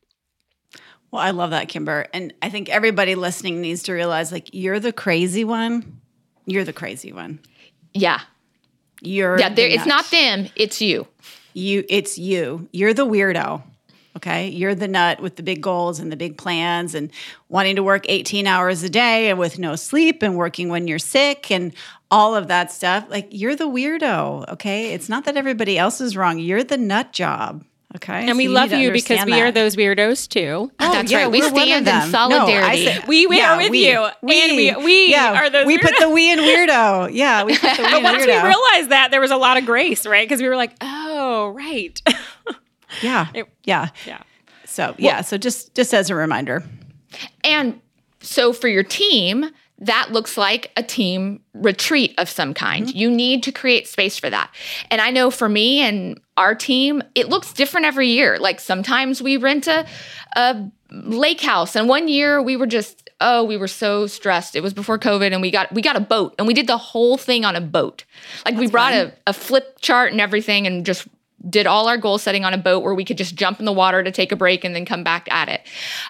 Well, 1.10 1.22
I 1.22 1.30
love 1.30 1.50
that, 1.50 1.68
Kymber. 1.68 2.06
And 2.12 2.34
I 2.42 2.50
think 2.50 2.68
everybody 2.68 3.14
listening 3.14 3.60
needs 3.60 3.84
to 3.84 3.92
realize 3.92 4.32
like, 4.32 4.50
you're 4.52 4.80
the 4.80 4.92
crazy 4.92 5.44
one. 5.44 6.00
You're 6.46 6.64
the 6.64 6.72
crazy 6.72 7.12
one. 7.12 7.38
Yeah. 7.94 8.20
You're 9.00 9.38
yeah, 9.38 9.50
there, 9.50 9.68
it's 9.68 9.86
not 9.86 10.10
them, 10.10 10.48
it's 10.56 10.80
you. 10.80 11.06
You 11.52 11.84
it's 11.88 12.18
you. 12.18 12.68
You're 12.72 12.94
the 12.94 13.06
weirdo. 13.06 13.62
Okay. 14.16 14.48
You're 14.48 14.74
the 14.74 14.88
nut 14.88 15.20
with 15.20 15.36
the 15.36 15.42
big 15.42 15.60
goals 15.60 16.00
and 16.00 16.10
the 16.10 16.16
big 16.16 16.38
plans 16.38 16.94
and 16.94 17.10
wanting 17.50 17.76
to 17.76 17.82
work 17.82 18.06
18 18.08 18.46
hours 18.46 18.82
a 18.82 18.88
day 18.88 19.28
and 19.28 19.38
with 19.38 19.58
no 19.58 19.76
sleep 19.76 20.22
and 20.22 20.36
working 20.36 20.70
when 20.70 20.88
you're 20.88 20.98
sick 20.98 21.50
and 21.50 21.72
all 22.10 22.34
of 22.34 22.48
that 22.48 22.72
stuff. 22.72 23.04
Like 23.10 23.28
you're 23.30 23.54
the 23.54 23.68
weirdo. 23.68 24.48
Okay. 24.54 24.94
It's 24.94 25.10
not 25.10 25.26
that 25.26 25.36
everybody 25.36 25.76
else 25.76 26.00
is 26.00 26.16
wrong. 26.16 26.38
You're 26.38 26.64
the 26.64 26.78
nut 26.78 27.12
job. 27.12 27.62
Okay. 27.94 28.20
And 28.20 28.30
so 28.30 28.36
we 28.36 28.48
love 28.48 28.72
you 28.72 28.90
because 28.90 29.24
we 29.24 29.40
are 29.40 29.52
those 29.52 29.76
weirdos 29.76 30.28
too. 30.28 30.70
Oh, 30.80 30.92
That's 30.92 31.10
yeah, 31.10 31.22
right. 31.22 31.30
We 31.30 31.40
stand 31.40 31.88
in 31.88 32.10
solidarity. 32.10 32.84
No, 32.84 32.92
say, 32.92 33.00
we, 33.06 33.26
we 33.26 33.38
yeah, 33.38 33.54
are 33.54 33.56
with 33.56 33.70
we, 33.70 33.88
you. 33.88 34.06
We, 34.22 34.44
and 34.44 34.56
we, 34.56 34.84
we 34.84 35.10
yeah, 35.10 35.40
are 35.40 35.48
those 35.48 35.66
We 35.66 35.78
weirdos. 35.78 35.82
put 35.82 35.94
the 36.00 36.10
we 36.10 36.30
in 36.30 36.38
weirdo. 36.40 37.10
Yeah. 37.12 37.44
We 37.44 37.56
put 37.56 37.76
the 37.76 37.82
we 37.90 37.96
in 37.96 38.02
Once 38.02 38.22
weirdo. 38.22 38.42
we 38.42 38.48
realized 38.48 38.90
that, 38.90 39.08
there 39.12 39.20
was 39.20 39.30
a 39.30 39.36
lot 39.36 39.56
of 39.56 39.64
grace, 39.64 40.06
right? 40.06 40.28
Because 40.28 40.42
we 40.42 40.48
were 40.48 40.56
like, 40.56 40.74
oh, 40.80 41.48
right. 41.50 42.00
Yeah. 43.02 43.28
It, 43.34 43.48
yeah. 43.64 43.90
Yeah. 44.06 44.22
So, 44.64 44.94
yeah, 44.98 45.22
so 45.22 45.38
just 45.38 45.74
just 45.74 45.94
as 45.94 46.10
a 46.10 46.14
reminder. 46.14 46.62
And 47.44 47.80
so 48.20 48.52
for 48.52 48.68
your 48.68 48.82
team, 48.82 49.46
that 49.78 50.08
looks 50.10 50.36
like 50.36 50.72
a 50.76 50.82
team 50.82 51.40
retreat 51.54 52.14
of 52.18 52.28
some 52.28 52.54
kind. 52.54 52.86
Mm-hmm. 52.86 52.96
You 52.96 53.10
need 53.10 53.42
to 53.44 53.52
create 53.52 53.86
space 53.86 54.18
for 54.18 54.30
that. 54.30 54.50
And 54.90 55.00
I 55.00 55.10
know 55.10 55.30
for 55.30 55.48
me 55.48 55.80
and 55.80 56.20
our 56.36 56.54
team, 56.54 57.02
it 57.14 57.28
looks 57.28 57.52
different 57.52 57.86
every 57.86 58.08
year. 58.08 58.38
Like 58.38 58.58
sometimes 58.58 59.22
we 59.22 59.36
rent 59.36 59.66
a, 59.66 59.86
a 60.34 60.70
lake 60.90 61.40
house 61.40 61.76
and 61.76 61.88
one 61.88 62.08
year 62.08 62.40
we 62.40 62.56
were 62.56 62.66
just 62.66 63.10
oh 63.20 63.42
we 63.42 63.56
were 63.56 63.66
so 63.66 64.06
stressed 64.06 64.54
it 64.54 64.62
was 64.62 64.72
before 64.72 64.98
covid 64.98 65.32
and 65.32 65.42
we 65.42 65.50
got 65.50 65.70
we 65.72 65.82
got 65.82 65.96
a 65.96 66.00
boat 66.00 66.32
and 66.38 66.46
we 66.46 66.54
did 66.54 66.68
the 66.68 66.76
whole 66.76 67.16
thing 67.16 67.44
on 67.44 67.56
a 67.56 67.60
boat 67.60 68.04
like 68.44 68.54
That's 68.54 68.60
we 68.60 68.70
brought 68.70 68.92
a, 68.92 69.12
a 69.26 69.32
flip 69.32 69.78
chart 69.80 70.12
and 70.12 70.20
everything 70.20 70.64
and 70.64 70.86
just 70.86 71.08
did 71.48 71.66
all 71.66 71.88
our 71.88 71.96
goal 71.96 72.18
setting 72.18 72.44
on 72.44 72.52
a 72.52 72.58
boat 72.58 72.82
where 72.82 72.94
we 72.94 73.04
could 73.04 73.18
just 73.18 73.34
jump 73.34 73.58
in 73.58 73.64
the 73.64 73.72
water 73.72 74.02
to 74.02 74.10
take 74.10 74.32
a 74.32 74.36
break 74.36 74.64
and 74.64 74.74
then 74.74 74.84
come 74.84 75.04
back 75.04 75.30
at 75.30 75.48
it. 75.48 75.62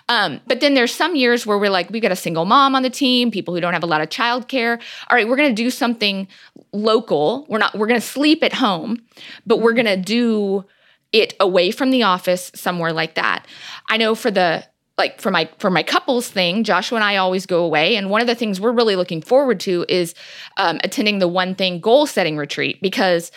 Um, 0.08 0.40
but 0.46 0.60
then 0.60 0.74
there's 0.74 0.94
some 0.94 1.14
years 1.14 1.46
where 1.46 1.58
we're 1.58 1.70
like, 1.70 1.90
we've 1.90 2.02
got 2.02 2.12
a 2.12 2.16
single 2.16 2.44
mom 2.44 2.74
on 2.74 2.82
the 2.82 2.90
team, 2.90 3.30
people 3.30 3.54
who 3.54 3.60
don't 3.60 3.72
have 3.72 3.82
a 3.82 3.86
lot 3.86 4.00
of 4.00 4.08
childcare. 4.08 4.80
All 5.10 5.16
right, 5.16 5.28
we're 5.28 5.36
going 5.36 5.54
to 5.54 5.62
do 5.62 5.70
something 5.70 6.28
local. 6.72 7.46
We're 7.48 7.58
not, 7.58 7.76
we're 7.76 7.86
going 7.86 8.00
to 8.00 8.06
sleep 8.06 8.42
at 8.42 8.54
home, 8.54 9.02
but 9.46 9.60
we're 9.60 9.74
going 9.74 9.86
to 9.86 9.96
do 9.96 10.64
it 11.12 11.34
away 11.40 11.70
from 11.70 11.90
the 11.90 12.02
office 12.02 12.50
somewhere 12.54 12.92
like 12.92 13.14
that. 13.14 13.46
I 13.88 13.96
know 13.96 14.14
for 14.14 14.30
the 14.30 14.64
like 14.98 15.20
for 15.20 15.30
my 15.30 15.48
for 15.58 15.70
my 15.70 15.82
couples 15.82 16.28
thing 16.28 16.64
joshua 16.64 16.96
and 16.96 17.04
i 17.04 17.16
always 17.16 17.44
go 17.44 17.62
away 17.62 17.96
and 17.96 18.08
one 18.08 18.22
of 18.22 18.26
the 18.26 18.34
things 18.34 18.60
we're 18.60 18.72
really 18.72 18.96
looking 18.96 19.20
forward 19.20 19.60
to 19.60 19.84
is 19.90 20.14
um, 20.56 20.78
attending 20.84 21.18
the 21.18 21.28
one 21.28 21.54
thing 21.54 21.80
goal 21.80 22.06
setting 22.06 22.38
retreat 22.38 22.80
because 22.80 23.30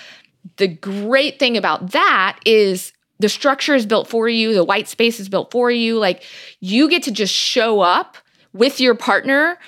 the 0.57 0.67
great 0.67 1.39
thing 1.39 1.57
about 1.57 1.91
that 1.91 2.39
is 2.45 2.93
the 3.19 3.29
structure 3.29 3.75
is 3.75 3.85
built 3.85 4.07
for 4.07 4.29
you, 4.29 4.53
the 4.53 4.63
white 4.63 4.87
space 4.87 5.19
is 5.19 5.29
built 5.29 5.51
for 5.51 5.69
you. 5.69 5.97
Like 5.97 6.23
you 6.59 6.89
get 6.89 7.03
to 7.03 7.11
just 7.11 7.33
show 7.33 7.81
up 7.81 8.17
with 8.53 8.79
your 8.79 8.95
partner 8.95 9.59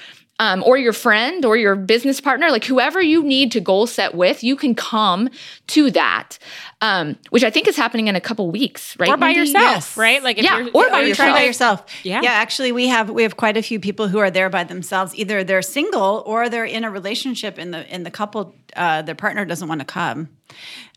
um, 0.42 0.64
or 0.64 0.76
your 0.76 0.92
friend 0.92 1.46
or 1.46 1.56
your 1.56 1.76
business 1.76 2.20
partner, 2.20 2.50
like 2.50 2.66
whoever 2.66 3.00
you 3.00 3.22
need 3.22 3.52
to 3.52 3.60
goal 3.60 3.86
set 3.86 4.16
with, 4.16 4.44
you 4.44 4.56
can 4.56 4.74
come 4.74 5.30
to 5.68 5.92
that, 5.92 6.40
um, 6.82 7.16
which 7.30 7.44
I 7.44 7.52
think 7.52 7.68
is 7.68 7.78
happening 7.78 8.08
in 8.08 8.16
a 8.16 8.20
couple 8.20 8.50
weeks, 8.50 8.98
right? 8.98 9.08
Or 9.08 9.18
by 9.18 9.28
Mindy? 9.28 9.42
yourself, 9.42 9.64
yes. 9.64 9.98
right? 9.98 10.24
Like 10.24 10.42
yeah, 10.42 10.68
or 10.74 10.90
by 10.90 11.02
yourself. 11.02 11.36
by 11.36 11.44
yourself. 11.44 11.86
Yeah, 12.04 12.22
yeah. 12.24 12.32
Actually, 12.32 12.72
we 12.72 12.88
have 12.88 13.12
we 13.12 13.22
have 13.22 13.38
quite 13.38 13.56
a 13.56 13.62
few 13.62 13.80
people 13.80 14.08
who 14.08 14.18
are 14.18 14.32
there 14.32 14.50
by 14.50 14.64
themselves. 14.64 15.14
Either 15.14 15.44
they're 15.44 15.62
single 15.62 16.24
or 16.26 16.50
they're 16.50 16.66
in 16.66 16.84
a 16.84 16.90
relationship, 16.90 17.60
and 17.60 17.72
the 17.72 17.88
in 17.94 18.02
the 18.02 18.12
couple, 18.12 18.56
uh, 18.76 19.04
their 19.04 19.14
partner 19.14 19.46
doesn't 19.46 19.68
want 19.68 19.82
to 19.82 19.86
come. 19.86 20.28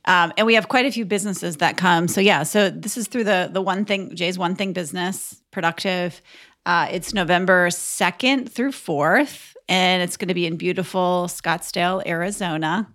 Um, 0.06 0.32
and 0.38 0.46
we 0.46 0.54
have 0.54 0.68
quite 0.68 0.86
a 0.86 0.90
few 0.90 1.04
businesses 1.04 1.58
that 1.58 1.76
come. 1.76 2.08
So 2.08 2.22
yeah, 2.22 2.44
so 2.44 2.70
this 2.70 2.96
is 2.96 3.08
through 3.08 3.24
the 3.24 3.50
the 3.52 3.60
one 3.60 3.84
thing 3.84 4.16
Jay's 4.16 4.38
one 4.38 4.56
thing 4.56 4.72
business 4.72 5.42
productive. 5.50 6.22
Uh, 6.66 6.88
it's 6.90 7.12
November 7.12 7.68
2nd 7.68 8.50
through 8.50 8.72
4th, 8.72 9.54
and 9.68 10.02
it's 10.02 10.16
going 10.16 10.28
to 10.28 10.34
be 10.34 10.46
in 10.46 10.56
beautiful 10.56 11.26
Scottsdale, 11.28 12.06
Arizona 12.06 12.88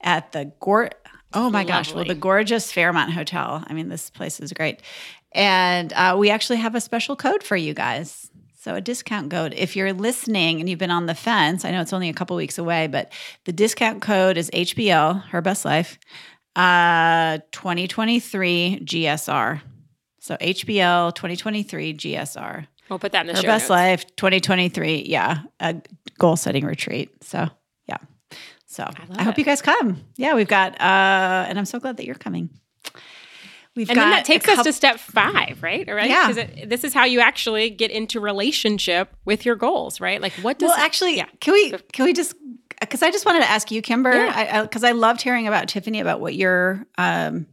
at 0.00 0.32
the 0.32 0.52
Gort. 0.60 0.94
Oh 1.32 1.50
my 1.50 1.60
Lovely. 1.60 1.64
gosh, 1.64 1.94
well, 1.94 2.04
the 2.04 2.14
gorgeous 2.14 2.70
Fairmont 2.70 3.12
Hotel. 3.12 3.64
I 3.66 3.72
mean, 3.72 3.88
this 3.88 4.10
place 4.10 4.38
is 4.38 4.52
great. 4.52 4.80
And 5.32 5.92
uh, 5.92 6.16
we 6.18 6.30
actually 6.30 6.58
have 6.58 6.74
a 6.74 6.80
special 6.80 7.16
code 7.16 7.42
for 7.42 7.56
you 7.56 7.74
guys. 7.74 8.30
So, 8.60 8.74
a 8.74 8.80
discount 8.80 9.30
code. 9.30 9.54
If 9.56 9.76
you're 9.76 9.92
listening 9.92 10.60
and 10.60 10.68
you've 10.68 10.78
been 10.78 10.90
on 10.90 11.06
the 11.06 11.14
fence, 11.14 11.64
I 11.64 11.70
know 11.70 11.80
it's 11.80 11.92
only 11.92 12.08
a 12.08 12.14
couple 12.14 12.36
weeks 12.36 12.58
away, 12.58 12.86
but 12.86 13.12
the 13.44 13.52
discount 13.52 14.02
code 14.02 14.36
is 14.36 14.50
HBL, 14.50 15.24
Her 15.24 15.40
Best 15.40 15.64
Life, 15.64 15.98
uh, 16.56 17.38
2023 17.52 18.80
GSR. 18.84 19.60
So, 20.20 20.36
HBL 20.36 21.14
2023 21.14 21.94
GSR. 21.94 22.66
We'll 22.88 22.98
put 22.98 23.12
that 23.12 23.22
in 23.22 23.26
the 23.28 23.34
Her 23.34 23.42
show 23.42 23.46
best 23.48 23.64
notes. 23.64 23.70
life 23.70 24.16
2023. 24.16 25.04
Yeah, 25.06 25.42
a 25.60 25.76
goal 26.18 26.36
setting 26.36 26.64
retreat. 26.64 27.10
So 27.24 27.48
yeah. 27.86 27.98
So 28.66 28.84
I, 28.84 29.20
I 29.20 29.22
hope 29.22 29.38
you 29.38 29.44
guys 29.44 29.62
come. 29.62 30.02
Yeah, 30.16 30.34
we've 30.34 30.48
got 30.48 30.72
uh 30.80 31.46
and 31.48 31.58
I'm 31.58 31.64
so 31.64 31.78
glad 31.80 31.96
that 31.98 32.06
you're 32.06 32.14
coming. 32.14 32.50
We've 33.74 33.90
and 33.90 33.98
then 33.98 34.10
that 34.10 34.24
takes 34.24 34.48
us 34.48 34.64
to 34.64 34.72
step 34.72 34.98
five, 34.98 35.62
right? 35.62 35.86
Right? 35.86 36.08
Yeah. 36.08 36.28
Because 36.32 36.68
this 36.68 36.82
is 36.82 36.94
how 36.94 37.04
you 37.04 37.20
actually 37.20 37.68
get 37.68 37.90
into 37.90 38.20
relationship 38.20 39.14
with 39.26 39.44
your 39.44 39.54
goals, 39.54 40.00
right? 40.00 40.20
Like 40.20 40.32
what 40.40 40.58
does 40.58 40.68
Well, 40.68 40.78
actually, 40.78 41.16
yeah. 41.16 41.26
can 41.40 41.52
we 41.52 41.72
can 41.92 42.06
we 42.06 42.14
just 42.14 42.34
because 42.80 43.02
I 43.02 43.10
just 43.10 43.26
wanted 43.26 43.40
to 43.40 43.50
ask 43.50 43.70
you, 43.70 43.82
Kymber, 43.82 44.12
because 44.12 44.82
yeah. 44.82 44.88
I, 44.88 44.88
I, 44.88 44.90
I 44.90 44.92
loved 44.92 45.20
hearing 45.20 45.46
about 45.46 45.68
Tiffany 45.68 46.00
about 46.00 46.20
what 46.20 46.34
your 46.34 46.86
um 46.96 47.46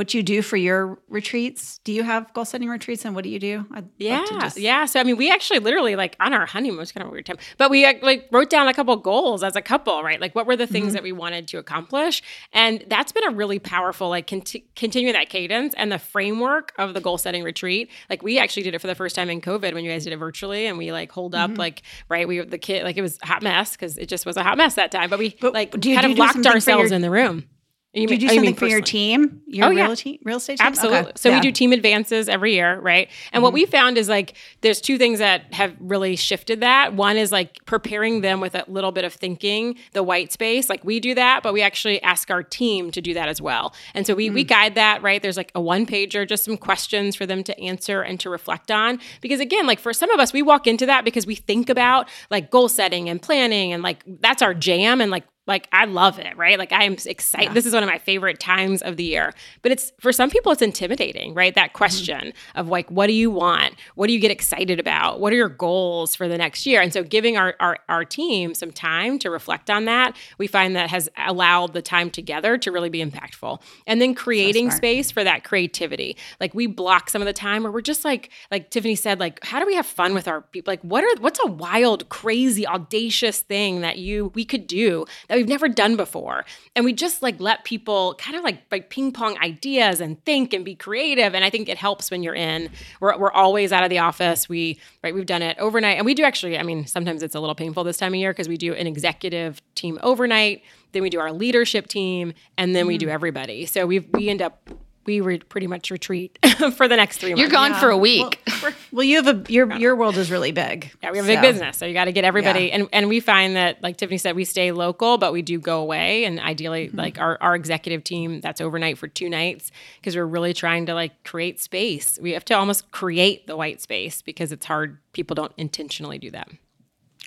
what 0.00 0.14
you 0.14 0.22
do 0.22 0.40
for 0.40 0.56
your 0.56 0.98
retreats. 1.10 1.78
Do 1.84 1.92
you 1.92 2.02
have 2.02 2.32
goal 2.32 2.46
setting 2.46 2.70
retreats 2.70 3.04
and 3.04 3.14
what 3.14 3.22
do 3.22 3.28
you 3.28 3.38
do? 3.38 3.66
I'd 3.70 3.86
yeah. 3.98 4.24
Just... 4.26 4.56
Yeah. 4.56 4.86
So, 4.86 4.98
I 4.98 5.02
mean, 5.02 5.18
we 5.18 5.30
actually 5.30 5.58
literally 5.58 5.94
like 5.94 6.16
on 6.20 6.32
our 6.32 6.46
honeymoon, 6.46 6.78
was 6.78 6.90
kind 6.90 7.02
of 7.02 7.10
a 7.10 7.12
weird 7.12 7.26
time, 7.26 7.36
but 7.58 7.70
we 7.70 7.84
uh, 7.84 7.92
like 8.00 8.26
wrote 8.32 8.48
down 8.48 8.66
a 8.66 8.72
couple 8.72 8.96
goals 8.96 9.44
as 9.44 9.56
a 9.56 9.60
couple, 9.60 10.02
right? 10.02 10.18
Like 10.18 10.34
what 10.34 10.46
were 10.46 10.56
the 10.56 10.66
things 10.66 10.86
mm-hmm. 10.86 10.94
that 10.94 11.02
we 11.02 11.12
wanted 11.12 11.48
to 11.48 11.58
accomplish? 11.58 12.22
And 12.54 12.82
that's 12.88 13.12
been 13.12 13.24
a 13.24 13.30
really 13.30 13.58
powerful, 13.58 14.08
like 14.08 14.26
conti- 14.26 14.64
continue 14.74 15.12
that 15.12 15.28
cadence 15.28 15.74
and 15.76 15.92
the 15.92 15.98
framework 15.98 16.72
of 16.78 16.94
the 16.94 17.00
goal 17.02 17.18
setting 17.18 17.44
retreat. 17.44 17.90
Like 18.08 18.22
we 18.22 18.38
actually 18.38 18.62
did 18.62 18.74
it 18.74 18.78
for 18.78 18.86
the 18.86 18.94
first 18.94 19.14
time 19.14 19.28
in 19.28 19.42
COVID 19.42 19.74
when 19.74 19.84
you 19.84 19.90
guys 19.90 20.04
did 20.04 20.14
it 20.14 20.16
virtually 20.16 20.64
and 20.64 20.78
we 20.78 20.92
like 20.92 21.12
hold 21.12 21.34
up, 21.34 21.50
mm-hmm. 21.50 21.58
like, 21.58 21.82
right. 22.08 22.26
We, 22.26 22.38
were 22.38 22.46
the 22.46 22.56
kid, 22.56 22.84
like 22.84 22.96
it 22.96 23.02
was 23.02 23.18
a 23.22 23.26
hot 23.26 23.42
mess 23.42 23.72
because 23.72 23.98
it 23.98 24.08
just 24.08 24.24
was 24.24 24.38
a 24.38 24.42
hot 24.42 24.56
mess 24.56 24.76
that 24.76 24.92
time, 24.92 25.10
but 25.10 25.18
we 25.18 25.36
but 25.42 25.52
like 25.52 25.72
kind 25.72 26.10
of 26.10 26.16
locked 26.16 26.46
ourselves 26.46 26.88
your- 26.88 26.96
in 26.96 27.02
the 27.02 27.10
room 27.10 27.44
You, 27.92 28.06
do 28.06 28.14
you 28.14 28.20
do 28.20 28.26
oh, 28.26 28.34
something 28.34 28.50
you 28.50 28.54
for 28.54 28.68
your 28.68 28.80
team? 28.80 29.42
Your 29.48 29.66
oh, 29.66 29.70
real, 29.70 29.78
yeah. 29.78 30.16
real 30.22 30.36
estate 30.36 30.58
team? 30.58 30.66
Absolutely. 30.66 30.98
Okay. 30.98 31.12
So 31.16 31.28
yeah. 31.28 31.34
we 31.36 31.40
do 31.40 31.50
team 31.50 31.72
advances 31.72 32.28
every 32.28 32.54
year, 32.54 32.78
right? 32.78 33.08
And 33.32 33.38
mm-hmm. 33.38 33.42
what 33.42 33.52
we 33.52 33.66
found 33.66 33.98
is 33.98 34.08
like 34.08 34.36
there's 34.60 34.80
two 34.80 34.96
things 34.96 35.18
that 35.18 35.52
have 35.52 35.74
really 35.80 36.14
shifted 36.14 36.60
that. 36.60 36.94
One 36.94 37.16
is 37.16 37.32
like 37.32 37.58
preparing 37.66 38.20
them 38.20 38.40
with 38.40 38.54
a 38.54 38.64
little 38.68 38.92
bit 38.92 39.04
of 39.04 39.12
thinking, 39.12 39.76
the 39.92 40.04
white 40.04 40.30
space. 40.30 40.70
Like 40.70 40.84
we 40.84 41.00
do 41.00 41.16
that, 41.16 41.42
but 41.42 41.52
we 41.52 41.62
actually 41.62 42.00
ask 42.02 42.30
our 42.30 42.44
team 42.44 42.92
to 42.92 43.00
do 43.00 43.12
that 43.14 43.28
as 43.28 43.42
well. 43.42 43.74
And 43.92 44.06
so 44.06 44.14
we 44.14 44.26
mm-hmm. 44.26 44.34
we 44.36 44.44
guide 44.44 44.76
that, 44.76 45.02
right? 45.02 45.20
There's 45.20 45.36
like 45.36 45.50
a 45.56 45.60
one 45.60 45.84
pager, 45.84 46.28
just 46.28 46.44
some 46.44 46.56
questions 46.56 47.16
for 47.16 47.26
them 47.26 47.42
to 47.42 47.58
answer 47.58 48.02
and 48.02 48.20
to 48.20 48.30
reflect 48.30 48.70
on. 48.70 49.00
Because 49.20 49.40
again, 49.40 49.66
like 49.66 49.80
for 49.80 49.92
some 49.92 50.12
of 50.12 50.20
us, 50.20 50.32
we 50.32 50.42
walk 50.42 50.68
into 50.68 50.86
that 50.86 51.04
because 51.04 51.26
we 51.26 51.34
think 51.34 51.68
about 51.68 52.08
like 52.30 52.52
goal 52.52 52.68
setting 52.68 53.08
and 53.08 53.20
planning 53.20 53.72
and 53.72 53.82
like 53.82 54.04
that's 54.20 54.42
our 54.42 54.54
jam 54.54 55.00
and 55.00 55.10
like 55.10 55.24
like 55.46 55.68
I 55.72 55.86
love 55.86 56.18
it, 56.18 56.36
right? 56.36 56.58
Like 56.58 56.72
I 56.72 56.84
am 56.84 56.96
excited. 57.06 57.48
Yeah. 57.48 57.52
This 57.54 57.66
is 57.66 57.74
one 57.74 57.82
of 57.82 57.88
my 57.88 57.98
favorite 57.98 58.38
times 58.38 58.82
of 58.82 58.96
the 58.96 59.04
year. 59.04 59.32
But 59.62 59.72
it's 59.72 59.92
for 59.98 60.12
some 60.12 60.30
people 60.30 60.52
it's 60.52 60.62
intimidating, 60.62 61.34
right? 61.34 61.54
That 61.54 61.70
mm-hmm. 61.70 61.76
question 61.76 62.26
mm-hmm. 62.28 62.58
of 62.58 62.68
like 62.68 62.90
what 62.90 63.06
do 63.06 63.12
you 63.14 63.30
want? 63.30 63.74
What 63.94 64.06
do 64.06 64.12
you 64.12 64.20
get 64.20 64.30
excited 64.30 64.78
about? 64.78 65.18
What 65.18 65.32
are 65.32 65.36
your 65.36 65.48
goals 65.48 66.14
for 66.14 66.28
the 66.28 66.38
next 66.38 66.66
year? 66.66 66.80
And 66.80 66.92
so 66.92 67.02
giving 67.02 67.36
our 67.36 67.56
our, 67.58 67.78
our 67.88 68.04
team 68.04 68.54
some 68.54 68.70
time 68.70 69.18
to 69.20 69.30
reflect 69.30 69.70
on 69.70 69.86
that, 69.86 70.16
we 70.38 70.46
find 70.46 70.76
that 70.76 70.90
has 70.90 71.08
allowed 71.16 71.72
the 71.72 71.82
time 71.82 72.10
together 72.10 72.56
to 72.58 72.70
really 72.70 72.90
be 72.90 73.04
impactful. 73.04 73.60
And 73.86 74.00
then 74.00 74.14
creating 74.14 74.70
so 74.70 74.76
space 74.76 75.10
for 75.10 75.24
that 75.24 75.42
creativity. 75.42 76.16
Like 76.38 76.54
we 76.54 76.66
block 76.66 77.10
some 77.10 77.22
of 77.22 77.26
the 77.26 77.32
time 77.32 77.64
where 77.64 77.72
we're 77.72 77.80
just 77.80 78.04
like 78.04 78.30
like 78.50 78.70
Tiffany 78.70 78.94
said 78.94 79.18
like 79.18 79.42
how 79.44 79.58
do 79.58 79.66
we 79.66 79.74
have 79.74 79.86
fun 79.86 80.14
with 80.14 80.28
our 80.28 80.42
people? 80.42 80.70
Like 80.70 80.82
what 80.82 81.02
are 81.02 81.20
what's 81.20 81.40
a 81.42 81.48
wild, 81.48 82.08
crazy, 82.08 82.66
audacious 82.66 83.40
thing 83.40 83.80
that 83.80 83.98
you 83.98 84.30
we 84.34 84.44
could 84.44 84.68
do 84.68 85.06
that 85.28 85.39
we've 85.40 85.48
never 85.48 85.68
done 85.68 85.96
before. 85.96 86.44
And 86.76 86.84
we 86.84 86.92
just 86.92 87.22
like 87.22 87.40
let 87.40 87.64
people 87.64 88.14
kind 88.18 88.36
of 88.36 88.44
like 88.44 88.62
like 88.70 88.90
ping 88.90 89.10
pong 89.10 89.38
ideas 89.38 90.00
and 90.00 90.22
think 90.26 90.52
and 90.52 90.64
be 90.66 90.74
creative. 90.74 91.34
And 91.34 91.42
I 91.42 91.48
think 91.48 91.70
it 91.70 91.78
helps 91.78 92.10
when 92.10 92.22
you're 92.22 92.34
in. 92.34 92.68
We're, 93.00 93.16
we're 93.16 93.32
always 93.32 93.72
out 93.72 93.82
of 93.82 93.88
the 93.88 93.98
office. 93.98 94.48
We 94.50 94.78
right 95.02 95.14
we've 95.14 95.24
done 95.24 95.40
it 95.40 95.56
overnight, 95.58 95.96
and 95.96 96.04
we 96.04 96.12
do 96.12 96.24
actually. 96.24 96.58
I 96.58 96.62
mean, 96.62 96.86
sometimes 96.86 97.22
it's 97.22 97.34
a 97.34 97.40
little 97.40 97.54
painful 97.54 97.84
this 97.84 97.96
time 97.96 98.12
of 98.12 98.20
year 98.20 98.32
because 98.32 98.48
we 98.48 98.58
do 98.58 98.74
an 98.74 98.86
executive 98.86 99.62
team 99.74 99.98
overnight, 100.02 100.62
then 100.92 101.02
we 101.02 101.08
do 101.08 101.20
our 101.20 101.32
leadership 101.32 101.86
team, 101.86 102.34
and 102.58 102.76
then 102.76 102.84
mm. 102.84 102.88
we 102.88 102.98
do 102.98 103.08
everybody. 103.08 103.64
So 103.64 103.86
we 103.86 104.00
we 104.00 104.28
end 104.28 104.42
up 104.42 104.68
we 105.10 105.20
would 105.20 105.48
pretty 105.48 105.66
much 105.66 105.90
retreat 105.90 106.38
for 106.76 106.86
the 106.86 106.96
next 106.96 107.18
three 107.18 107.30
months. 107.30 107.40
You're 107.40 107.50
gone 107.50 107.72
yeah. 107.72 107.80
for 107.80 107.90
a 107.90 107.96
week. 107.96 108.40
Well, 108.62 108.72
well, 108.92 109.04
you 109.04 109.22
have 109.22 109.26
a 109.26 109.52
your 109.52 109.72
your 109.76 109.96
world 109.96 110.16
is 110.16 110.30
really 110.30 110.52
big. 110.52 110.92
Yeah, 111.02 111.10
we 111.10 111.18
have 111.18 111.26
a 111.26 111.28
big 111.28 111.40
business, 111.40 111.76
so 111.76 111.86
you 111.86 111.94
got 111.94 112.04
to 112.04 112.12
get 112.12 112.24
everybody. 112.24 112.66
Yeah. 112.66 112.76
And 112.76 112.88
and 112.92 113.08
we 113.08 113.18
find 113.18 113.56
that, 113.56 113.82
like 113.82 113.96
Tiffany 113.96 114.18
said, 114.18 114.36
we 114.36 114.44
stay 114.44 114.70
local, 114.70 115.18
but 115.18 115.32
we 115.32 115.42
do 115.42 115.58
go 115.58 115.80
away. 115.80 116.24
And 116.24 116.38
ideally, 116.38 116.88
mm-hmm. 116.88 116.98
like 116.98 117.18
our 117.18 117.38
our 117.40 117.56
executive 117.56 118.04
team, 118.04 118.40
that's 118.40 118.60
overnight 118.60 118.98
for 118.98 119.08
two 119.08 119.28
nights 119.28 119.72
because 119.96 120.14
we're 120.14 120.26
really 120.26 120.54
trying 120.54 120.86
to 120.86 120.94
like 120.94 121.24
create 121.24 121.60
space. 121.60 122.16
We 122.22 122.32
have 122.32 122.44
to 122.46 122.54
almost 122.54 122.92
create 122.92 123.48
the 123.48 123.56
white 123.56 123.80
space 123.80 124.22
because 124.22 124.52
it's 124.52 124.66
hard. 124.66 124.98
People 125.12 125.34
don't 125.34 125.52
intentionally 125.56 126.18
do 126.18 126.30
that. 126.30 126.48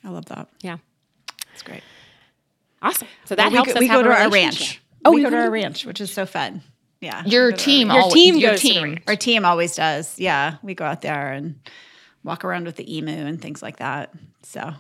I 0.05 0.09
love 0.09 0.25
that. 0.27 0.47
Yeah, 0.61 0.77
that's 1.49 1.63
great. 1.63 1.83
Awesome. 2.81 3.09
So 3.25 3.35
that 3.35 3.51
well, 3.51 3.65
helps 3.65 3.67
we, 3.67 3.73
us. 3.73 3.79
We 3.79 3.87
go 3.89 4.03
to 4.03 4.09
our 4.09 4.29
ranch. 4.29 4.81
Oh, 5.03 5.11
we, 5.11 5.17
we 5.17 5.23
go 5.23 5.31
to 5.31 5.37
our 5.37 5.51
ranch, 5.51 5.85
which 5.85 5.99
is 5.99 6.11
so 6.11 6.25
fun. 6.25 6.61
Yeah. 7.03 7.23
Your 7.25 7.51
team, 7.51 7.91
your 7.91 8.09
team, 8.09 8.37
your 8.37 8.55
team. 8.55 8.99
Our 9.07 9.15
team 9.17 9.43
always 9.43 9.75
does. 9.75 10.17
Yeah. 10.17 10.55
We 10.63 10.73
go 10.73 10.85
out 10.85 11.01
there 11.01 11.33
and 11.33 11.59
walk 12.23 12.45
around 12.45 12.65
with 12.65 12.77
the 12.77 12.97
emu 12.97 13.11
and 13.11 13.41
things 13.41 13.61
like 13.61 13.77
that. 13.77 14.13
So 14.43 14.73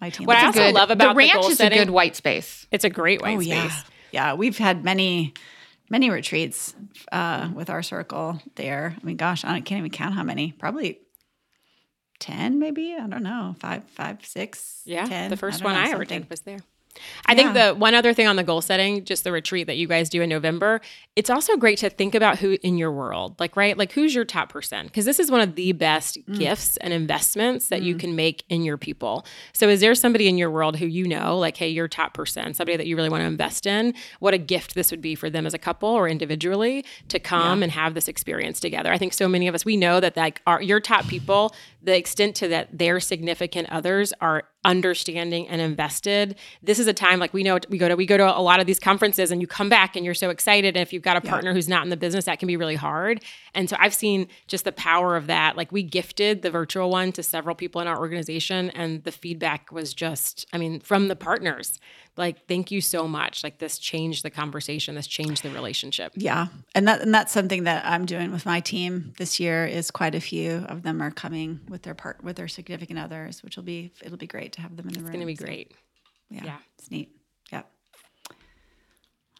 my 0.00 0.10
team. 0.10 0.26
What 0.26 0.38
I 0.38 0.46
also 0.46 0.58
good, 0.58 0.74
love 0.74 0.90
about 0.90 1.12
the 1.12 1.18
ranch 1.18 1.44
the 1.44 1.52
is 1.52 1.58
setting, 1.58 1.78
a 1.78 1.84
good 1.84 1.92
white 1.92 2.16
space. 2.16 2.66
It's 2.72 2.84
a 2.84 2.90
great 2.90 3.22
white 3.22 3.38
oh, 3.38 3.42
space. 3.42 3.84
Yeah. 4.10 4.30
yeah. 4.30 4.34
We've 4.34 4.58
had 4.58 4.82
many, 4.84 5.34
many 5.88 6.10
retreats 6.10 6.74
uh, 7.12 7.50
with 7.54 7.70
our 7.70 7.84
circle 7.84 8.42
there. 8.56 8.96
I 9.00 9.06
mean, 9.06 9.16
gosh, 9.16 9.44
I 9.44 9.60
can't 9.60 9.78
even 9.78 9.92
count 9.92 10.14
how 10.14 10.24
many. 10.24 10.52
Probably 10.52 10.98
10 12.18 12.60
maybe 12.60 12.94
i 12.94 13.04
don't 13.08 13.24
know 13.24 13.56
five 13.58 13.82
five 13.82 14.24
six 14.24 14.82
yeah 14.84 15.06
10, 15.06 15.30
the 15.30 15.36
first 15.36 15.60
I 15.60 15.64
one 15.64 15.74
know, 15.74 15.80
i 15.80 15.90
ever 15.90 16.04
did 16.04 16.30
was 16.30 16.42
there 16.42 16.60
I 17.26 17.32
yeah. 17.32 17.36
think 17.36 17.54
the 17.54 17.74
one 17.74 17.94
other 17.94 18.12
thing 18.12 18.26
on 18.26 18.36
the 18.36 18.42
goal 18.42 18.60
setting, 18.60 19.04
just 19.04 19.24
the 19.24 19.32
retreat 19.32 19.66
that 19.66 19.76
you 19.76 19.86
guys 19.86 20.08
do 20.08 20.22
in 20.22 20.28
November, 20.28 20.80
it's 21.16 21.30
also 21.30 21.56
great 21.56 21.78
to 21.78 21.90
think 21.90 22.14
about 22.14 22.38
who 22.38 22.58
in 22.62 22.78
your 22.78 22.92
world, 22.92 23.38
like, 23.38 23.56
right? 23.56 23.76
Like, 23.76 23.92
who's 23.92 24.14
your 24.14 24.24
top 24.24 24.50
percent? 24.50 24.88
Because 24.88 25.04
this 25.04 25.18
is 25.18 25.30
one 25.30 25.40
of 25.40 25.54
the 25.54 25.72
best 25.72 26.18
mm. 26.26 26.38
gifts 26.38 26.76
and 26.78 26.92
investments 26.92 27.68
that 27.68 27.82
mm. 27.82 27.84
you 27.84 27.96
can 27.96 28.16
make 28.16 28.44
in 28.48 28.62
your 28.62 28.76
people. 28.76 29.26
So, 29.52 29.68
is 29.68 29.80
there 29.80 29.94
somebody 29.94 30.28
in 30.28 30.38
your 30.38 30.50
world 30.50 30.76
who 30.76 30.86
you 30.86 31.06
know, 31.06 31.38
like, 31.38 31.56
hey, 31.56 31.68
your 31.68 31.88
top 31.88 32.14
percent, 32.14 32.56
somebody 32.56 32.76
that 32.76 32.86
you 32.86 32.96
really 32.96 33.08
want 33.08 33.22
to 33.22 33.26
invest 33.26 33.66
in? 33.66 33.94
What 34.20 34.34
a 34.34 34.38
gift 34.38 34.74
this 34.74 34.90
would 34.90 35.02
be 35.02 35.14
for 35.14 35.30
them 35.30 35.46
as 35.46 35.54
a 35.54 35.58
couple 35.58 35.88
or 35.88 36.08
individually 36.08 36.84
to 37.08 37.18
come 37.18 37.60
yeah. 37.60 37.64
and 37.64 37.72
have 37.72 37.94
this 37.94 38.08
experience 38.08 38.60
together. 38.60 38.92
I 38.92 38.98
think 38.98 39.12
so 39.12 39.28
many 39.28 39.48
of 39.48 39.54
us, 39.54 39.64
we 39.64 39.76
know 39.76 40.00
that, 40.00 40.16
like, 40.16 40.40
our, 40.46 40.62
your 40.62 40.80
top 40.80 41.06
people, 41.08 41.54
the 41.82 41.96
extent 41.96 42.36
to 42.36 42.48
that 42.48 42.76
their 42.76 43.00
significant 43.00 43.68
others 43.70 44.12
are 44.20 44.44
understanding 44.64 45.48
and 45.48 45.60
invested. 45.60 46.36
This 46.62 46.78
is 46.78 46.86
a 46.86 46.92
time 46.92 47.18
like 47.18 47.34
we 47.34 47.42
know 47.42 47.58
we 47.68 47.78
go 47.78 47.88
to 47.88 47.96
we 47.96 48.06
go 48.06 48.16
to 48.16 48.38
a 48.38 48.40
lot 48.40 48.60
of 48.60 48.66
these 48.66 48.78
conferences 48.78 49.30
and 49.30 49.40
you 49.40 49.46
come 49.46 49.68
back 49.68 49.96
and 49.96 50.04
you're 50.04 50.14
so 50.14 50.30
excited. 50.30 50.76
And 50.76 50.82
if 50.82 50.92
you've 50.92 51.02
got 51.02 51.16
a 51.16 51.20
partner 51.20 51.52
who's 51.52 51.68
not 51.68 51.82
in 51.82 51.90
the 51.90 51.96
business 51.96 52.26
that 52.26 52.38
can 52.38 52.46
be 52.46 52.56
really 52.56 52.76
hard. 52.76 53.22
And 53.54 53.68
so 53.68 53.76
i've 53.78 53.94
seen 53.94 54.28
just 54.46 54.64
the 54.64 54.72
power 54.72 55.16
of 55.16 55.26
that. 55.26 55.56
Like 55.56 55.72
we 55.72 55.82
gifted 55.82 56.42
the 56.42 56.50
virtual 56.50 56.90
one 56.90 57.12
to 57.12 57.22
several 57.22 57.54
people 57.54 57.80
in 57.80 57.86
our 57.86 57.98
organization 57.98 58.70
and 58.70 59.02
the 59.04 59.12
feedback 59.12 59.72
was 59.72 59.94
just 59.94 60.46
i 60.52 60.58
mean 60.58 60.80
from 60.80 61.08
the 61.08 61.16
partners 61.16 61.78
like 62.16 62.46
thank 62.46 62.70
you 62.70 62.80
so 62.80 63.08
much 63.08 63.42
like 63.42 63.58
this 63.58 63.78
changed 63.78 64.22
the 64.22 64.30
conversation 64.30 64.94
this 64.94 65.06
changed 65.06 65.42
the 65.42 65.50
relationship 65.50 66.12
yeah 66.14 66.48
and 66.74 66.86
that 66.86 67.00
and 67.00 67.14
that's 67.14 67.32
something 67.32 67.64
that 67.64 67.84
i'm 67.86 68.04
doing 68.04 68.32
with 68.32 68.44
my 68.44 68.60
team 68.60 69.12
this 69.18 69.40
year 69.40 69.64
is 69.66 69.90
quite 69.90 70.14
a 70.14 70.20
few 70.20 70.64
of 70.68 70.82
them 70.82 71.02
are 71.02 71.10
coming 71.10 71.60
with 71.68 71.82
their 71.82 71.94
part 71.94 72.22
with 72.22 72.36
their 72.36 72.48
significant 72.48 72.98
others 72.98 73.42
which 73.42 73.56
will 73.56 73.64
be 73.64 73.92
it'll 74.02 74.18
be 74.18 74.26
great 74.26 74.52
to 74.52 74.60
have 74.60 74.76
them 74.76 74.86
in 74.88 74.92
the 74.92 75.00
it's 75.00 75.08
room 75.08 75.08
it's 75.08 75.16
going 75.16 75.20
to 75.20 75.26
be 75.26 75.36
so, 75.36 75.44
great 75.44 75.72
yeah, 76.30 76.44
yeah 76.44 76.56
it's 76.78 76.90
neat 76.90 77.10
yep 77.50 77.70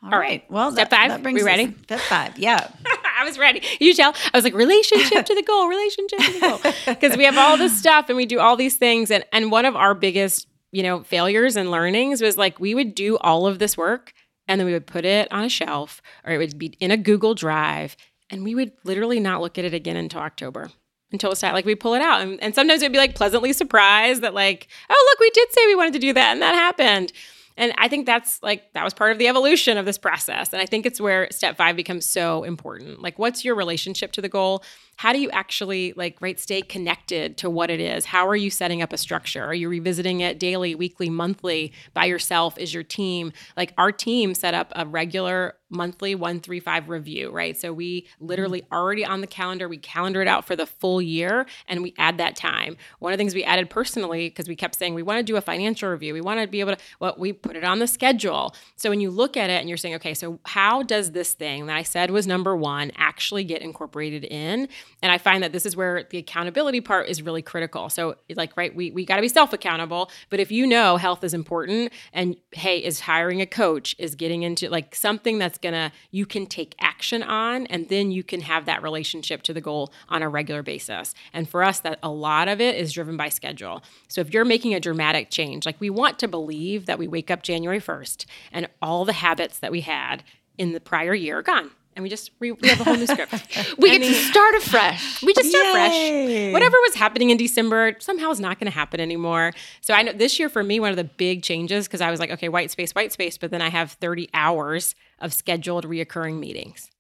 all, 0.02 0.12
All 0.12 0.18
right. 0.18 0.28
right. 0.28 0.50
Well, 0.50 0.72
step 0.72 0.90
that, 0.90 1.00
five. 1.00 1.10
That 1.10 1.22
brings 1.22 1.40
we 1.40 1.46
ready? 1.46 1.72
Step 1.84 2.00
five. 2.00 2.36
Yeah. 2.36 2.68
I 3.16 3.24
was 3.24 3.38
ready. 3.38 3.62
You 3.78 3.94
tell. 3.94 4.12
I 4.34 4.36
was 4.36 4.42
like 4.42 4.52
relationship 4.52 5.26
to 5.26 5.34
the 5.34 5.42
goal, 5.42 5.68
relationship 5.68 6.18
to 6.18 6.32
the 6.32 6.40
goal, 6.40 6.72
because 6.86 7.16
we 7.16 7.24
have 7.24 7.38
all 7.38 7.56
this 7.56 7.78
stuff 7.78 8.08
and 8.08 8.16
we 8.16 8.26
do 8.26 8.40
all 8.40 8.56
these 8.56 8.74
things, 8.74 9.12
and 9.12 9.24
and 9.32 9.52
one 9.52 9.64
of 9.64 9.76
our 9.76 9.94
biggest 9.94 10.48
you 10.72 10.82
know, 10.82 11.02
failures 11.04 11.54
and 11.54 11.70
learnings 11.70 12.20
was 12.20 12.36
like 12.36 12.58
we 12.58 12.74
would 12.74 12.94
do 12.94 13.18
all 13.18 13.46
of 13.46 13.58
this 13.58 13.76
work 13.76 14.12
and 14.48 14.58
then 14.58 14.66
we 14.66 14.72
would 14.72 14.86
put 14.86 15.04
it 15.04 15.30
on 15.30 15.44
a 15.44 15.48
shelf 15.48 16.02
or 16.24 16.32
it 16.32 16.38
would 16.38 16.58
be 16.58 16.74
in 16.80 16.90
a 16.90 16.96
Google 16.96 17.34
Drive 17.34 17.96
and 18.30 18.42
we 18.42 18.54
would 18.54 18.72
literally 18.82 19.20
not 19.20 19.42
look 19.42 19.58
at 19.58 19.64
it 19.64 19.74
again 19.74 19.96
until 19.96 20.20
October. 20.20 20.70
Until 21.12 21.30
it's 21.30 21.42
time, 21.42 21.52
like 21.52 21.66
we 21.66 21.74
pull 21.74 21.92
it 21.92 22.00
out. 22.00 22.22
And, 22.22 22.42
and 22.42 22.54
sometimes 22.54 22.80
it'd 22.80 22.90
be 22.90 22.98
like 22.98 23.14
pleasantly 23.14 23.52
surprised 23.52 24.22
that, 24.22 24.32
like, 24.32 24.66
oh, 24.88 25.08
look, 25.10 25.20
we 25.20 25.28
did 25.28 25.52
say 25.52 25.66
we 25.66 25.74
wanted 25.74 25.92
to 25.92 25.98
do 25.98 26.14
that 26.14 26.32
and 26.32 26.40
that 26.40 26.54
happened. 26.54 27.12
And 27.58 27.74
I 27.76 27.88
think 27.88 28.06
that's 28.06 28.42
like, 28.42 28.72
that 28.72 28.82
was 28.82 28.94
part 28.94 29.12
of 29.12 29.18
the 29.18 29.28
evolution 29.28 29.76
of 29.76 29.84
this 29.84 29.98
process. 29.98 30.54
And 30.54 30.62
I 30.62 30.64
think 30.64 30.86
it's 30.86 31.02
where 31.02 31.28
step 31.30 31.58
five 31.58 31.76
becomes 31.76 32.06
so 32.06 32.44
important. 32.44 33.02
Like, 33.02 33.18
what's 33.18 33.44
your 33.44 33.54
relationship 33.54 34.12
to 34.12 34.22
the 34.22 34.28
goal? 34.30 34.64
How 35.02 35.12
do 35.12 35.18
you 35.18 35.30
actually 35.30 35.92
like 35.96 36.16
right 36.20 36.38
stay 36.38 36.62
connected 36.62 37.36
to 37.36 37.50
what 37.50 37.70
it 37.70 37.80
is? 37.80 38.04
How 38.04 38.28
are 38.28 38.36
you 38.36 38.50
setting 38.50 38.82
up 38.82 38.92
a 38.92 38.96
structure? 38.96 39.42
Are 39.42 39.52
you 39.52 39.68
revisiting 39.68 40.20
it 40.20 40.38
daily 40.38 40.76
weekly 40.76 41.10
monthly 41.10 41.72
by 41.92 42.04
yourself? 42.04 42.56
Is 42.56 42.72
your 42.72 42.84
team 42.84 43.32
like 43.56 43.74
our 43.76 43.90
team 43.90 44.32
set 44.32 44.54
up 44.54 44.72
a 44.76 44.86
regular 44.86 45.56
monthly 45.70 46.14
135 46.14 46.88
review 46.88 47.32
right? 47.32 47.56
So 47.58 47.72
we 47.72 48.06
literally 48.20 48.60
mm-hmm. 48.60 48.74
already 48.74 49.04
on 49.04 49.22
the 49.22 49.26
calendar 49.26 49.68
we 49.68 49.76
calendar 49.76 50.22
it 50.22 50.28
out 50.28 50.44
for 50.44 50.54
the 50.54 50.66
full 50.66 51.02
year 51.02 51.46
and 51.66 51.82
we 51.82 51.94
add 51.98 52.18
that 52.18 52.36
time. 52.36 52.76
One 53.00 53.12
of 53.12 53.18
the 53.18 53.20
things 53.22 53.34
we 53.34 53.42
added 53.42 53.70
personally 53.70 54.28
because 54.28 54.46
we 54.46 54.54
kept 54.54 54.76
saying 54.76 54.94
we 54.94 55.02
want 55.02 55.18
to 55.18 55.24
do 55.24 55.34
a 55.34 55.40
financial 55.40 55.90
review. 55.90 56.14
We 56.14 56.20
want 56.20 56.38
to 56.38 56.46
be 56.46 56.60
able 56.60 56.76
to 56.76 56.82
well 57.00 57.16
we 57.18 57.32
put 57.32 57.56
it 57.56 57.64
on 57.64 57.80
the 57.80 57.88
schedule. 57.88 58.54
So 58.76 58.88
when 58.88 59.00
you 59.00 59.10
look 59.10 59.36
at 59.36 59.50
it 59.50 59.58
and 59.58 59.68
you're 59.68 59.78
saying 59.78 59.96
okay 59.96 60.14
so 60.14 60.38
how 60.44 60.84
does 60.84 61.10
this 61.10 61.34
thing 61.34 61.66
that 61.66 61.76
i 61.76 61.82
said 61.82 62.12
was 62.12 62.24
number 62.24 62.54
one 62.54 62.92
actually 62.96 63.42
get 63.42 63.62
incorporated 63.62 64.22
in 64.22 64.68
and 65.02 65.10
I 65.10 65.18
find 65.18 65.42
that 65.42 65.52
this 65.52 65.66
is 65.66 65.76
where 65.76 66.04
the 66.10 66.18
accountability 66.18 66.80
part 66.80 67.08
is 67.08 67.22
really 67.22 67.42
critical. 67.42 67.88
So, 67.88 68.16
like, 68.34 68.56
right, 68.56 68.74
we, 68.74 68.90
we 68.90 69.04
got 69.04 69.16
to 69.16 69.22
be 69.22 69.28
self 69.28 69.52
accountable. 69.52 70.10
But 70.30 70.40
if 70.40 70.50
you 70.52 70.66
know 70.66 70.96
health 70.96 71.24
is 71.24 71.34
important 71.34 71.92
and 72.12 72.36
hey, 72.52 72.78
is 72.78 73.00
hiring 73.00 73.40
a 73.40 73.46
coach, 73.46 73.94
is 73.98 74.14
getting 74.14 74.42
into 74.42 74.68
like 74.68 74.94
something 74.94 75.38
that's 75.38 75.58
gonna, 75.58 75.92
you 76.10 76.26
can 76.26 76.46
take 76.46 76.74
action 76.80 77.22
on, 77.22 77.66
and 77.66 77.88
then 77.88 78.10
you 78.10 78.22
can 78.22 78.42
have 78.42 78.66
that 78.66 78.82
relationship 78.82 79.42
to 79.44 79.52
the 79.52 79.60
goal 79.60 79.92
on 80.08 80.22
a 80.22 80.28
regular 80.28 80.62
basis. 80.62 81.14
And 81.32 81.48
for 81.48 81.62
us, 81.62 81.80
that 81.80 81.98
a 82.02 82.10
lot 82.10 82.48
of 82.48 82.60
it 82.60 82.76
is 82.76 82.92
driven 82.92 83.16
by 83.16 83.28
schedule. 83.28 83.82
So, 84.08 84.20
if 84.20 84.32
you're 84.32 84.44
making 84.44 84.74
a 84.74 84.80
dramatic 84.80 85.30
change, 85.30 85.66
like 85.66 85.80
we 85.80 85.90
want 85.90 86.18
to 86.20 86.28
believe 86.28 86.86
that 86.86 86.98
we 86.98 87.08
wake 87.08 87.30
up 87.30 87.42
January 87.42 87.80
1st 87.80 88.26
and 88.52 88.68
all 88.80 89.04
the 89.04 89.12
habits 89.12 89.58
that 89.58 89.72
we 89.72 89.80
had 89.82 90.22
in 90.58 90.72
the 90.72 90.80
prior 90.80 91.14
year 91.14 91.38
are 91.38 91.42
gone 91.42 91.70
and 91.94 92.02
we 92.02 92.08
just 92.08 92.30
we, 92.38 92.52
we 92.52 92.68
have 92.68 92.80
a 92.80 92.84
whole 92.84 92.96
new 92.96 93.06
script. 93.06 93.32
we 93.78 93.90
get 93.90 94.00
to 94.00 94.14
start 94.14 94.54
afresh. 94.54 95.22
We 95.22 95.34
just 95.34 95.50
start 95.50 95.64
Yay. 95.64 95.72
fresh. 95.72 96.52
Whatever 96.52 96.76
was 96.82 96.94
happening 96.94 97.30
in 97.30 97.36
December 97.36 97.96
somehow 97.98 98.30
is 98.30 98.40
not 98.40 98.58
going 98.58 98.70
to 98.70 98.74
happen 98.74 99.00
anymore. 99.00 99.52
So 99.80 99.94
I 99.94 100.02
know 100.02 100.12
this 100.12 100.38
year 100.38 100.48
for 100.48 100.62
me 100.62 100.80
one 100.80 100.90
of 100.90 100.96
the 100.96 101.04
big 101.04 101.42
changes 101.42 101.86
because 101.86 102.00
I 102.00 102.10
was 102.10 102.20
like, 102.20 102.30
okay, 102.30 102.48
white 102.48 102.70
space, 102.70 102.92
white 102.92 103.12
space, 103.12 103.38
but 103.38 103.50
then 103.50 103.62
I 103.62 103.68
have 103.68 103.92
30 103.92 104.28
hours 104.34 104.94
of 105.18 105.32
scheduled 105.32 105.84
reoccurring 105.86 106.38
meetings. 106.38 106.90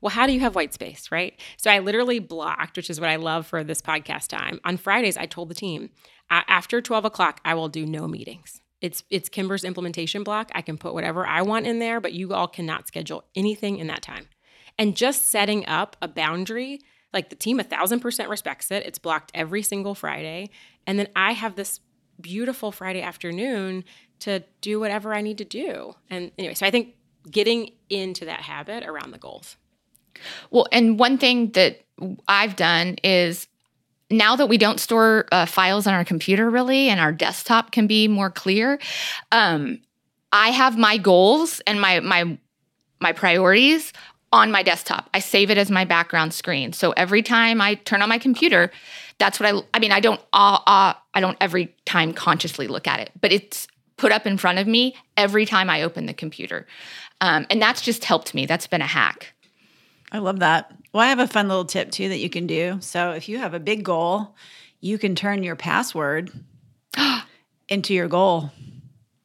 Well, 0.00 0.10
how 0.10 0.26
do 0.26 0.32
you 0.32 0.40
have 0.40 0.54
white 0.54 0.74
space, 0.74 1.10
right? 1.12 1.38
So 1.56 1.70
I 1.70 1.78
literally 1.78 2.18
blocked, 2.18 2.76
which 2.76 2.90
is 2.90 3.00
what 3.00 3.10
I 3.10 3.16
love 3.16 3.46
for 3.46 3.62
this 3.62 3.80
podcast 3.80 4.28
time. 4.28 4.60
On 4.64 4.76
Fridays, 4.76 5.16
I 5.16 5.26
told 5.26 5.48
the 5.48 5.54
team 5.54 5.90
after 6.30 6.80
12 6.80 7.04
o'clock, 7.04 7.40
I 7.44 7.54
will 7.54 7.68
do 7.68 7.86
no 7.86 8.06
meetings. 8.08 8.60
It's 8.80 9.02
it's 9.10 9.28
Kymber's 9.28 9.64
implementation 9.64 10.22
block. 10.22 10.52
I 10.54 10.62
can 10.62 10.78
put 10.78 10.94
whatever 10.94 11.26
I 11.26 11.42
want 11.42 11.66
in 11.66 11.80
there, 11.80 12.00
but 12.00 12.12
you 12.12 12.32
all 12.32 12.46
cannot 12.46 12.86
schedule 12.86 13.24
anything 13.34 13.78
in 13.78 13.88
that 13.88 14.02
time. 14.02 14.28
And 14.78 14.96
just 14.96 15.26
setting 15.26 15.66
up 15.66 15.96
a 16.00 16.08
boundary, 16.08 16.80
like 17.12 17.30
the 17.30 17.36
team 17.36 17.58
a 17.58 17.64
thousand 17.64 18.00
percent 18.00 18.28
respects 18.28 18.70
it. 18.70 18.86
It's 18.86 18.98
blocked 18.98 19.30
every 19.34 19.62
single 19.62 19.94
Friday. 19.94 20.50
And 20.86 20.98
then 20.98 21.08
I 21.16 21.32
have 21.32 21.56
this 21.56 21.80
beautiful 22.20 22.72
Friday 22.72 23.02
afternoon 23.02 23.84
to 24.20 24.42
do 24.60 24.80
whatever 24.80 25.14
I 25.14 25.20
need 25.20 25.38
to 25.38 25.44
do. 25.44 25.94
And 26.10 26.32
anyway, 26.38 26.54
so 26.54 26.66
I 26.66 26.70
think 26.70 26.94
getting 27.30 27.72
into 27.88 28.24
that 28.24 28.40
habit 28.40 28.84
around 28.84 29.12
the 29.12 29.18
goals. 29.18 29.56
Well, 30.50 30.66
and 30.72 30.98
one 30.98 31.18
thing 31.18 31.52
that 31.52 31.84
I've 32.26 32.56
done 32.56 32.96
is 33.04 33.46
now 34.10 34.36
that 34.36 34.48
we 34.48 34.58
don't 34.58 34.80
store 34.80 35.26
uh, 35.32 35.46
files 35.46 35.86
on 35.86 35.94
our 35.94 36.04
computer 36.04 36.48
really 36.48 36.88
and 36.88 37.00
our 37.00 37.12
desktop 37.12 37.72
can 37.72 37.86
be 37.86 38.08
more 38.08 38.30
clear 38.30 38.78
um, 39.32 39.80
i 40.32 40.48
have 40.48 40.78
my 40.78 40.96
goals 40.96 41.60
and 41.66 41.80
my 41.80 42.00
my 42.00 42.38
my 43.00 43.12
priorities 43.12 43.92
on 44.32 44.50
my 44.50 44.62
desktop 44.62 45.08
i 45.14 45.18
save 45.18 45.50
it 45.50 45.58
as 45.58 45.70
my 45.70 45.84
background 45.84 46.32
screen 46.32 46.72
so 46.72 46.92
every 46.92 47.22
time 47.22 47.60
i 47.60 47.74
turn 47.74 48.02
on 48.02 48.08
my 48.08 48.18
computer 48.18 48.70
that's 49.18 49.40
what 49.40 49.54
i 49.54 49.60
i 49.74 49.78
mean 49.78 49.92
i 49.92 50.00
don't 50.00 50.20
uh, 50.32 50.58
uh, 50.66 50.92
i 51.14 51.20
don't 51.20 51.36
every 51.40 51.74
time 51.84 52.12
consciously 52.12 52.66
look 52.66 52.86
at 52.86 53.00
it 53.00 53.10
but 53.20 53.32
it's 53.32 53.68
put 53.96 54.12
up 54.12 54.26
in 54.26 54.38
front 54.38 54.58
of 54.58 54.66
me 54.66 54.94
every 55.16 55.44
time 55.44 55.70
i 55.70 55.82
open 55.82 56.06
the 56.06 56.14
computer 56.14 56.66
um, 57.20 57.46
and 57.50 57.60
that's 57.60 57.80
just 57.80 58.04
helped 58.04 58.34
me 58.34 58.46
that's 58.46 58.66
been 58.66 58.82
a 58.82 58.86
hack 58.86 59.34
I 60.10 60.18
love 60.18 60.38
that. 60.40 60.74
Well, 60.92 61.02
I 61.02 61.08
have 61.08 61.18
a 61.18 61.26
fun 61.26 61.48
little 61.48 61.64
tip 61.64 61.90
too 61.90 62.08
that 62.08 62.18
you 62.18 62.30
can 62.30 62.46
do. 62.46 62.78
So 62.80 63.12
if 63.12 63.28
you 63.28 63.38
have 63.38 63.54
a 63.54 63.60
big 63.60 63.84
goal, 63.84 64.34
you 64.80 64.98
can 64.98 65.14
turn 65.14 65.42
your 65.42 65.56
password 65.56 66.30
into 67.68 67.94
your 67.94 68.08
goal. 68.08 68.50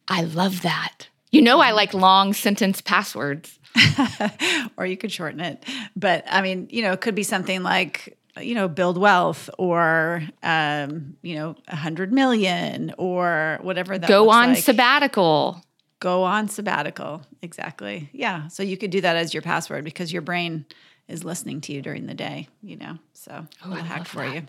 I 0.07 0.23
love 0.23 0.61
that. 0.63 1.07
You 1.31 1.41
know, 1.41 1.59
I 1.59 1.71
like 1.71 1.93
long 1.93 2.33
sentence 2.33 2.81
passwords. 2.81 3.59
or 4.77 4.85
you 4.85 4.97
could 4.97 5.11
shorten 5.11 5.39
it. 5.39 5.63
But 5.95 6.25
I 6.27 6.41
mean, 6.41 6.67
you 6.71 6.81
know, 6.81 6.93
it 6.93 7.01
could 7.01 7.15
be 7.15 7.23
something 7.23 7.63
like, 7.63 8.17
you 8.39 8.55
know, 8.55 8.67
build 8.67 8.97
wealth 8.97 9.49
or, 9.57 10.23
um, 10.41 11.17
you 11.21 11.35
know, 11.35 11.55
a 11.67 11.75
hundred 11.75 12.11
million 12.11 12.93
or 12.97 13.59
whatever 13.61 13.97
that 13.97 14.07
Go 14.07 14.29
on 14.29 14.53
like. 14.53 14.63
sabbatical 14.63 15.63
go 16.03 16.23
on 16.23 16.49
sabbatical. 16.49 17.21
Exactly. 17.41 18.09
Yeah. 18.11 18.49
So 18.49 18.61
you 18.61 18.75
could 18.75 18.91
do 18.91 18.99
that 19.01 19.15
as 19.15 19.33
your 19.33 19.41
password 19.41 19.85
because 19.85 20.11
your 20.11 20.21
brain 20.21 20.65
is 21.07 21.23
listening 21.23 21.61
to 21.61 21.71
you 21.71 21.81
during 21.81 22.07
the 22.07 22.13
day, 22.13 22.49
you 22.61 22.75
know. 22.75 22.97
So 23.13 23.47
oh, 23.65 23.71
a 23.71 23.79
hack 23.79 24.05
for 24.05 24.27
that. 24.27 24.35
you. 24.35 24.43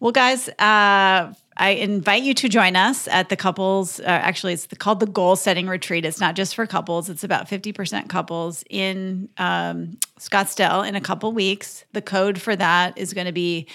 Well, 0.00 0.12
guys, 0.12 0.48
uh, 0.50 1.32
I 1.58 1.70
invite 1.70 2.22
you 2.22 2.34
to 2.34 2.48
join 2.48 2.76
us 2.76 3.08
at 3.08 3.28
the 3.28 3.36
couples. 3.36 3.98
Uh, 4.00 4.04
actually, 4.04 4.52
it's 4.52 4.66
called 4.78 5.00
the 5.00 5.06
goal 5.06 5.34
setting 5.36 5.66
retreat. 5.66 6.04
It's 6.04 6.20
not 6.20 6.36
just 6.36 6.54
for 6.54 6.66
couples. 6.66 7.10
It's 7.10 7.24
about 7.24 7.48
fifty 7.48 7.72
percent 7.72 8.08
couples 8.08 8.64
in 8.70 9.28
um, 9.38 9.98
Scottsdale 10.20 10.86
in 10.86 10.94
a 10.94 11.00
couple 11.00 11.32
weeks. 11.32 11.84
The 11.92 12.02
code 12.02 12.40
for 12.40 12.54
that 12.54 12.96
is 12.96 13.12
going 13.12 13.26
to 13.26 13.32
be 13.32 13.66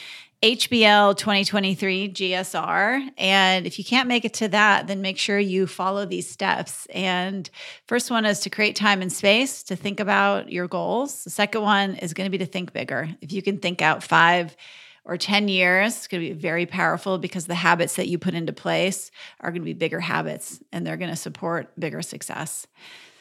HBL 0.44 1.16
2023 1.16 2.10
GSR. 2.10 3.10
And 3.18 3.66
if 3.66 3.80
you 3.80 3.86
can't 3.86 4.10
make 4.10 4.26
it 4.26 4.34
to 4.36 4.50
that, 4.50 4.88
then 4.88 5.02
make 5.02 5.18
sure 5.18 5.40
you 5.40 5.68
follow 5.68 6.06
these 6.06 6.30
steps. 6.30 6.86
And 6.88 7.50
first 7.88 8.12
one 8.12 8.26
is 8.26 8.42
to 8.42 8.50
create 8.50 8.76
time 8.76 9.02
and 9.02 9.12
space 9.12 9.64
to 9.64 9.78
think 9.78 10.02
about 10.02 10.52
your 10.52 10.68
goals. 10.68 11.24
The 11.24 11.30
second 11.30 11.62
one 11.62 11.96
is 11.96 12.14
going 12.14 12.26
to 12.26 12.38
be 12.38 12.44
to 12.44 12.46
think 12.46 12.74
bigger. 12.74 13.08
If 13.22 13.32
you 13.32 13.42
can 13.42 13.60
think 13.60 13.82
out 13.82 14.04
five 14.04 14.58
or 15.06 15.18
10 15.18 15.48
years, 15.48 15.98
it's 15.98 16.08
going 16.08 16.24
to 16.24 16.30
be 16.30 16.40
very 16.40 16.66
powerful 16.66 17.18
because 17.18 17.46
the 17.46 17.56
habits 17.56 17.96
that 17.96 18.08
you 18.08 18.18
put 18.18 18.34
into 18.34 18.54
place 18.54 19.12
are 19.42 19.52
going 19.52 19.62
to 19.62 19.66
be 19.66 19.74
bigger 19.74 20.00
habits 20.00 20.62
and 20.72 20.86
they're 20.86 20.98
going 20.98 21.10
to 21.10 21.16
support 21.16 21.72
bigger 21.78 22.02
success. 22.02 22.68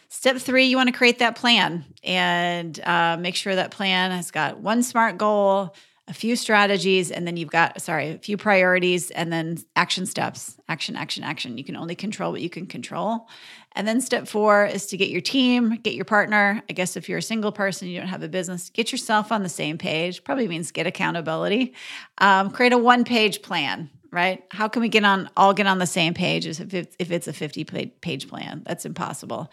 Step 0.09 0.37
three, 0.37 0.67
you 0.67 0.77
want 0.77 0.89
to 0.89 0.97
create 0.97 1.21
that 1.21 1.37
plan 1.37 1.85
and 2.05 2.79
uh, 2.81 3.17
make 3.19 3.35
sure 3.35 3.55
that 3.55 3.71
plan 3.71 4.11
has 4.11 4.31
got 4.31 4.59
one 4.59 4.83
smart 4.83 5.17
goal 5.17 5.75
a 6.09 6.13
few 6.13 6.35
strategies 6.35 7.13
and 7.13 7.27
then 7.27 7.37
you've 7.37 7.51
got 7.51 7.81
sorry 7.81 8.11
a 8.11 8.19
few 8.19 8.37
priorities 8.37 9.13
and 9.13 9.33
then 9.33 9.57
action 9.77 10.05
steps 10.05 10.59
action 10.69 10.97
action 10.97 11.23
action 11.23 11.57
you 11.57 11.63
can 11.63 11.77
only 11.77 11.95
control 11.95 12.33
what 12.33 12.41
you 12.41 12.51
can 12.51 12.67
control 12.67 13.29
and 13.73 13.87
then 13.87 14.01
step 14.01 14.27
four 14.27 14.67
is 14.67 14.87
to 14.87 14.97
get 14.97 15.11
your 15.11 15.21
team 15.21 15.79
get 15.85 15.95
your 15.95 16.05
partner 16.05 16.61
i 16.69 16.73
guess 16.73 16.97
if 16.97 17.09
you're 17.09 17.19
a 17.19 17.23
single 17.23 17.53
person 17.53 17.87
you 17.87 17.99
don't 18.01 18.09
have 18.09 18.23
a 18.25 18.29
business 18.29 18.69
get 18.71 18.91
yourself 18.91 19.31
on 19.31 19.45
the 19.45 19.49
same 19.49 19.79
page 19.79 20.25
probably 20.25 20.49
means 20.49 20.73
get 20.73 20.89
accountability 20.89 21.73
um, 22.19 22.51
create 22.51 22.73
a 22.73 22.79
one 22.79 23.05
page 23.05 23.41
plan 23.41 23.89
right? 24.13 24.45
How 24.51 24.69
can 24.69 24.83
we 24.83 24.91
get 24.91 25.05
on 25.05 25.29
all 25.37 25.55
get 25.55 25.67
on 25.67 25.79
the 25.79 25.87
same 25.87 26.13
page 26.13 26.47
as 26.47 26.61
if 26.61 26.75
it's, 26.75 26.95
if 26.99 27.11
it's 27.11 27.27
a 27.27 27.33
50 27.33 27.65
page 28.03 28.29
plan? 28.29 28.63
That's 28.65 28.85
impossible. 28.85 29.51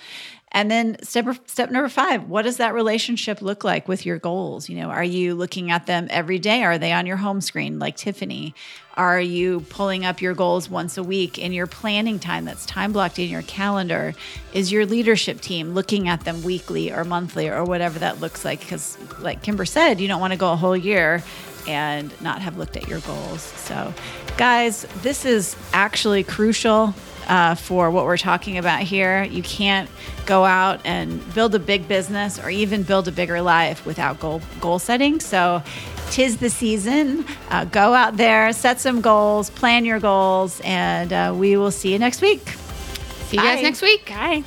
And 0.51 0.71
then 0.71 0.97
step 1.03 1.27
step 1.45 1.69
number 1.69 1.89
5, 1.89 2.27
what 2.27 2.41
does 2.41 2.57
that 2.57 2.73
relationship 2.73 3.41
look 3.41 3.63
like 3.63 3.87
with 3.87 4.05
your 4.05 4.17
goals? 4.17 4.67
You 4.67 4.77
know, 4.79 4.89
are 4.89 5.03
you 5.03 5.35
looking 5.35 5.69
at 5.69 5.85
them 5.85 6.07
every 6.09 6.39
day? 6.39 6.63
Are 6.63 6.77
they 6.77 6.91
on 6.91 7.05
your 7.05 7.17
home 7.17 7.39
screen 7.41 7.77
like 7.77 7.95
Tiffany? 7.95 8.55
Are 8.95 9.21
you 9.21 9.61
pulling 9.69 10.05
up 10.05 10.21
your 10.21 10.33
goals 10.33 10.69
once 10.69 10.97
a 10.97 11.03
week 11.03 11.37
in 11.37 11.53
your 11.53 11.67
planning 11.67 12.19
time 12.19 12.45
that's 12.45 12.65
time 12.65 12.91
blocked 12.91 13.19
in 13.19 13.29
your 13.29 13.43
calendar? 13.43 14.15
Is 14.51 14.71
your 14.71 14.85
leadership 14.85 15.39
team 15.39 15.73
looking 15.73 16.09
at 16.09 16.21
them 16.21 16.41
weekly 16.41 16.91
or 16.91 17.05
monthly 17.05 17.47
or 17.47 17.63
whatever 17.63 17.99
that 17.99 18.19
looks 18.19 18.43
like 18.43 18.67
cuz 18.67 18.97
like 19.19 19.43
Kymber 19.43 19.67
said, 19.67 20.01
you 20.01 20.07
don't 20.07 20.19
want 20.19 20.33
to 20.33 20.39
go 20.39 20.51
a 20.51 20.55
whole 20.55 20.75
year 20.75 21.23
and 21.67 22.11
not 22.21 22.41
have 22.41 22.57
looked 22.57 22.75
at 22.75 22.87
your 22.87 22.99
goals. 23.01 23.41
So, 23.41 23.93
guys, 24.37 24.87
this 25.03 25.25
is 25.25 25.55
actually 25.73 26.23
crucial 26.23 26.95
uh, 27.29 27.55
for 27.55 27.89
what 27.91 28.05
we're 28.05 28.17
talking 28.17 28.57
about 28.57 28.81
here. 28.81 29.23
You 29.23 29.43
can't 29.43 29.89
go 30.25 30.43
out 30.43 30.81
and 30.83 31.33
build 31.33 31.55
a 31.55 31.59
big 31.59 31.87
business 31.87 32.39
or 32.39 32.49
even 32.49 32.83
build 32.83 33.07
a 33.07 33.11
bigger 33.11 33.41
life 33.41 33.85
without 33.85 34.19
goal 34.19 34.41
goal 34.59 34.79
setting. 34.79 35.19
So, 35.21 35.63
tis 36.09 36.37
the 36.37 36.49
season. 36.49 37.25
Uh, 37.49 37.65
go 37.65 37.93
out 37.93 38.17
there, 38.17 38.51
set 38.51 38.81
some 38.81 38.99
goals, 38.99 39.49
plan 39.51 39.85
your 39.85 39.99
goals, 39.99 40.59
and 40.65 41.13
uh, 41.13 41.33
we 41.35 41.55
will 41.55 41.71
see 41.71 41.93
you 41.93 41.99
next 41.99 42.21
week. 42.21 42.47
See 43.29 43.37
you 43.37 43.43
guys 43.43 43.61
next 43.61 43.81
week. 43.81 44.09
Bye. 44.09 44.43